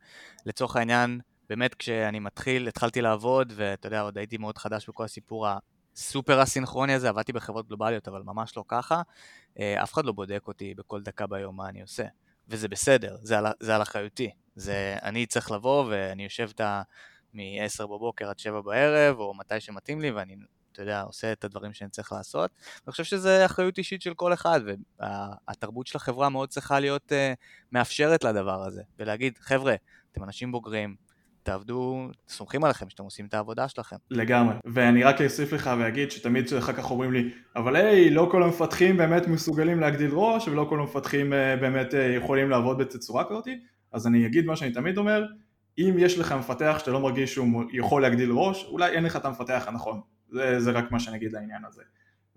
לצורך 0.45 0.75
העניין, 0.75 1.19
באמת 1.49 1.73
כשאני 1.73 2.19
מתחיל, 2.19 2.67
התחלתי 2.67 3.01
לעבוד, 3.01 3.53
ואתה 3.55 3.87
יודע, 3.87 4.01
עוד 4.01 4.17
הייתי 4.17 4.37
מאוד 4.37 4.57
חדש 4.57 4.89
בכל 4.89 5.03
הסיפור 5.03 5.47
הסופר 5.95 6.43
אסינכרוני 6.43 6.93
הזה, 6.93 7.09
עבדתי 7.09 7.33
בחברות 7.33 7.67
גלובליות, 7.67 8.07
אבל 8.07 8.21
ממש 8.25 8.57
לא 8.57 8.63
ככה. 8.67 9.01
אה, 9.59 9.83
אף 9.83 9.93
אחד 9.93 10.05
לא 10.05 10.11
בודק 10.11 10.43
אותי 10.47 10.73
בכל 10.73 11.01
דקה 11.01 11.27
ביום 11.27 11.57
מה 11.57 11.69
אני 11.69 11.81
עושה. 11.81 12.03
וזה 12.47 12.67
בסדר, 12.67 13.17
זה 13.21 13.37
על, 13.37 13.45
זה 13.59 13.75
על 13.75 13.81
אחריותי. 13.81 14.31
זה, 14.55 14.97
אני 15.03 15.25
צריך 15.25 15.51
לבוא 15.51 15.85
ואני 15.89 16.23
יושב 16.23 16.49
את 16.55 16.61
ה... 16.61 16.81
מ-10 17.33 17.83
בבוקר 17.83 18.29
עד 18.29 18.39
7 18.39 18.61
בערב, 18.61 19.19
או 19.19 19.33
מתי 19.33 19.59
שמתאים 19.59 20.01
לי, 20.01 20.11
ואני, 20.11 20.35
אתה 20.71 20.81
יודע, 20.81 21.01
עושה 21.01 21.31
את 21.31 21.43
הדברים 21.43 21.73
שאני 21.73 21.89
צריך 21.89 22.11
לעשות. 22.11 22.51
אני 22.85 22.91
חושב 22.91 23.03
שזה 23.03 23.45
אחריות 23.45 23.77
אישית 23.77 24.01
של 24.01 24.13
כל 24.13 24.33
אחד, 24.33 24.61
והתרבות 24.99 25.87
של 25.87 25.97
החברה 25.97 26.29
מאוד 26.29 26.49
צריכה 26.49 26.79
להיות 26.79 27.11
uh, 27.11 27.15
מאפשרת 27.71 28.23
לדבר 28.23 28.63
הזה, 28.63 28.83
ולהגיד, 28.99 29.37
חבר'ה, 29.37 29.75
אתם 30.11 30.23
אנשים 30.23 30.51
בוגרים, 30.51 30.95
תעבדו, 31.43 32.07
סומכים 32.27 32.63
עליכם 32.63 32.89
שאתם 32.89 33.03
עושים 33.03 33.25
את 33.25 33.33
העבודה 33.33 33.67
שלכם. 33.67 33.95
לגמרי, 34.09 34.55
ואני 34.65 35.03
רק 35.03 35.21
אוסיף 35.21 35.53
לך 35.53 35.69
ואגיד 35.79 36.11
שתמיד 36.11 36.45
אחר 36.57 36.73
כך 36.73 36.91
אומרים 36.91 37.11
לי, 37.11 37.29
אבל 37.55 37.75
היי, 37.75 38.09
לא 38.09 38.27
כל 38.31 38.43
המפתחים 38.43 38.97
באמת 38.97 39.27
מסוגלים 39.27 39.79
להגדיל 39.79 40.11
ראש, 40.13 40.47
ולא 40.47 40.65
כל 40.69 40.79
המפתחים 40.79 41.33
uh, 41.33 41.61
באמת 41.61 41.93
uh, 41.93 41.97
יכולים 41.97 42.49
לעבוד 42.49 42.77
בתצורה 42.77 43.23
כזאת, 43.29 43.47
אז 43.91 44.07
אני 44.07 44.25
אגיד 44.25 44.45
מה 44.45 44.55
שאני 44.55 44.71
תמיד 44.71 44.97
אומר, 44.97 45.25
אם 45.77 45.95
יש 45.99 46.19
לך 46.19 46.31
מפתח 46.31 46.75
שאתה 46.79 46.91
לא 46.91 46.99
מרגיש 46.99 47.33
שהוא 47.33 47.63
יכול 47.73 48.01
להגדיל 48.01 48.31
ראש, 48.31 48.65
אולי 48.65 48.91
אין 48.91 49.03
לך 49.03 49.15
את 49.15 49.25
המפתח 49.25 49.63
הנכון. 49.67 50.01
זה, 50.29 50.59
זה 50.59 50.71
רק 50.71 50.91
מה 50.91 50.99
שאני 50.99 51.17
אגיד 51.17 51.33
לעניין 51.33 51.65
הזה. 51.67 51.81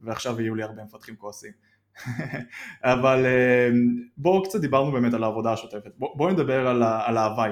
ועכשיו 0.03 0.41
יהיו 0.41 0.55
לי 0.55 0.63
הרבה 0.63 0.85
מפתחים 0.85 1.17
כועסים. 1.17 1.53
אבל 2.83 3.27
אה, 3.27 3.71
בואו 4.17 4.43
קצת 4.43 4.61
דיברנו 4.61 4.93
באמת 4.93 5.15
על 5.15 5.25
העבודה 5.25 5.53
השוטפת. 5.53 5.93
בואו 5.99 6.17
בוא 6.17 6.31
נדבר 6.31 6.69
על, 6.69 6.83
על 6.83 7.17
ההוואי. 7.17 7.51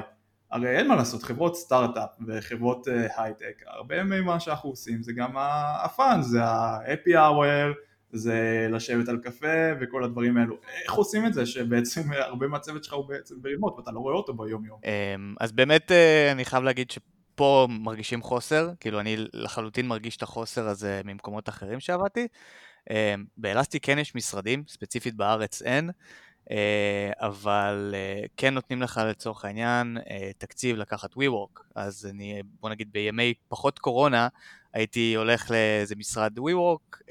הרי 0.52 0.76
אין 0.76 0.88
מה 0.88 0.96
לעשות, 0.96 1.22
חברות 1.22 1.56
סטארט-אפ 1.56 2.10
וחברות 2.26 2.86
הייטק, 3.16 3.62
אה, 3.66 3.74
הרבה 3.74 4.04
ממה 4.04 4.40
שאנחנו 4.40 4.70
עושים 4.70 5.02
זה 5.02 5.12
גם 5.12 5.30
הפאן, 5.84 6.22
זה 6.22 6.44
ה-happy 6.44 7.14
hour, 7.14 7.74
זה 8.12 8.66
לשבת 8.70 9.08
על 9.08 9.18
קפה 9.18 9.46
וכל 9.80 10.04
הדברים 10.04 10.36
האלו. 10.36 10.56
איך 10.84 10.92
עושים 10.92 11.26
את 11.26 11.34
זה 11.34 11.46
שבעצם 11.46 12.00
הרבה 12.28 12.46
מהצוות 12.48 12.84
שלך 12.84 12.92
הוא 12.92 13.08
בעצם 13.08 13.42
ברימות 13.42 13.74
ואתה 13.78 13.90
לא 13.90 14.00
רואה 14.00 14.14
אותו 14.14 14.34
ביום 14.34 14.64
יום? 14.64 14.78
אמ, 14.84 15.34
אז 15.40 15.52
באמת 15.52 15.92
אה, 15.92 16.32
אני 16.32 16.44
חייב 16.44 16.64
להגיד 16.64 16.90
שפה 16.90 17.66
מרגישים 17.70 18.22
חוסר, 18.22 18.70
כאילו 18.80 19.00
אני 19.00 19.16
לחלוטין 19.32 19.88
מרגיש 19.88 20.16
את 20.16 20.22
החוסר 20.22 20.68
הזה 20.68 21.00
ממקומות 21.04 21.48
אחרים 21.48 21.80
שעבדתי. 21.80 22.26
אמ, 22.90 23.24
באלסטי 23.36 23.80
כן 23.80 23.98
יש 23.98 24.14
משרדים, 24.14 24.64
ספציפית 24.68 25.14
בארץ 25.14 25.62
אין. 25.62 25.90
אה, 26.50 27.10
אבל 27.16 27.94
אה, 27.94 28.24
כן 28.36 28.54
נותנים 28.54 28.82
לך 28.82 29.00
לצורך 29.06 29.44
העניין 29.44 29.98
תקציב 30.38 30.76
לקחת 30.76 31.12
WeWork, 31.12 31.60
אז 31.74 32.06
אני, 32.10 32.42
בוא 32.60 32.70
נגיד 32.70 32.92
בימי 32.92 33.34
פחות 33.48 33.78
קורונה 33.78 34.28
הייתי 34.72 35.14
הולך 35.14 35.50
לאיזה 35.50 35.96
משרד 35.96 36.38
WeWork, 36.38 37.02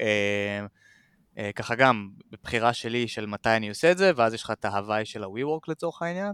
אה, 1.38 1.52
ככה 1.52 1.74
גם 1.74 2.10
בבחירה 2.30 2.72
שלי 2.72 3.08
של 3.08 3.26
מתי 3.26 3.56
אני 3.56 3.68
עושה 3.68 3.92
את 3.92 3.98
זה, 3.98 4.10
ואז 4.16 4.34
יש 4.34 4.42
לך 4.42 4.50
את 4.50 4.64
ההוואי 4.64 5.04
של 5.04 5.24
ה-WeWork 5.24 5.64
לצורך 5.68 6.02
העניין. 6.02 6.32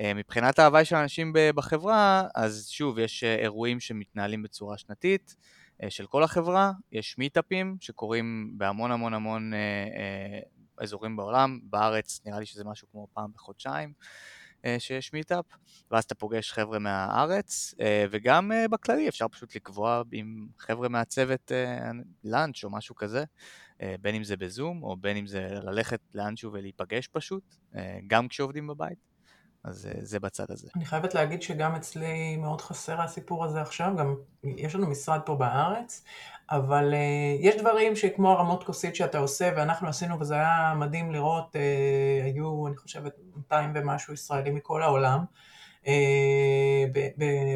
אה, 0.00 0.14
מבחינת 0.14 0.58
ההוואי 0.58 0.84
של 0.84 0.96
אנשים 0.96 1.32
בחברה, 1.54 2.28
אז 2.34 2.68
שוב, 2.70 2.98
יש 2.98 3.24
אה, 3.24 3.36
אירועים 3.36 3.80
שמתנהלים 3.80 4.42
בצורה 4.42 4.78
שנתית 4.78 5.36
של 5.88 6.06
כל 6.06 6.22
החברה, 6.22 6.72
יש 6.92 7.18
מיטאפים 7.18 7.76
שקורים 7.80 8.52
בהמון 8.56 8.92
המון 8.92 9.14
המון 9.14 9.52
אזורים 10.78 11.16
בעולם, 11.16 11.60
בארץ 11.62 12.20
נראה 12.24 12.40
לי 12.40 12.46
שזה 12.46 12.64
משהו 12.64 12.88
כמו 12.90 13.06
פעם 13.12 13.30
בחודשיים. 13.34 13.92
שיש 14.78 15.12
מיטאפ, 15.12 15.44
ואז 15.90 16.04
אתה 16.04 16.14
פוגש 16.14 16.52
חבר'ה 16.52 16.78
מהארץ, 16.78 17.74
וגם 18.10 18.50
בכללי 18.70 19.08
אפשר 19.08 19.28
פשוט 19.28 19.56
לקבוע 19.56 20.02
עם 20.12 20.46
חבר'ה 20.58 20.88
מהצוות 20.88 21.52
לאנץ' 22.24 22.64
או 22.64 22.70
משהו 22.70 22.94
כזה, 22.94 23.24
אה, 23.82 23.94
בין 24.00 24.14
אם 24.14 24.24
זה 24.24 24.36
בזום, 24.36 24.82
או 24.82 24.96
בין 24.96 25.16
אם 25.16 25.26
זה 25.26 25.48
ללכת 25.62 26.00
לאנשהו 26.14 26.52
ולהיפגש 26.52 27.08
פשוט, 27.08 27.42
אה, 27.76 27.98
גם 28.06 28.28
כשעובדים 28.28 28.66
בבית. 28.66 29.15
אז 29.66 29.86
אה, 29.86 29.92
זה 30.02 30.20
בצד 30.20 30.50
הזה. 30.50 30.68
אני 30.76 30.84
חייבת 30.84 31.14
להגיד 31.14 31.42
שגם 31.42 31.74
אצלי 31.74 32.36
מאוד 32.36 32.60
חסר 32.60 33.00
הסיפור 33.00 33.44
הזה 33.44 33.60
עכשיו, 33.60 33.92
גם 33.98 34.14
יש 34.44 34.74
לנו 34.74 34.86
משרד 34.86 35.20
פה 35.24 35.34
בארץ, 35.34 36.04
אבל 36.50 36.94
uh, 36.94 37.46
יש 37.46 37.56
דברים 37.56 37.96
שכמו 37.96 38.30
הרמות 38.30 38.64
כוסית 38.64 38.96
שאתה 38.96 39.18
עושה, 39.18 39.50
ואנחנו 39.56 39.88
עשינו, 39.88 40.20
וזה 40.20 40.34
היה 40.34 40.74
מדהים 40.76 41.10
לראות, 41.12 41.56
uh, 41.56 42.24
היו, 42.24 42.66
אני 42.66 42.76
חושבת, 42.76 43.12
200 43.36 43.72
ומשהו 43.74 44.14
ישראלים 44.14 44.54
מכל 44.54 44.82
העולם, 44.82 45.24
uh, 45.84 45.88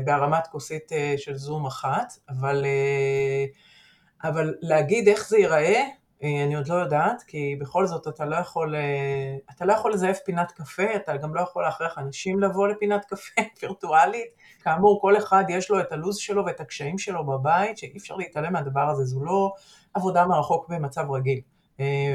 בהרמת 0.04 0.46
כוסית 0.46 0.92
uh, 0.92 0.94
של 1.20 1.36
זום 1.36 1.66
אחת, 1.66 2.12
אבל, 2.28 2.64
uh, 2.64 4.28
אבל 4.28 4.54
להגיד 4.60 5.08
איך 5.08 5.28
זה 5.28 5.38
ייראה, 5.38 5.74
אה, 5.74 5.86
אני 6.22 6.56
עוד 6.56 6.68
לא 6.68 6.74
יודעת, 6.74 7.22
כי 7.22 7.56
בכל 7.60 7.86
זאת 7.86 8.08
אתה 8.08 8.24
לא 8.24 8.36
יכול, 8.36 8.74
אה, 8.74 9.36
אתה 9.50 9.64
לא 9.64 9.72
יכול 9.72 9.92
לזייף 9.92 10.18
פינת 10.18 10.52
קפה, 10.52 10.96
אתה 10.96 11.16
גם 11.16 11.34
לא 11.34 11.40
יכול 11.40 11.62
להכריח 11.62 11.98
אנשים 11.98 12.40
לבוא 12.40 12.68
לפינת 12.68 13.04
קפה 13.04 13.42
וירטואלית. 13.62 14.28
כאמור, 14.62 15.00
כל 15.00 15.16
אחד 15.16 15.44
יש 15.48 15.70
לו 15.70 15.80
את 15.80 15.92
הלו"ז 15.92 16.16
שלו 16.16 16.46
ואת 16.46 16.60
הקשיים 16.60 16.98
שלו 16.98 17.26
בבית, 17.26 17.78
שאי 17.78 17.98
אפשר 17.98 18.16
להתעלם 18.16 18.52
מהדבר 18.52 18.88
הזה, 18.88 19.04
זו 19.04 19.24
לא 19.24 19.52
עבודה 19.94 20.26
מרחוק 20.26 20.68
במצב 20.68 21.10
רגיל. 21.10 21.40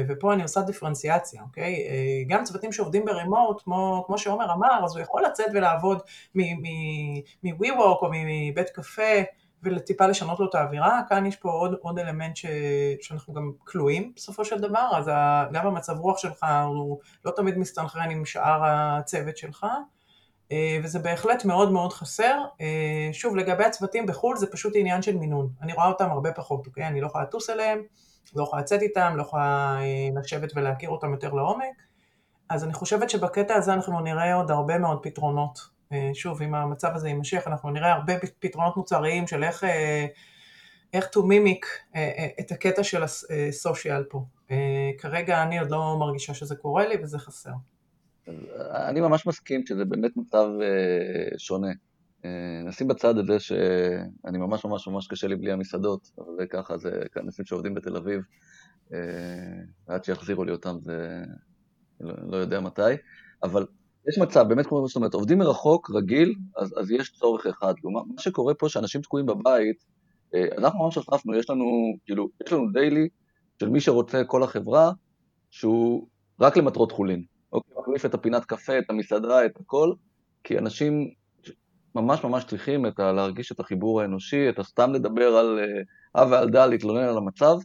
ופה 0.08 0.32
אני 0.32 0.42
עושה 0.42 0.60
דיפרנציאציה, 0.60 1.42
אוקיי? 1.42 1.84
גם 2.28 2.44
צוותים 2.44 2.72
שעובדים 2.72 3.04
ברימוט, 3.04 3.62
כמו, 3.62 4.04
כמו 4.06 4.18
שעומר 4.18 4.52
אמר, 4.52 4.84
אז 4.84 4.96
הוא 4.96 5.02
יכול 5.02 5.22
לצאת 5.24 5.46
ולעבוד 5.54 6.02
מ-WeWork 6.34 8.02
או 8.02 8.10
מבית 8.12 8.70
קפה, 8.70 9.22
וטיפה 9.62 10.06
לשנות 10.06 10.40
לו 10.40 10.48
את 10.48 10.54
האווירה, 10.54 11.00
כאן 11.08 11.26
יש 11.26 11.36
פה 11.36 11.50
עוד, 11.50 11.74
עוד 11.80 11.98
אלמנט 11.98 12.36
ש, 12.36 12.46
שאנחנו 13.00 13.34
גם 13.34 13.52
כלואים 13.58 14.12
בסופו 14.16 14.44
של 14.44 14.58
דבר, 14.58 14.90
אז 14.96 15.10
גם 15.52 15.66
המצב 15.66 15.98
רוח 15.98 16.18
שלך 16.18 16.46
הוא 16.66 16.98
לא 17.24 17.30
תמיד 17.30 17.58
מסתנכרן 17.58 18.10
עם 18.10 18.24
שאר 18.24 18.60
הצוות 18.64 19.36
שלך, 19.36 19.66
אה, 20.52 20.78
וזה 20.84 20.98
בהחלט 20.98 21.44
מאוד 21.44 21.72
מאוד 21.72 21.92
חסר. 21.92 22.42
אה, 22.60 23.08
שוב, 23.12 23.36
לגבי 23.36 23.64
הצוותים 23.64 24.06
בחו"ל 24.06 24.36
זה 24.36 24.46
פשוט 24.46 24.72
עניין 24.76 25.02
של 25.02 25.16
מינון, 25.16 25.48
אני 25.62 25.72
רואה 25.72 25.88
אותם 25.88 26.10
הרבה 26.10 26.32
פחות, 26.32 26.66
אוקיי? 26.66 26.86
אני 26.86 27.00
לא 27.00 27.06
יכולה 27.06 27.24
לטוס 27.24 27.50
אליהם, 27.50 27.82
לא 28.36 28.42
יכולה 28.42 28.62
לצאת 28.62 28.82
איתם, 28.82 29.12
לא 29.16 29.22
יכולה 29.22 29.78
אה, 29.80 30.20
לשבת 30.20 30.52
ולהכיר 30.56 30.90
אותם 30.90 31.12
יותר 31.12 31.32
לעומק, 31.32 31.82
אז 32.48 32.64
אני 32.64 32.74
חושבת 32.74 33.10
שבקטע 33.10 33.54
הזה 33.54 33.72
אנחנו 33.72 34.00
נראה 34.00 34.34
עוד 34.34 34.50
הרבה 34.50 34.78
מאוד 34.78 34.98
פתרונות 35.02 35.75
שוב, 36.14 36.42
אם 36.42 36.54
המצב 36.54 36.90
הזה 36.94 37.08
יימשך, 37.08 37.42
אנחנו 37.46 37.70
נראה 37.70 37.92
הרבה 37.92 38.14
פתרונות 38.38 38.76
מוצריים 38.76 39.26
של 39.26 39.44
איך, 39.44 39.64
אה, 39.64 40.06
איך 40.92 41.04
to 41.04 41.18
mimic 41.18 41.66
אה, 41.96 42.28
את 42.40 42.52
הקטע 42.52 42.84
של 42.84 43.02
הסושיאל 43.02 44.04
פה. 44.04 44.24
כרגע 44.98 45.42
אני 45.42 45.58
עוד 45.58 45.70
לא 45.70 45.96
מרגישה 46.00 46.34
שזה 46.34 46.56
קורה 46.56 46.88
לי 46.88 46.94
וזה 47.02 47.18
חסר. 47.18 47.50
אני 48.58 49.00
ממש 49.00 49.26
מסכים 49.26 49.66
שזה 49.66 49.84
באמת 49.84 50.16
מצב 50.16 50.46
שונה. 51.36 51.72
נשים 52.64 52.88
בצד 52.88 53.18
את 53.18 53.26
זה 53.26 53.40
שאני 53.40 54.38
ממש 54.38 54.64
ממש 54.64 54.88
ממש 54.88 55.06
קשה 55.06 55.26
לי 55.26 55.36
בלי 55.36 55.52
המסעדות, 55.52 56.10
אבל 56.18 56.46
ככה 56.50 56.76
זה 56.76 56.90
אנשים 57.16 57.44
שעובדים 57.44 57.74
בתל 57.74 57.96
אביב, 57.96 58.22
עד 59.86 60.04
שיחזירו 60.04 60.44
לי 60.44 60.52
אותם 60.52 60.76
זה 60.80 61.22
לא, 62.00 62.14
לא 62.26 62.36
יודע 62.36 62.60
מתי, 62.60 62.82
אבל 63.42 63.66
יש 64.08 64.18
מצב, 64.18 64.48
באמת 64.48 64.66
כמו 64.66 64.88
שאת 64.88 64.96
אומרת, 64.96 65.14
עובדים 65.14 65.38
מרחוק, 65.38 65.90
רגיל, 65.90 66.34
אז, 66.56 66.74
אז 66.78 66.90
יש 66.90 67.12
צורך 67.12 67.46
אחד. 67.46 67.74
כלומר, 67.82 68.02
מה 68.02 68.22
שקורה 68.22 68.54
פה, 68.54 68.68
שאנשים 68.68 69.00
תקועים 69.00 69.26
בבית, 69.26 69.84
אה, 70.34 70.46
אנחנו 70.58 70.84
ממש 70.84 70.96
הוספנו, 70.96 71.34
יש 71.34 71.50
לנו, 71.50 71.64
כאילו, 72.04 72.28
יש 72.46 72.52
לנו 72.52 72.72
דיילי 72.72 73.08
של 73.60 73.68
מי 73.68 73.80
שרוצה 73.80 74.24
כל 74.24 74.42
החברה, 74.42 74.90
שהוא 75.50 76.06
רק 76.40 76.56
למטרות 76.56 76.92
חולין. 76.92 77.24
אוקיי, 77.52 77.74
מחליף 77.80 78.06
את 78.06 78.14
הפינת 78.14 78.44
קפה, 78.44 78.78
את 78.78 78.84
המסעדה, 78.90 79.46
את 79.46 79.60
הכל, 79.60 79.92
כי 80.44 80.58
אנשים 80.58 81.10
ממש 81.94 82.24
ממש 82.24 82.44
צריכים 82.44 82.86
את 82.86 83.00
ה, 83.00 83.12
להרגיש 83.12 83.52
את 83.52 83.60
החיבור 83.60 84.00
האנושי, 84.00 84.48
את 84.48 84.58
הסתם 84.58 84.92
לדבר 84.92 85.36
על 85.36 85.58
אה, 86.16 86.30
ועל 86.30 86.50
דל, 86.50 86.66
להתלונן 86.66 87.02
על 87.02 87.16
המצב, 87.16 87.56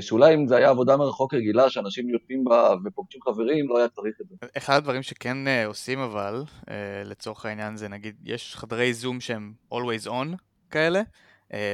שאולי 0.00 0.34
אם 0.34 0.46
זה 0.46 0.56
היה 0.56 0.70
עבודה 0.70 0.96
מרחוק 0.96 1.34
רגילה, 1.34 1.70
שאנשים 1.70 2.08
יוצאים 2.08 2.44
בה 2.44 2.74
ופוגשים 2.84 3.20
חברים, 3.22 3.68
לא 3.68 3.78
היה 3.78 3.88
צריך 3.88 4.14
את 4.20 4.26
זה. 4.28 4.46
אחד 4.56 4.74
הדברים 4.74 5.02
שכן 5.02 5.48
אה, 5.48 5.66
עושים 5.66 5.98
אבל, 5.98 6.44
אה, 6.70 7.02
לצורך 7.04 7.46
העניין 7.46 7.76
זה 7.76 7.88
נגיד, 7.88 8.16
יש 8.24 8.56
חדרי 8.56 8.94
זום 8.94 9.20
שהם 9.20 9.52
always 9.74 10.06
on 10.06 10.36
כאלה, 10.70 11.02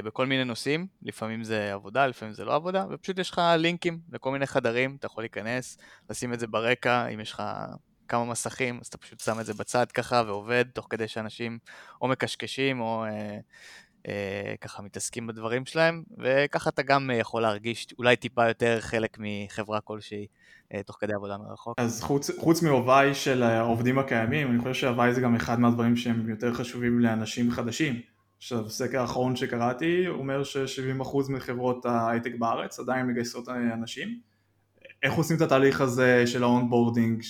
בכל 0.05 0.26
מיני 0.26 0.45
נושאים, 0.45 0.86
לפעמים 1.03 1.45
זה 1.45 1.72
עבודה, 1.72 2.07
לפעמים 2.07 2.34
זה 2.34 2.45
לא 2.45 2.55
עבודה, 2.55 2.86
ופשוט 2.90 3.18
יש 3.18 3.30
לך 3.30 3.40
לינקים 3.57 3.99
לכל 4.12 4.32
מיני 4.32 4.47
חדרים, 4.47 4.97
אתה 4.99 5.07
יכול 5.07 5.22
להיכנס, 5.22 5.78
לשים 6.11 6.32
את 6.32 6.40
זה 6.40 6.47
ברקע, 6.47 7.07
אם 7.07 7.20
יש 7.20 7.32
לך 7.32 7.43
כמה 8.12 8.24
מסכים, 8.24 8.78
אז 8.80 8.86
אתה 8.86 8.99
פשוט 8.99 9.20
שם 9.20 9.40
את 9.40 9.47
זה 9.47 9.55
בצד 9.55 9.93
ככה 9.93 10.22
ועובד, 10.26 10.64
תוך 10.74 10.86
כדי 10.90 11.09
שאנשים 11.09 11.59
או 12.03 12.09
מקשקשים 12.09 12.80
או 12.80 13.05
אה, 13.05 13.09
אה, 13.11 13.38
ככה 14.61 14.82
מתעסקים 14.82 15.26
בדברים 15.26 15.66
שלהם, 15.66 16.03
וככה 16.18 16.70
אתה 16.70 16.82
גם 16.82 17.11
אה, 17.11 17.16
יכול 17.16 17.42
להרגיש 17.42 17.86
אולי 17.98 18.16
טיפה 18.16 18.48
יותר 18.48 18.80
חלק 18.80 19.16
מחברה 19.20 19.80
כלשהי 19.80 20.26
אה, 20.74 20.82
תוך 20.82 20.96
כדי 21.00 21.12
עבודה 21.14 21.38
מרחוק. 21.38 21.74
אז 21.78 22.03
חוץ, 22.03 22.30
חוץ 22.38 22.62
מהווי 22.62 23.14
של 23.14 23.42
העובדים 23.42 23.98
הקיימים, 23.98 24.50
אני 24.50 24.59
חושב 24.59 24.74
שהווי 24.74 25.14
זה 25.14 25.20
גם 25.20 25.34
אחד 25.34 25.61
מהדברים 25.61 25.96
שהם 25.96 26.28
יותר 26.28 26.55
חשובים 26.55 27.00
לאנשים 27.00 27.50
חדשים. 27.50 28.00
עכשיו, 28.38 28.70
סקר 28.70 29.00
האחרון 29.00 29.36
שקראתי 29.36 30.09
אומר 30.09 30.44
ש-70% 30.44 31.16
מחברות 31.28 31.86
ההייטק 31.86 32.32
בארץ 32.38 32.80
עדיין 32.80 33.07
מגייסות 33.07 33.48
אנשים. 33.48 34.18
איך 35.03 35.14
עושים 35.14 35.36
את 35.36 35.42
התהליך 35.42 35.80
הזה 35.80 36.26
של 36.26 36.42
ה 36.42 36.49
onboarding, 36.49 37.22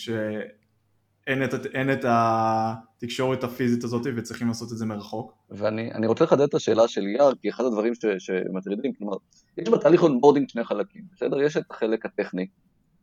שאין 1.27 1.45
את, 1.45 1.55
את 1.93 2.05
התקשורת 2.09 3.45
הפיזית 3.45 3.85
הזאת 3.85 4.07
וצריכים 4.17 4.49
לעשות 4.49 4.73
את 4.73 4.77
זה 4.77 4.87
מרחוק. 4.87 5.33
ואני 5.51 6.07
רוצה 6.07 6.25
לחדד 6.25 6.41
את 6.41 6.55
השאלה 6.55 6.89
של 6.89 7.07
יאיר, 7.07 7.33
כי 7.43 7.51
אחד 7.51 7.65
הדברים 7.65 7.95
ש, 7.95 8.07
שמטרידים, 8.19 8.93
כלומר, 8.93 9.17
יש 9.59 9.69
בתהליך 9.69 10.03
onboarding 10.03 10.49
שני 10.49 10.65
חלקים, 10.65 11.03
בסדר? 11.15 11.43
יש 11.43 11.57
את 11.57 11.63
החלק 11.71 12.07
הטכני, 12.07 12.47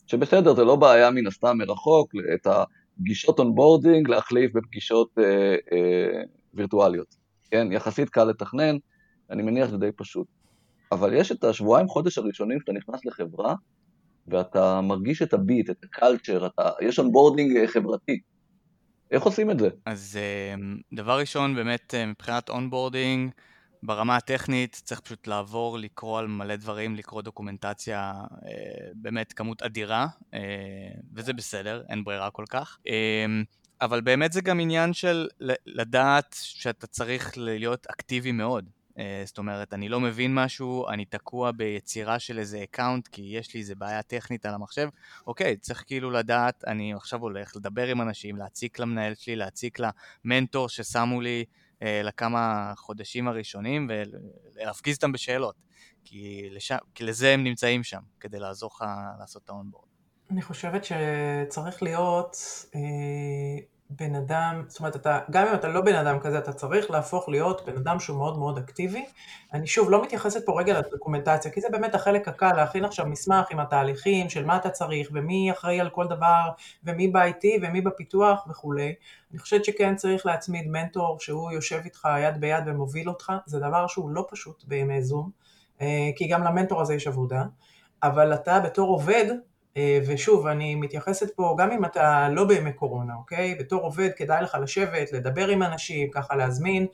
שבסדר, 0.07 0.55
זה 0.55 0.63
לא 0.63 0.75
בעיה 0.75 1.11
מן 1.11 1.27
הסתם 1.27 1.57
מרחוק, 1.57 2.11
את 2.33 2.47
הפגישות 2.47 3.39
onboarding 3.39 4.09
להחליף 4.09 4.51
בפגישות 4.53 5.09
אה, 5.17 5.55
אה, 5.71 6.21
וירטואליות, 6.53 7.15
כן? 7.51 7.67
יחסית 7.71 8.09
קל 8.09 8.23
לתכנן, 8.23 8.75
אני 9.29 9.43
מניח 9.43 9.67
שזה 9.67 9.77
די 9.77 9.91
פשוט. 9.95 10.27
אבל 10.91 11.13
יש 11.13 11.31
את 11.31 11.43
השבועיים 11.43 11.87
חודש 11.87 12.17
הראשונים 12.17 12.59
שאתה 12.59 12.71
נכנס 12.71 13.05
לחברה, 13.05 13.55
ואתה 14.29 14.81
מרגיש 14.81 15.21
את 15.21 15.33
ה 15.33 15.39
beat, 15.39 15.69
את 15.69 15.83
ה 15.83 15.90
culture, 15.90 16.45
אתה, 16.45 16.69
יש 16.81 16.99
onboarding 16.99 17.65
חברתי. 17.65 18.19
איך 19.11 19.23
עושים 19.23 19.51
את 19.51 19.59
זה? 19.59 19.69
אז 19.85 20.19
אמ, 20.53 20.77
דבר 20.93 21.19
ראשון, 21.19 21.55
באמת 21.55 21.95
אה, 21.95 22.05
מבחינת 22.05 22.49
onboarding, 22.49 23.31
ברמה 23.83 24.15
הטכנית 24.15 24.81
צריך 24.83 24.99
פשוט 24.99 25.27
לעבור, 25.27 25.77
לקרוא 25.77 26.19
על 26.19 26.27
מלא 26.27 26.55
דברים, 26.55 26.95
לקרוא 26.95 27.21
documentation, 27.21 28.13
אה, 28.45 28.89
באמת 28.93 29.33
כמות 29.33 29.61
אדירה, 29.61 30.07
אה, 30.33 30.39
וזה 31.15 31.33
בסדר, 31.33 31.83
אין 31.89 32.03
ברירה 32.03 32.31
כל 32.31 32.45
כך. 32.49 32.77
אמ, 32.87 33.43
אבל 33.81 34.01
באמת 34.01 34.33
זה 34.33 34.41
גם 34.41 34.59
עניין 34.59 34.93
של 34.93 35.27
לדעת 35.65 36.35
שאתה 36.39 36.87
צריך 36.87 37.37
להיות 37.37 37.87
אקטיבי 37.87 38.31
מאוד. 38.31 38.69
אה, 38.99 39.21
זאת 39.25 39.37
אומרת, 39.37 39.73
אני 39.73 39.89
לא 39.89 39.99
מבין 39.99 40.35
משהו, 40.35 40.89
אני 40.89 41.05
תקוע 41.05 41.51
ביצירה 41.51 42.19
של 42.19 42.39
איזה 42.39 42.63
account 42.63 43.07
כי 43.07 43.21
יש 43.21 43.53
לי 43.53 43.59
איזה 43.59 43.75
בעיה 43.75 44.03
טכנית 44.03 44.45
על 44.45 44.53
המחשב, 44.53 44.89
אוקיי, 45.27 45.57
צריך 45.57 45.83
כאילו 45.87 46.11
לדעת, 46.11 46.63
אני 46.67 46.93
עכשיו 46.93 47.19
הולך 47.19 47.55
לדבר 47.55 47.87
עם 47.87 48.01
אנשים, 48.01 48.37
להציק 48.37 48.79
למנהל 48.79 49.15
שלי, 49.15 49.35
להציק 49.35 49.79
למנטור 50.25 50.69
ששמו 50.69 51.21
לי 51.21 51.45
אה, 51.83 52.01
לכמה 52.03 52.73
חודשים 52.77 53.27
הראשונים 53.27 53.89
ולהפגיז 53.89 54.95
אותם 54.95 55.11
בשאלות, 55.11 55.55
כי, 56.03 56.49
לשם, 56.51 56.77
כי 56.95 57.03
לזה 57.03 57.33
הם 57.33 57.43
נמצאים 57.43 57.83
שם, 57.83 58.01
כדי 58.19 58.39
לעזור 58.39 58.71
לך 58.75 58.83
לעשות 59.19 59.43
את 59.43 59.49
האונבורד. 59.49 59.87
אני 60.31 60.41
חושבת 60.41 60.81
שצריך 60.83 61.83
להיות... 61.83 62.35
אה... 62.75 63.78
בן 63.89 64.15
אדם, 64.15 64.63
זאת 64.67 64.79
אומרת, 64.79 64.95
אתה, 64.95 65.19
גם 65.31 65.47
אם 65.47 65.53
אתה 65.53 65.67
לא 65.67 65.81
בן 65.81 65.95
אדם 65.95 66.19
כזה, 66.19 66.37
אתה 66.37 66.53
צריך 66.53 66.91
להפוך 66.91 67.29
להיות 67.29 67.65
בן 67.65 67.77
אדם 67.77 67.99
שהוא 67.99 68.17
מאוד 68.17 68.37
מאוד 68.37 68.57
אקטיבי. 68.57 69.05
אני 69.53 69.67
שוב 69.67 69.89
לא 69.89 70.03
מתייחסת 70.03 70.45
פה 70.45 70.59
רגע 70.59 70.79
לדוקומנטציה, 70.79 71.51
כי 71.51 71.61
זה 71.61 71.67
באמת 71.71 71.95
החלק 71.95 72.27
הקל, 72.27 72.53
להכין 72.55 72.85
עכשיו 72.85 73.05
מסמך 73.05 73.45
עם 73.51 73.59
התהליכים 73.59 74.29
של 74.29 74.45
מה 74.45 74.57
אתה 74.57 74.69
צריך, 74.69 75.09
ומי 75.13 75.51
אחראי 75.51 75.79
על 75.79 75.89
כל 75.89 76.07
דבר, 76.07 76.49
ומי 76.83 77.07
ב-IT, 77.07 77.45
ומי 77.61 77.81
בפיתוח 77.81 78.47
וכולי. 78.49 78.93
אני 79.31 79.39
חושבת 79.39 79.65
שכן 79.65 79.95
צריך 79.95 80.25
להצמיד 80.25 80.67
מנטור 80.67 81.19
שהוא 81.19 81.51
יושב 81.51 81.81
איתך 81.85 82.07
יד 82.19 82.41
ביד 82.41 82.63
ומוביל 82.67 83.09
אותך, 83.09 83.33
זה 83.45 83.59
דבר 83.59 83.87
שהוא 83.87 84.09
לא 84.09 84.25
פשוט 84.29 84.63
בימי 84.67 85.03
זום, 85.03 85.29
אה, 85.81 86.09
כי 86.15 86.27
גם 86.27 86.43
למנטור 86.43 86.81
הזה 86.81 86.93
יש 86.93 87.07
עבודה, 87.07 87.43
אבל 88.03 88.33
אתה 88.33 88.59
בתור 88.59 88.89
עובד, 88.89 89.25
ושוב, 90.07 90.47
אני 90.47 90.75
מתייחסת 90.75 91.35
פה, 91.35 91.55
גם 91.57 91.71
אם 91.71 91.85
אתה 91.85 92.29
לא 92.29 92.43
בימי 92.43 92.73
קורונה, 92.73 93.13
אוקיי? 93.15 93.55
בתור 93.55 93.81
עובד 93.81 94.09
כדאי 94.15 94.43
לך 94.43 94.57
לשבת, 94.61 95.13
לדבר 95.13 95.47
עם 95.47 95.63
אנשים, 95.63 96.09
ככה 96.11 96.35
להזמין, 96.35 96.87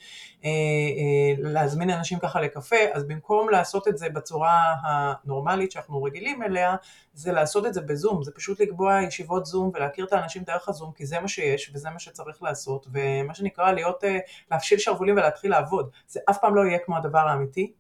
אה, 0.45 0.49
אה, 0.49 1.33
להזמין 1.37 1.89
אנשים 1.89 2.19
ככה 2.19 2.41
לקפה, 2.41 2.75
אז 2.93 3.03
במקום 3.03 3.49
לעשות 3.49 3.87
את 3.87 3.97
זה 3.97 4.09
בצורה 4.09 4.73
הנורמלית 4.83 5.71
שאנחנו 5.71 6.03
רגילים 6.03 6.43
אליה, 6.43 6.75
זה 7.13 7.31
לעשות 7.31 7.65
את 7.65 7.73
זה 7.73 7.81
בזום, 7.81 8.23
זה 8.23 8.31
פשוט 8.31 8.59
לקבוע 8.59 9.01
ישיבות 9.01 9.45
זום 9.45 9.71
ולהכיר 9.73 10.05
את 10.05 10.13
האנשים 10.13 10.43
דרך 10.43 10.69
הזום, 10.69 10.91
כי 10.95 11.05
זה 11.05 11.19
מה 11.19 11.27
שיש 11.27 11.71
וזה 11.73 11.89
מה 11.89 11.99
שצריך 11.99 12.43
לעשות, 12.43 12.87
ומה 12.91 13.33
שנקרא 13.33 13.71
להיות, 13.71 14.03
להפשיל 14.51 14.79
שרוולים 14.79 15.15
ולהתחיל 15.15 15.51
לעבוד. 15.51 15.89
זה 16.07 16.19
אף 16.29 16.37
פעם 16.41 16.55
לא 16.55 16.61
יהיה 16.61 16.79
כמו 16.85 16.97
הדבר 16.97 17.19
האמיתי. 17.19 17.73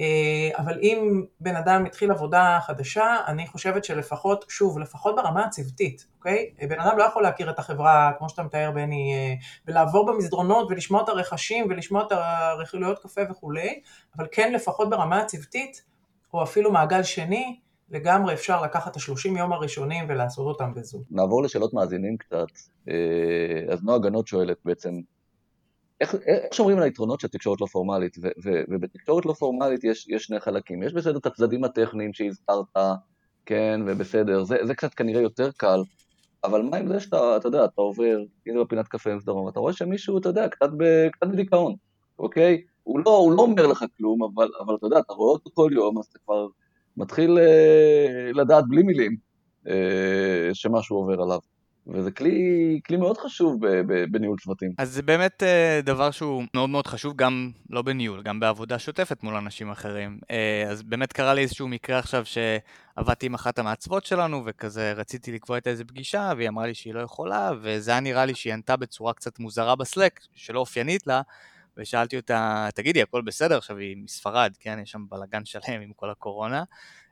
אה, 0.00 0.50
אבל 0.58 0.78
אם 0.82 1.24
בן 1.40 1.56
אדם 1.56 1.84
התחיל 1.86 2.10
עבודה 2.10 2.58
חדשה, 2.62 3.16
אני 3.26 3.46
חושבת 3.46 3.84
שלפחות, 3.84 4.44
שוב, 4.48 4.78
לפחות 4.78 5.16
ברמה 5.16 5.44
הצוותית, 5.44 6.06
אוקיי? 6.18 6.50
בן 6.68 6.80
אדם 6.80 6.98
לא 6.98 7.04
יכול 7.04 7.22
להכיר 7.22 7.50
את 7.50 7.58
החברה, 7.58 8.12
כמו 8.18 8.28
שאתה 8.28 8.42
מתאר 8.42 8.70
בני, 8.74 9.14
אה, 9.14 9.34
ולעבור 9.66 10.06
במסדרונות 10.06 10.66
ולשמוע 10.70 11.02
את 11.02 11.08
הרכשים 11.08 11.66
ולשמוע 11.70 12.02
את 12.06 12.12
הרכילויות 12.12 12.98
קפה 12.98 13.20
וכולי, 13.30 13.80
אבל 14.16 14.26
כן 14.32 14.52
לפחות 14.52 14.90
ברמה 14.90 15.20
הצוותית, 15.20 15.82
או 16.34 16.42
אפילו 16.42 16.72
מעגל 16.72 17.02
שני, 17.02 17.60
לגמרי 17.90 18.34
אפשר 18.34 18.62
לקחת 18.62 18.90
את 18.90 18.96
השלושים 18.96 19.36
יום 19.36 19.52
הראשונים 19.52 20.04
ולעשות 20.08 20.46
אותם 20.46 20.74
בזום. 20.74 21.02
נעבור 21.10 21.42
לשאלות 21.42 21.74
מאזינים 21.74 22.16
קצת. 22.16 22.46
אה, 22.88 23.72
אז 23.72 23.82
נועה 23.82 23.98
גנות 23.98 24.26
שואלת 24.26 24.56
בעצם, 24.64 25.00
איך, 26.00 26.14
איך 26.26 26.54
שומרים 26.54 26.76
על 26.76 26.82
היתרונות 26.82 27.20
של 27.20 27.28
תקשורת 27.28 27.60
לא 27.60 27.66
פורמלית, 27.66 28.16
ו, 28.22 28.28
ו, 28.44 28.50
ובתקשורת 28.68 29.26
לא 29.26 29.32
פורמלית 29.32 29.84
יש, 29.84 30.08
יש 30.08 30.24
שני 30.24 30.40
חלקים, 30.40 30.82
יש 30.82 30.92
בסדר 30.92 31.18
את 31.18 31.26
הצדדים 31.26 31.64
הטכניים 31.64 32.12
שהזכרת, 32.12 32.76
כן, 33.46 33.80
ובסדר, 33.86 34.44
זה, 34.44 34.56
זה 34.62 34.74
קצת 34.74 34.94
כנראה 34.94 35.22
יותר 35.22 35.50
קל, 35.56 35.80
אבל 36.44 36.62
מה 36.62 36.76
עם 36.76 36.88
זה 36.88 37.00
שאתה, 37.00 37.36
אתה 37.36 37.48
יודע, 37.48 37.64
אתה 37.64 37.80
עובר, 37.80 38.18
הנה 38.46 38.64
בפינת 38.64 38.88
קפה 38.88 39.14
מסדרום, 39.14 39.48
אתה 39.48 39.60
רואה 39.60 39.72
שמישהו, 39.72 40.18
אתה 40.18 40.28
יודע, 40.28 40.48
קצת, 40.48 40.70
ב, 40.78 41.08
קצת 41.08 41.26
בדיכאון, 41.26 41.74
אוקיי? 42.18 42.62
הוא 42.82 43.00
לא, 43.00 43.16
הוא 43.16 43.32
לא 43.32 43.42
אומר 43.42 43.66
לך 43.66 43.84
כלום, 43.96 44.22
אבל, 44.22 44.48
אבל 44.60 44.74
אתה 44.74 44.86
יודע, 44.86 44.98
אתה 44.98 45.12
רואה 45.12 45.32
אותו 45.32 45.50
כל 45.54 45.70
יום, 45.74 45.98
אז 45.98 46.04
אתה 46.04 46.18
כבר 46.18 46.46
מתחיל 46.96 47.38
אה, 47.38 48.30
לדעת 48.34 48.64
בלי 48.68 48.82
מילים 48.82 49.16
אה, 49.68 50.50
שמשהו 50.52 50.96
עובר 50.96 51.22
עליו. 51.22 51.38
וזה 51.86 52.10
כלי, 52.10 52.80
כלי 52.86 52.96
מאוד 52.96 53.18
חשוב 53.18 53.60
בניהול 54.10 54.38
צוותים. 54.38 54.72
אז 54.78 54.92
זה 54.92 55.02
באמת 55.02 55.42
אה, 55.42 55.80
דבר 55.82 56.10
שהוא 56.10 56.44
מאוד 56.54 56.70
מאוד 56.70 56.86
חשוב, 56.86 57.16
גם 57.16 57.50
לא 57.70 57.82
בניהול, 57.82 58.22
גם 58.22 58.40
בעבודה 58.40 58.78
שוטפת 58.78 59.22
מול 59.22 59.34
אנשים 59.34 59.70
אחרים. 59.70 60.18
אה, 60.30 60.64
אז 60.68 60.82
באמת 60.82 61.12
קרה 61.12 61.34
לי 61.34 61.42
איזשהו 61.42 61.68
מקרה 61.68 61.98
עכשיו 61.98 62.24
שעבדתי 62.24 63.26
עם 63.26 63.34
אחת 63.34 63.58
המעצבות 63.58 64.06
שלנו, 64.06 64.42
וכזה 64.46 64.92
רציתי 64.92 65.32
לקבוע 65.32 65.56
איתה 65.56 65.70
איזה 65.70 65.84
פגישה, 65.84 66.32
והיא 66.36 66.48
אמרה 66.48 66.66
לי 66.66 66.74
שהיא 66.74 66.94
לא 66.94 67.00
יכולה, 67.00 67.50
וזה 67.62 67.90
היה 67.90 68.00
נראה 68.00 68.24
לי 68.24 68.34
שהיא 68.34 68.52
ענתה 68.52 68.76
בצורה 68.76 69.12
קצת 69.12 69.38
מוזרה 69.38 69.76
בסלק, 69.76 70.20
שלא 70.34 70.60
אופיינית 70.60 71.06
לה, 71.06 71.22
ושאלתי 71.76 72.16
אותה, 72.16 72.68
תגידי, 72.74 73.02
הכל 73.02 73.22
בסדר? 73.22 73.58
עכשיו 73.58 73.76
היא 73.76 73.96
מספרד, 73.96 74.52
כן? 74.60 74.78
יש 74.82 74.90
שם 74.90 75.04
בלאגן 75.08 75.44
שלם 75.44 75.80
עם 75.82 75.92
כל 75.96 76.10
הקורונה. 76.10 76.64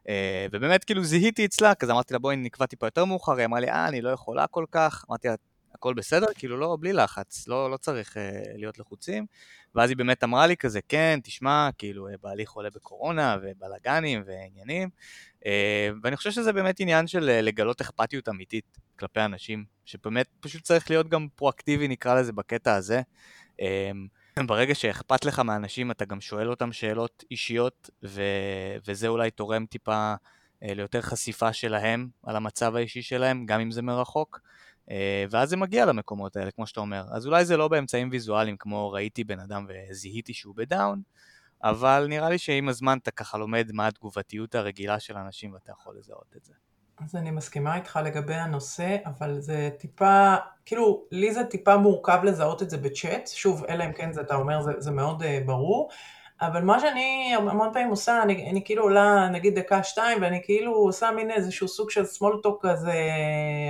Uh, 0.05 0.07
ובאמת 0.52 0.84
כאילו 0.84 1.05
זיהיתי 1.05 1.44
אצלה, 1.44 1.74
כזה 1.74 1.92
אמרתי 1.92 2.14
לה 2.14 2.18
בואי 2.18 2.36
נקבע 2.36 2.66
טיפה 2.66 2.86
יותר 2.86 3.05
מאוחר, 3.05 3.36
היא 3.36 3.44
אמרה 3.44 3.61
לי 3.61 3.70
אה 3.70 3.88
אני 3.88 4.00
לא 4.00 4.11
יכולה 4.11 4.46
כל 4.46 4.64
כך, 4.70 5.05
אמרתי 5.09 5.28
לה 5.28 5.34
הכל 5.74 5.94
בסדר? 5.94 6.26
כאילו 6.34 6.57
לא, 6.57 6.76
בלי 6.80 6.92
לחץ, 6.92 7.48
לא, 7.48 7.70
לא 7.70 7.76
צריך 7.76 8.16
uh, 8.16 8.20
להיות 8.55 8.78
לחוצים, 8.78 9.26
ואז 9.74 9.90
היא 9.90 9.96
באמת 9.96 10.24
אמרה 10.24 10.46
לי 10.46 10.57
כזה 10.57 10.80
כן, 10.88 11.20
תשמע, 11.22 11.68
כאילו 11.78 12.09
אה, 12.09 12.14
בעלי 12.22 12.46
חולה 12.46 12.68
בקורונה 12.74 13.36
ובלאגנים 13.42 14.22
ועניינים, 14.26 14.88
uh, 15.40 15.46
ואני 16.02 16.16
חושב 16.16 16.30
שזה 16.30 16.52
באמת 16.52 16.80
עניין 16.80 17.07
של 17.07 17.20
לגלות 17.20 17.80
אכפתיות 17.80 18.28
אמיתית 18.28 18.78
כלפי 18.98 19.20
אנשים, 19.20 19.64
שבאמת 19.84 20.26
פשוט 20.40 20.62
צריך 20.62 20.90
להיות 20.90 21.09
גם 21.09 21.26
פרואקטיבי 21.34 21.88
נקרא 21.88 22.20
לזה 22.20 22.32
בקטע 22.32 22.74
הזה. 22.74 23.02
Uh, 23.61 23.64
ברגע 24.43 24.74
שאכפת 24.74 25.24
לך 25.24 25.39
מאנשים, 25.39 25.91
אתה 25.91 26.05
גם 26.05 26.20
שואל 26.20 26.51
אותם 26.51 26.72
שאלות 26.72 27.24
אישיות, 27.30 27.91
ו... 28.05 28.22
וזה 28.87 29.09
אולי 29.09 29.30
תורם 29.30 29.66
טיפה 29.66 30.14
אה, 30.62 30.74
ליותר 30.74 31.01
חשיפה 31.03 31.53
שלהם 31.53 32.09
על 32.22 32.37
המצב 32.37 32.76
האישי 32.76 33.03
שלהם, 33.03 33.47
גם 33.47 33.61
אם 33.61 33.70
זה 33.70 33.82
מרחוק. 33.82 34.41
אה, 34.91 35.24
ואז 35.30 35.49
זה 35.49 35.57
מגיע 35.57 35.87
למקומות 35.87 36.37
האלה, 36.37 36.51
כמו 36.51 36.66
שאתה 36.66 36.80
אומר. 36.80 37.05
אז 37.11 37.26
אולי 37.26 37.45
זה 37.45 37.57
לא 37.57 37.68
באמצעים 37.68 38.09
ויזואליים, 38.12 38.57
כמו 38.57 38.91
ראיתי 38.91 39.24
בן 39.24 39.41
אדם 39.41 39.66
וזיהיתי 39.68 40.35
שהוא 40.35 40.55
בדאון, 40.57 41.03
אבל 41.62 42.07
נראה 42.09 42.30
לי 42.30 42.39
שעם 42.39 42.68
הזמן 42.68 42.99
אתה 43.03 43.11
ככה 43.11 43.39
לומד 43.39 43.70
מה 43.72 43.87
התגובתיות 43.87 44.55
הרגילה 44.55 45.01
של 45.01 45.16
אנשים 45.16 45.53
ואתה 45.53 45.72
יכול 45.72 45.97
לזהות 45.99 46.35
את 46.37 46.45
זה. 46.45 46.53
אז 47.05 47.14
אני 47.14 47.30
מסכימה 47.30 47.76
איתך 47.76 47.98
לגבי 48.05 48.34
הנושא, 48.34 48.96
אבל 49.07 49.40
זה 49.40 49.70
טיפה, 49.78 50.34
כאילו, 50.64 51.05
לי 51.11 51.34
זה 51.34 51.44
טיפה 51.44 51.76
מורכב 51.76 52.20
לזהות 52.24 52.62
את 52.62 52.70
זה 52.70 52.78
בצ'אט, 52.78 53.26
שוב, 53.26 53.64
אלא 53.68 53.84
אם 53.84 53.92
כן 53.92 54.12
זה, 54.12 54.20
אתה 54.20 54.34
אומר, 54.34 54.62
זה, 54.62 54.72
זה 54.78 54.90
מאוד 54.90 55.22
uh, 55.22 55.26
ברור, 55.46 55.90
אבל 56.47 56.62
מה 56.62 56.80
שאני 56.80 57.34
המון 57.36 57.70
פעמים 57.72 57.88
עושה, 57.88 58.22
אני, 58.22 58.51
אני 58.51 58.64
כאילו 58.64 58.82
עולה 58.82 59.28
נגיד 59.28 59.59
דקה 59.59 59.82
שתיים, 59.82 60.22
ואני 60.22 60.40
כאילו 60.45 60.72
עושה 60.72 61.11
מין 61.11 61.30
איזשהו 61.30 61.68
סוג 61.68 61.90
של 61.90 62.03
small 62.03 62.47
talk 62.47 62.68
כזה 62.68 62.92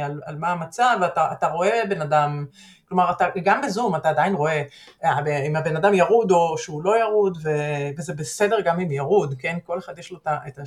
על, 0.05 0.20
על 0.27 0.37
מה 0.37 0.49
המצב, 0.49 0.97
ואתה 1.01 1.49
רואה 1.49 1.83
בן 1.89 2.01
אדם 2.01 2.47
כלומר, 2.89 3.11
אתה, 3.11 3.27
גם 3.45 3.61
בזום 3.61 3.97
אתה 3.97 4.09
עדיין 4.09 4.35
רואה 4.35 4.62
אה, 5.05 5.47
אם 5.47 5.57
הבן 5.57 5.77
אדם 5.77 5.95
ירוד 5.95 6.31
או 6.31 6.59
שהוא 6.59 6.85
לא 6.85 6.99
ירוד, 7.01 7.39
ו, 7.43 7.51
וזה 7.99 8.14
בסדר 8.14 8.61
גם 8.61 8.81
אם 8.81 8.91
ירוד, 8.91 9.35
כן? 9.39 9.59
כל 9.64 9.79
אחד 9.79 9.99
יש 9.99 10.12
לו 10.12 10.18
את 10.47 10.59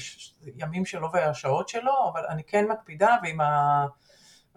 הימים 0.60 0.86
שלו 0.86 1.12
והשעות 1.14 1.70
שלו, 1.70 2.10
אבל 2.14 2.22
אני 2.30 2.44
כן 2.44 2.66
מקפידה, 2.68 3.16
ועם 3.24 3.42
ה... 3.42 3.86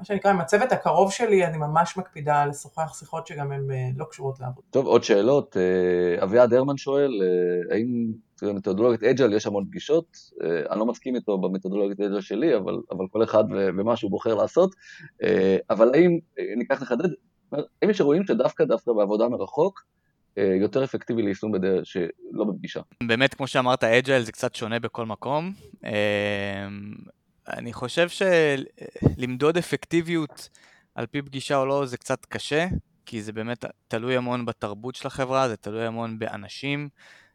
מה 0.00 0.04
שנקרא, 0.04 0.30
עם 0.30 0.40
הצוות 0.40 0.72
הקרוב 0.72 1.12
שלי, 1.12 1.46
אני 1.46 1.58
ממש 1.58 1.96
מקפידה 1.96 2.46
לשוחח 2.46 2.98
שיחות 2.98 3.26
שגם 3.26 3.52
הן 3.52 3.70
אה, 3.70 3.88
לא 3.96 4.04
קשורות 4.04 4.40
לעבוד. 4.40 4.64
טוב, 4.70 4.86
עוד 4.86 5.04
שאלות. 5.04 5.56
אה, 5.56 6.24
אביעד 6.24 6.54
הרמן 6.54 6.76
שואל, 6.76 7.22
האם 7.70 8.12
במתודולוגיית 8.42 9.02
אג'ל 9.02 9.32
יש 9.32 9.46
המון 9.46 9.64
פגישות? 9.64 10.16
אני 10.70 10.78
לא 10.78 10.86
מסכים 10.86 11.16
איתו 11.16 11.38
במתודולוגיית 11.38 12.00
אג'ל 12.00 12.20
שלי, 12.20 12.56
אבל, 12.56 12.76
אבל 12.90 13.04
כל 13.10 13.22
אחד 13.22 13.44
ומה 13.50 13.96
שהוא 13.96 14.10
בוחר 14.10 14.34
לעשות. 14.34 14.74
אבל 15.70 15.94
האם, 15.94 16.18
ניקח 16.56 16.82
לחדד, 16.82 17.08
אם 17.84 17.90
יש 17.90 18.00
אירועים 18.00 18.24
שדווקא 18.24 18.64
דווקא 18.64 18.92
בעבודה 18.92 19.28
מרחוק, 19.28 19.84
אה, 20.38 20.56
יותר 20.60 20.84
אפקטיבי 20.84 21.22
ליישום 21.22 21.52
בדרך 21.52 21.86
שלא 21.86 22.44
בפגישה. 22.44 22.80
באמת, 23.02 23.34
כמו 23.34 23.46
שאמרת, 23.46 23.84
אג'ייל 23.84 24.22
זה 24.22 24.32
קצת 24.32 24.54
שונה 24.54 24.78
בכל 24.78 25.06
מקום. 25.06 25.52
אה, 27.48 27.54
אני 27.58 27.72
חושב 27.72 28.08
שלמדוד 28.08 29.56
אפקטיביות 29.56 30.48
על 30.94 31.06
פי 31.06 31.22
פגישה 31.22 31.56
או 31.56 31.66
לא 31.66 31.86
זה 31.86 31.96
קצת 31.96 32.26
קשה, 32.26 32.66
כי 33.06 33.22
זה 33.22 33.32
באמת 33.32 33.64
תלוי 33.88 34.16
המון 34.16 34.46
בתרבות 34.46 34.94
של 34.94 35.06
החברה, 35.06 35.48
זה 35.48 35.56
תלוי 35.56 35.86
המון 35.86 36.18
באנשים, 36.18 36.88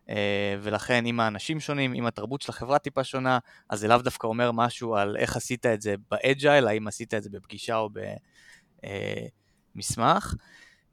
אה, 0.09 0.55
ולכן 0.61 1.05
אם 1.05 1.19
האנשים 1.19 1.59
שונים, 1.59 1.93
אם 1.93 2.05
התרבות 2.05 2.41
של 2.41 2.51
החברה 2.51 2.79
טיפה 2.79 3.03
שונה, 3.03 3.39
אז 3.69 3.79
זה 3.79 3.87
לאו 3.87 3.97
דווקא 3.97 4.27
אומר 4.27 4.51
משהו 4.51 4.95
על 4.95 5.17
איך 5.17 5.35
עשית 5.35 5.65
את 5.65 5.81
זה 5.81 5.95
באג'ייל, 6.11 6.67
האם 6.67 6.87
עשית 6.87 7.13
את 7.13 7.23
זה 7.23 7.29
בפגישה 7.29 7.75
או 7.75 7.89
ב... 7.93 7.99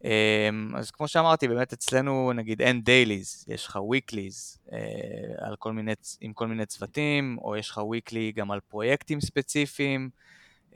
אמ, 0.05 0.77
אז 0.77 0.91
כמו 0.91 1.09
שאמרתי, 1.09 1.49
באמת 1.49 1.73
אצלנו 1.73 2.33
נגיד 2.33 2.63
אין 2.63 2.83
דייליז, 2.83 3.45
יש 3.49 3.67
לך 3.67 3.77
weeklies 3.77 4.59
אה, 4.73 5.57
כל 5.59 5.73
מיני, 5.73 5.93
עם 6.21 6.33
כל 6.33 6.47
מיני 6.47 6.67
צוותים, 6.67 7.39
או 7.43 7.57
יש 7.57 7.71
לך 7.71 7.79
weekly 7.79 8.35
גם 8.35 8.51
על 8.51 8.61
פרויקטים 8.61 9.21
ספציפיים, 9.21 10.11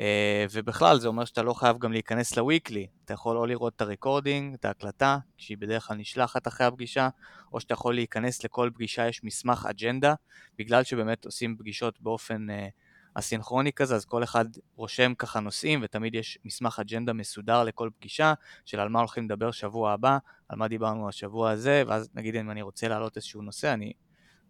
אה, 0.00 0.46
ובכלל 0.52 0.98
זה 0.98 1.08
אומר 1.08 1.24
שאתה 1.24 1.42
לא 1.42 1.52
חייב 1.52 1.78
גם 1.78 1.92
להיכנס 1.92 2.36
לוויקלי, 2.36 2.86
אתה 3.04 3.14
יכול 3.14 3.36
או 3.36 3.46
לראות 3.46 3.76
את 3.76 3.80
הרקורדינג, 3.80 4.54
את 4.54 4.64
ההקלטה, 4.64 5.18
שהיא 5.36 5.56
בדרך 5.58 5.86
כלל 5.86 5.96
נשלחת 5.96 6.48
אחרי 6.48 6.66
הפגישה, 6.66 7.08
או 7.52 7.60
שאתה 7.60 7.74
יכול 7.74 7.94
להיכנס 7.94 8.44
לכל 8.44 8.70
פגישה, 8.74 9.08
יש 9.08 9.24
מסמך 9.24 9.66
אג'נדה, 9.70 10.14
בגלל 10.58 10.82
שבאמת 10.82 11.24
עושים 11.24 11.56
פגישות 11.58 12.00
באופן... 12.00 12.46
Uh, 12.50 12.85
הסינכרוני 13.16 13.72
כזה, 13.72 13.94
אז 13.94 14.04
כל 14.04 14.22
אחד 14.22 14.44
רושם 14.76 15.14
ככה 15.14 15.40
נושאים, 15.40 15.80
ותמיד 15.82 16.14
יש 16.14 16.38
מסמך 16.44 16.78
אג'נדה 16.78 17.12
מסודר 17.12 17.64
לכל 17.64 17.90
פגישה, 17.98 18.34
של 18.64 18.80
על 18.80 18.88
מה 18.88 18.98
הולכים 18.98 19.24
לדבר 19.24 19.50
שבוע 19.50 19.92
הבא, 19.92 20.18
על 20.48 20.58
מה 20.58 20.68
דיברנו 20.68 21.08
השבוע 21.08 21.50
הזה, 21.50 21.82
ואז 21.86 22.08
נגיד 22.14 22.36
אם 22.36 22.50
אני 22.50 22.62
רוצה 22.62 22.88
להעלות 22.88 23.16
איזשהו 23.16 23.42
נושא, 23.42 23.72
אני 23.72 23.92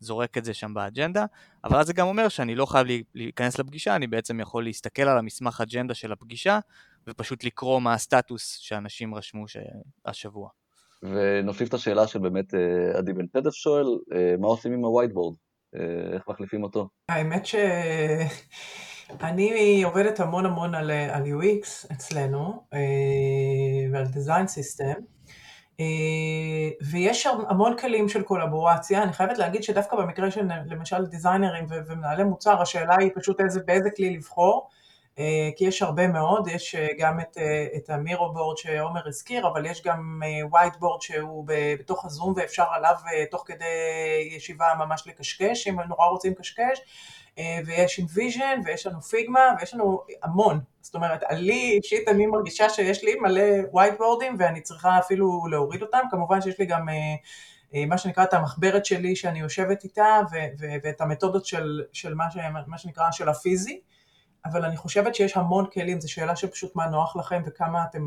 זורק 0.01 0.39
את 0.39 0.45
זה 0.45 0.55
שם 0.55 0.75
באג'נדה, 0.75 1.25
אבל 1.65 1.79
אז 1.79 1.87
זה 1.87 1.93
גם 1.93 2.07
אומר 2.07 2.29
שאני 2.29 2.55
לא 2.55 2.67
חייב 2.67 2.87
להיכנס 3.15 3.59
לפגישה, 3.59 3.97
אני 3.97 4.07
בעצם 4.07 4.41
יכול 4.41 4.65
להסתכל 4.65 5.03
על 5.03 5.19
המסמך 5.19 5.61
אג'נדה 5.61 5.95
של 5.95 6.13
הפגישה, 6.13 6.59
ופשוט 7.07 7.45
לקרוא 7.45 7.81
מה 7.81 7.95
הסטטוס 7.95 8.57
שאנשים 8.57 9.15
רשמו 9.15 9.45
השבוע. 10.07 10.49
ונוסיף 11.03 11.69
את 11.69 11.75
השאלה 11.75 12.07
שבאמת 12.07 12.55
אה, 12.55 12.99
עדי 12.99 13.13
בן 13.13 13.27
פדף 13.27 13.53
שואל, 13.53 13.87
אה, 14.13 14.35
מה 14.39 14.47
עושים 14.47 14.73
עם 14.73 14.85
ה-whiteboard? 14.85 15.46
אה, 15.75 16.15
איך 16.15 16.23
מחליפים 16.29 16.63
אותו? 16.63 16.89
האמת 17.09 17.47
שאני 17.47 17.83
עובדת 19.83 20.21
המון 20.21 20.47
המון 20.47 20.75
על, 20.75 20.91
על 20.91 21.23
UX 21.23 21.93
אצלנו 21.93 22.65
אה, 22.75 22.79
ועל 23.93 24.05
design 24.05 24.47
system. 24.47 25.01
אה, 25.81 26.71
ויש 26.91 27.27
המון 27.27 27.77
כלים 27.79 28.09
של 28.09 28.23
collaboration, 28.23 29.03
אני 29.03 29.13
חייבת 29.13 29.39
להגיד 29.39 29.63
שדווקא 29.63 29.97
במקרה 29.97 30.31
של 30.31 30.49
למשל 30.67 31.07
designerים 31.07 31.67
ומנהלי 31.69 32.25
מוצר, 32.25 32.63
השאלה 32.63 32.97
היא 32.99 33.11
פשוט 33.15 33.41
איזה, 33.41 33.61
באיזה 33.67 33.91
כלי 33.91 34.11
לבחור, 34.11 34.69
כי 35.57 35.65
יש 35.65 35.83
הרבה 35.83 36.09
מאוד, 36.09 36.49
יש 36.49 36.77
גם 36.99 37.21
את, 37.21 37.39
את 37.77 37.91
המירו 37.91 38.33
board 38.33 38.57
שעומר 38.57 39.09
הזכיר, 39.09 39.49
אבל 39.49 39.67
יש 39.67 39.83
גם 39.83 40.23
whiteboard 40.51 41.03
שהוא 41.03 41.45
בתוך 41.79 42.05
הזום 42.05 42.33
ואפשר 42.37 42.65
עליו 42.73 42.95
תוך 43.31 43.43
כדי 43.47 43.65
ישיבה 44.31 44.67
ממש 44.79 45.03
לקשקש, 45.07 45.69
אם 45.69 45.81
נורא 45.81 46.07
רוצים 46.07 46.33
לקשקש, 46.33 46.81
ויש 47.67 47.99
אינויז'ן 47.99 48.61
ויש 48.65 48.87
לנו 48.87 49.01
פיגמה 49.01 49.55
ויש 49.59 49.75
לנו 49.75 50.01
המון, 50.23 50.61
זאת 50.81 50.95
אומרת, 50.95 51.23
לי 51.31 51.79
אישית 51.83 52.09
אני 52.09 52.27
מרגישה 52.27 52.69
שיש 52.69 53.05
לי 53.05 53.15
מלא 53.15 53.43
ווייט 53.73 53.99
בורדים 53.99 54.37
ואני 54.39 54.61
צריכה 54.61 54.99
אפילו 54.99 55.47
להוריד 55.51 55.83
אותם, 55.83 56.01
כמובן 56.11 56.41
שיש 56.41 56.59
לי 56.59 56.67
גם 56.67 56.89
מה 57.87 57.99
שנקרא 57.99 58.25
את 58.25 58.35
המחברת 58.35 58.87
שלי 58.87 59.17
שאני 59.17 59.41
יושבת 59.41 59.85
איתה 59.85 60.21
ואת 60.83 61.01
המתודות 61.01 61.47
של, 61.47 61.83
של 61.93 62.15
מה, 62.15 62.31
ש, 62.31 62.37
מה 62.67 62.79
שנקרא 62.79 63.11
של 63.11 63.29
הפיזי. 63.29 63.81
אבל 64.51 64.65
אני 64.65 64.77
חושבת 64.77 65.15
שיש 65.15 65.37
המון 65.37 65.67
כלים, 65.73 66.01
זו 66.01 66.13
שאלה 66.13 66.37
של 66.37 66.47
פשוט 66.47 66.77
מה 66.77 66.87
נוח 66.87 67.17
לכם 67.17 67.43
וכמה 67.47 67.85
אתם, 67.91 68.03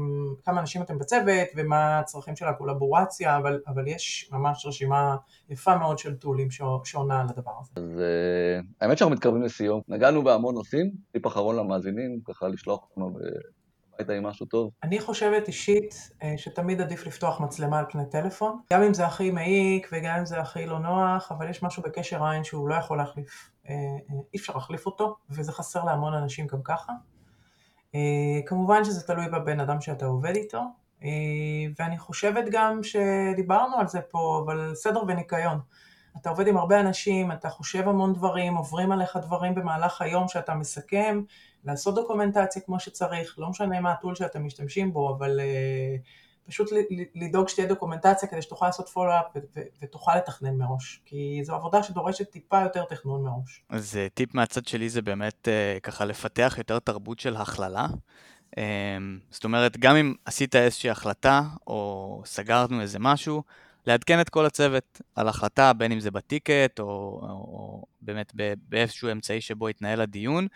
כמה 0.46 0.62
אנשים 0.62 0.82
אתם 0.82 1.00
בצוות 1.00 1.48
ומה 1.56 2.00
הצרכים 2.00 2.36
של 2.36 2.46
הקולבורציה, 2.46 3.38
אבל, 3.38 3.60
אבל 3.68 3.88
יש 3.88 4.30
ממש 4.32 4.66
רשימה 4.66 5.16
יפה 5.50 5.78
מאוד 5.78 6.00
של 6.00 6.16
טולים 6.16 6.48
שעונה 6.84 7.22
על 7.22 7.28
הדבר 7.30 7.52
הזה. 7.62 7.72
אז 7.76 8.00
uh, 8.00 8.66
האמת 8.82 8.98
שאנחנו 8.98 9.16
מתקרבים 9.16 9.42
לסיום, 9.42 9.82
נגענו 9.88 10.24
בהמון 10.24 10.56
נושאים, 10.56 10.92
טיפ 11.12 11.28
אחרון 11.28 11.56
למאזינים, 11.56 12.20
ככה 12.26 12.48
לשלוח 12.48 12.80
אותנו 12.90 13.14
הביתה 14.00 14.14
עם 14.14 14.24
משהו 14.24 14.46
טוב? 14.46 14.72
אני 14.84 15.00
חושבת 15.00 15.48
אישית 15.48 16.12
אה, 16.24 16.34
שתמיד 16.38 16.82
עדיף 16.82 17.08
לפתוח 17.08 17.40
מצלמה 17.40 17.80
על 17.80 17.86
פני 17.90 18.06
טלפון, 18.12 18.60
גם 18.74 18.84
אם 18.84 18.94
זה 18.94 19.06
הכי 19.06 19.32
מעיק 19.32 19.90
וגם 19.92 20.16
אם 20.20 20.26
זה 20.26 20.40
הכי 20.40 20.66
לא 20.66 20.80
נוח, 20.80 21.32
אבל 21.32 21.50
יש 21.50 21.64
משהו 21.64 21.84
בקשר 21.84 22.26
עין 22.26 22.44
שהוא 22.44 22.70
לא 22.70 22.76
יכול 22.76 22.98
להחליף, 22.98 23.52
אה, 23.70 23.76
אי 24.34 24.38
אפשר 24.40 24.54
להחליף 24.54 24.86
אותו, 24.86 25.16
וזה 25.30 25.52
חסר 25.52 25.84
להמון 25.84 26.14
אנשים 26.14 26.48
גם 26.48 26.60
ככה. 26.64 26.94
כמובן 28.46 28.84
שזה 28.84 29.08
תלוי 29.08 29.30
בבן 29.30 29.60
אדם 29.60 29.82
שאתה 29.82 30.06
עובד 30.06 30.36
איתו, 30.36 30.62
ואני 31.80 31.98
חושבת 31.98 32.44
גם 32.52 32.80
שדיברנו 32.84 33.76
על 33.80 33.88
זה 33.88 34.02
פה, 34.02 34.42
אבל 34.46 34.72
סדר 34.76 35.04
וניקיון. 35.08 35.60
אתה 36.22 36.30
עובד 36.30 36.48
עם 36.48 36.58
הרבה 36.58 36.80
אנשים, 36.80 37.32
אתה 37.32 37.50
חושב 37.50 37.88
המון 37.88 38.14
דברים, 38.14 38.56
עוברים 38.56 38.92
עליך 38.92 39.18
דברים 39.18 39.56
במהלך 39.56 40.02
היום 40.02 40.28
שאתה 40.28 40.54
מסכם, 40.56 41.22
לעשות 41.66 41.96
דוקומנטציה 41.96 42.62
כמו 42.62 42.80
שצריך, 42.80 43.36
לא 43.40 43.50
משנה 43.50 43.80
מה 43.82 43.92
הטול 43.92 44.16
שאתם 44.16 44.46
משתמשים 44.46 44.94
בו, 44.94 45.16
אבל 45.18 45.40
uh, 45.40 46.50
פשוט 46.50 46.70
לדאוג 47.16 47.50
שתהיה 47.50 47.68
דוקומנטציה 47.68 48.30
כדי 48.30 48.42
שתוכל 48.42 48.66
לעשות 48.66 48.90
פולו-אפ 48.90 49.26
ותוכל 49.82 50.16
לתכנן 50.16 50.56
מראש, 50.56 51.02
כי 51.06 51.42
זו 51.44 51.56
עבודה 51.56 51.84
שדורשת 51.84 52.30
טיפה 52.30 52.62
יותר 52.62 52.84
תכנון 52.84 53.24
מראש. 53.24 53.64
אז 53.70 53.96
uh, 53.96 54.14
טיפ 54.14 54.36
מהצד 54.36 54.66
שלי 54.66 54.90
זה 54.90 55.02
באמת 55.02 55.48
uh, 55.48 55.80
ככה 55.80 56.06
לפתח 56.06 56.56
יותר 56.58 56.80
תרבות 56.80 57.20
של 57.20 57.36
הכללה. 57.36 57.88
Um, 58.56 58.60
זאת 59.32 59.44
אומרת, 59.44 59.78
גם 59.78 59.96
אם 59.96 60.14
עשית 60.26 60.56
איזושהי 60.56 60.90
החלטה, 60.90 61.42
או 61.68 62.22
סגרנו 62.26 62.82
איזה 62.82 63.00
משהו, 63.00 63.44
לעדכן 63.86 64.22
את 64.22 64.30
כל 64.30 64.46
הצוות 64.46 65.02
על 65.16 65.28
החלטה, 65.28 65.74
בין 65.74 65.92
אם 65.92 66.00
זה 66.00 66.12
בטיקט 66.12 66.80
או, 66.80 66.86
או, 66.86 67.30
או 67.30 67.84
באמת 68.02 68.34
באיזשהו 68.70 69.12
אמצעי 69.12 69.42
שבו 69.42 69.70
יתנהל 69.70 70.02
הדיון. 70.02 70.48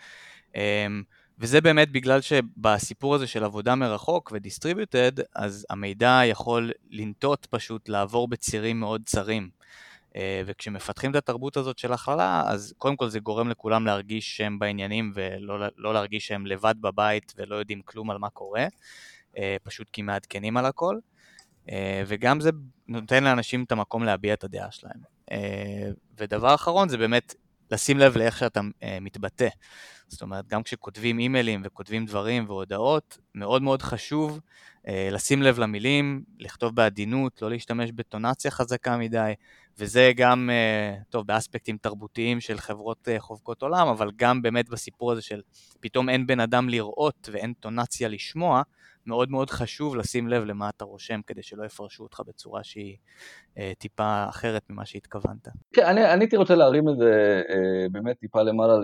אמ, 0.54 1.02
וזה 1.38 1.60
באמת 1.60 1.92
בגלל 1.92 2.20
שבסיפור 2.20 3.14
הזה 3.14 3.26
של 3.26 3.44
עבודה 3.44 3.74
מרחוק 3.74 4.32
ודיסטריביוטד, 4.34 5.12
אז 5.34 5.66
המידע 5.70 6.20
יכול 6.24 6.70
לנטות 6.90 7.46
פשוט 7.50 7.88
לעבור 7.88 8.28
בצירים 8.28 8.80
מאוד 8.80 9.02
צרים. 9.04 9.50
אה, 10.16 10.42
וכשמפתחים 10.46 11.10
את 11.10 11.16
התרבות 11.16 11.56
הזאת 11.56 11.78
של 11.78 11.92
הכללה, 11.92 12.42
אז 12.46 12.74
קודם 12.78 12.96
כל 12.96 13.08
זה 13.08 13.20
גורם 13.20 13.48
לכולם 13.48 13.86
להרגיש 13.86 14.36
שהם 14.36 14.58
בעניינים 14.58 15.12
ולא 15.14 15.66
לא 15.76 15.94
להרגיש 15.94 16.26
שהם 16.26 16.46
לבד 16.46 16.74
בבית 16.80 17.34
ולא 17.36 17.56
יודעים 17.56 17.82
כלום 17.82 18.10
על 18.10 18.18
מה 18.18 18.30
קורה, 18.30 18.66
אה, 19.38 19.56
פשוט 19.62 19.90
כי 19.92 20.02
מעדכנים 20.02 20.56
על 20.56 20.66
הכל. 20.66 20.98
אה, 21.70 22.02
וגם 22.06 22.40
זה 22.40 22.50
נותן 22.88 23.24
לאנשים 23.24 23.64
את 23.64 23.72
המקום 23.72 24.04
להביע 24.04 24.34
את 24.34 24.44
הדעה 24.44 24.70
שלהם. 24.70 25.14
ודבר 26.18 26.54
אחרון 26.54 26.88
זה 26.88 26.96
באמת 26.96 27.34
לשים 27.70 27.98
לב 27.98 28.16
לאיך 28.16 28.38
שאתה 28.38 28.60
אה, 28.82 28.98
מתבטא. 29.00 29.48
זאת 30.08 30.22
אומרת, 30.22 30.46
גם 30.46 30.62
כשכותבים 30.62 31.18
אימיילים 31.18 31.62
וכותבים 31.64 32.06
דברים 32.06 32.44
והודעות, 32.48 33.18
מאוד 33.34 33.62
מאוד 33.62 33.82
חשוב 33.82 34.40
לשים 34.88 35.42
לב 35.42 35.58
למילים, 35.58 36.22
לכתוב 36.38 36.74
בעדינות, 36.74 37.42
לא 37.42 37.50
להשתמש 37.50 37.92
בטונציה 37.92 38.50
חזקה 38.50 38.96
מדי, 38.96 39.32
וזה 39.78 40.12
גם, 40.16 40.50
טוב, 41.10 41.26
באספקטים 41.26 41.76
תרבותיים 41.76 42.40
של 42.40 42.58
חברות 42.58 43.08
חובקות 43.18 43.62
עולם, 43.62 43.88
אבל 43.88 44.10
גם 44.16 44.42
באמת 44.42 44.68
בסיפור 44.68 45.12
הזה 45.12 45.22
של 45.22 45.40
פתאום 45.80 46.08
אין 46.08 46.26
בן 46.26 46.40
אדם 46.40 46.68
לראות 46.68 47.28
ואין 47.32 47.52
טונציה 47.60 48.08
לשמוע, 48.08 48.62
מאוד 49.06 49.30
מאוד 49.30 49.50
חשוב 49.50 49.96
לשים 49.96 50.28
לב 50.28 50.44
למה 50.44 50.68
אתה 50.68 50.84
רושם, 50.84 51.20
כדי 51.26 51.42
שלא 51.42 51.64
יפרשו 51.64 52.02
אותך 52.02 52.20
בצורה 52.26 52.64
שהיא 52.64 52.96
אה, 53.58 53.72
טיפה 53.78 54.24
אחרת 54.28 54.62
ממה 54.70 54.86
שהתכוונת. 54.86 55.48
כן, 55.72 55.86
אני, 55.86 56.04
הייתי 56.04 56.36
רוצה 56.36 56.54
להרים 56.54 56.88
את 56.88 56.96
זה 56.96 57.42
אה, 57.48 57.86
באמת 57.92 58.18
טיפה 58.18 58.42
למעלה 58.42 58.74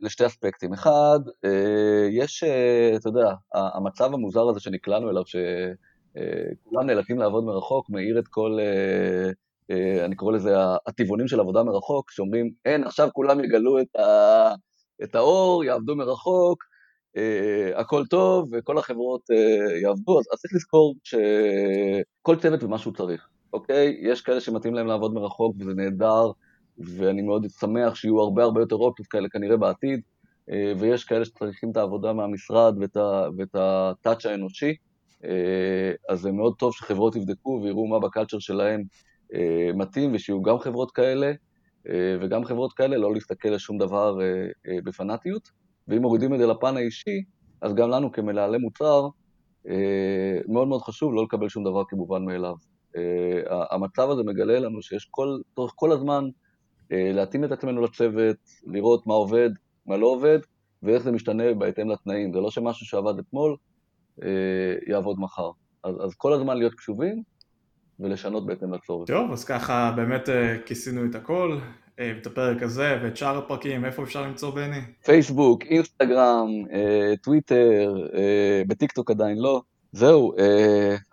לשתי 0.00 0.26
אספקטים. 0.26 0.72
אחד, 0.72 1.20
אה, 1.44 2.08
יש, 2.10 2.44
אה, 2.44 2.96
אתה 2.96 3.08
יודע, 3.08 3.34
המצב 3.54 4.14
המוזר 4.14 4.48
הזה 4.48 4.60
שנקלענו 4.60 5.10
אליו, 5.10 5.26
אה, 6.16 6.84
נאלצים 6.84 7.18
לעבוד 7.18 7.44
מרחוק, 7.44 7.90
מאיר 7.90 8.18
את 8.18 8.28
כל... 8.28 8.58
אה, 8.60 9.30
אה, 9.70 10.04
אני 10.04 10.14
קורא 10.16 10.32
לזה 10.32 10.54
הטבעונים 10.86 11.28
של 11.28 11.40
עבודה 11.40 11.62
מרחוק, 11.62 12.10
שאומרים, 12.10 12.50
אין, 12.64 12.84
עכשיו 12.84 13.08
כולם 13.12 13.44
יגלו 13.44 13.80
את, 13.80 13.96
ה, 13.96 14.54
את 15.02 15.14
האור, 15.14 15.64
יעבדו 15.64 15.96
מרחוק, 15.96 16.64
הכל 17.74 18.06
טוב 18.06 18.48
וכל 18.52 18.78
החברות 18.78 19.20
יעבדו, 19.82 20.18
אז, 20.18 20.24
צריך 20.38 20.54
לזכור 20.54 20.94
שכל 21.04 22.36
צוות 22.36 22.62
ומה 22.62 22.78
שהוא 22.78 22.94
צריך, 22.94 23.28
אוקיי? 23.52 23.98
יש 24.00 24.20
כאלה 24.20 24.40
שמתאים 24.40 24.74
להם 24.74 24.86
לעבוד 24.86 25.14
מרחוק 25.14 25.56
וזה 25.60 25.74
נהדר, 25.74 26.30
ואני 26.78 27.22
מאוד 27.22 27.46
שמח 27.60 27.94
שיהיו 27.94 28.20
הרבה 28.20 28.42
הרבה 28.42 28.60
יותר 28.60 28.76
אופציות 28.76 29.08
כאלה 29.08 29.28
כנראה 29.28 29.56
בעתיד, 29.56 30.00
ויש 30.78 31.04
כאלה 31.04 31.24
שצריכים 31.24 31.70
את 31.70 31.76
העבודה 31.76 32.12
מהמשרד 32.12 32.74
ואת, 33.38 33.54
הטאץ' 33.54 34.26
האנושי, 34.26 34.76
אז 36.08 36.20
זה 36.20 36.32
מאוד 36.32 36.54
טוב 36.58 36.74
שחברות 36.74 37.16
יבדקו 37.16 37.60
ויראו 37.62 37.86
מה 37.86 37.98
בקלצ'ר 37.98 38.38
שלהם 38.38 38.82
uh, 39.32 39.36
מתאים, 39.76 40.14
ושיהיו 40.14 40.42
גם 40.42 40.58
חברות 40.58 40.90
כאלה, 40.90 41.32
uh, 41.86 41.90
וגם 42.20 42.44
חברות 42.44 42.72
כאלה, 42.72 42.96
לא 42.96 43.14
להסתכל 43.14 43.48
על 43.48 43.58
שום 43.58 43.78
דבר 43.78 44.18
בפנאטיות. 44.84 45.48
ואם 45.88 46.02
מורידים 46.02 46.34
את 46.34 46.38
זה 46.38 46.46
לפן 46.46 46.76
האישי, 46.76 47.22
אז 47.60 47.74
גם 47.74 47.90
לנו 47.90 48.12
כמנהלי 48.12 48.58
מוצר, 48.58 49.08
אה, 49.68 50.38
מאוד 50.48 50.68
מאוד 50.68 50.82
חשוב 50.82 51.14
לא 51.14 51.22
לקבל 51.24 51.48
שום 51.48 51.64
דבר 51.64 51.82
כמובן 51.88 52.24
מאליו. 52.24 52.54
אה, 52.96 53.64
המצב 53.70 54.10
הזה 54.10 54.22
מגלה 54.22 54.58
לנו 54.58 54.82
שיש 54.82 55.08
כל, 55.10 55.38
צריך 55.56 55.72
כל 55.76 55.92
הזמן 55.92 56.24
אה, 56.92 57.12
להתאים 57.12 57.44
את 57.44 57.52
עצמנו 57.52 57.82
לצוות, 57.82 58.36
לראות 58.66 59.06
מה 59.06 59.14
עובד, 59.14 59.50
מה 59.86 59.96
לא 59.96 60.06
עובד, 60.06 60.38
ואיך 60.82 61.02
זה 61.02 61.12
משתנה 61.12 61.54
בהתאם 61.54 61.90
לתנאים. 61.90 62.32
זה 62.32 62.40
לא 62.40 62.50
שמשהו 62.50 62.86
שעבד 62.86 63.18
אתמול 63.18 63.56
יעבוד 64.86 65.20
מחר. 65.20 65.50
אז, 65.84 65.94
אז 66.04 66.14
כל 66.14 66.32
הזמן 66.32 66.56
להיות 66.56 66.74
קשובים 66.74 67.22
ולשנות 68.00 68.46
בהתאם 68.46 68.74
לצורך. 68.74 69.08
טוב, 69.08 69.32
אז 69.32 69.44
ככה 69.44 69.92
באמת 69.96 70.28
כיסינו 70.66 71.04
את 71.04 71.14
הכל. 71.14 71.58
אה, 71.98 72.12
את 72.20 72.26
הפרק 72.26 72.62
הזה 72.62 72.98
ואת 73.02 73.16
שאר 73.16 73.38
הפרקים, 73.38 73.84
איפה 73.84 74.02
אפשר 74.02 74.22
למצוא 74.22 74.50
בני? 74.50 74.80
פייסבוק, 75.04 75.62
אינסטגרם, 75.62 76.48
אה, 76.72 77.14
טוויטר, 77.22 78.06
אה, 78.14 78.62
בטיקטוק 78.66 79.10
עדיין 79.10 79.38
לא. 79.38 79.62
זהו, 79.92 80.32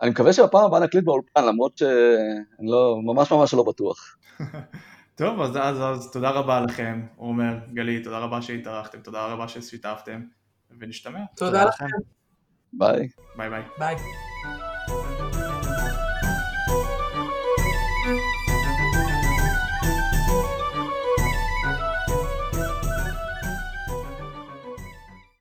אני 0.01 0.09
מקווה 0.09 0.33
שבפעם 0.33 0.65
הבאה 0.65 0.79
נקליט 0.79 1.03
באולפן, 1.03 1.45
למרות 1.45 1.77
שאני 1.77 2.71
לא, 2.71 2.99
ממש 3.03 3.31
ממש 3.31 3.53
לא 3.53 3.63
בטוח. 3.63 4.17
טוב, 5.15 5.41
אז, 5.41 5.57
אז, 5.57 5.81
אז 5.81 6.11
תודה 6.11 6.29
רבה 6.29 6.61
לכם, 6.61 7.05
עומר, 7.15 7.57
גלית, 7.73 8.03
תודה 8.03 8.19
רבה 8.19 8.41
שהתארחתם, 8.41 8.99
תודה 8.99 9.25
רבה 9.25 9.47
ששיתפתם, 9.47 10.21
ונשתמע. 10.79 11.19
תודה, 11.35 11.51
תודה 11.51 11.65
לכם. 11.65 12.14
Bye. 12.73 13.11
Bye 13.35 13.49
bye. 13.49 13.65
Bye. 13.77 14.34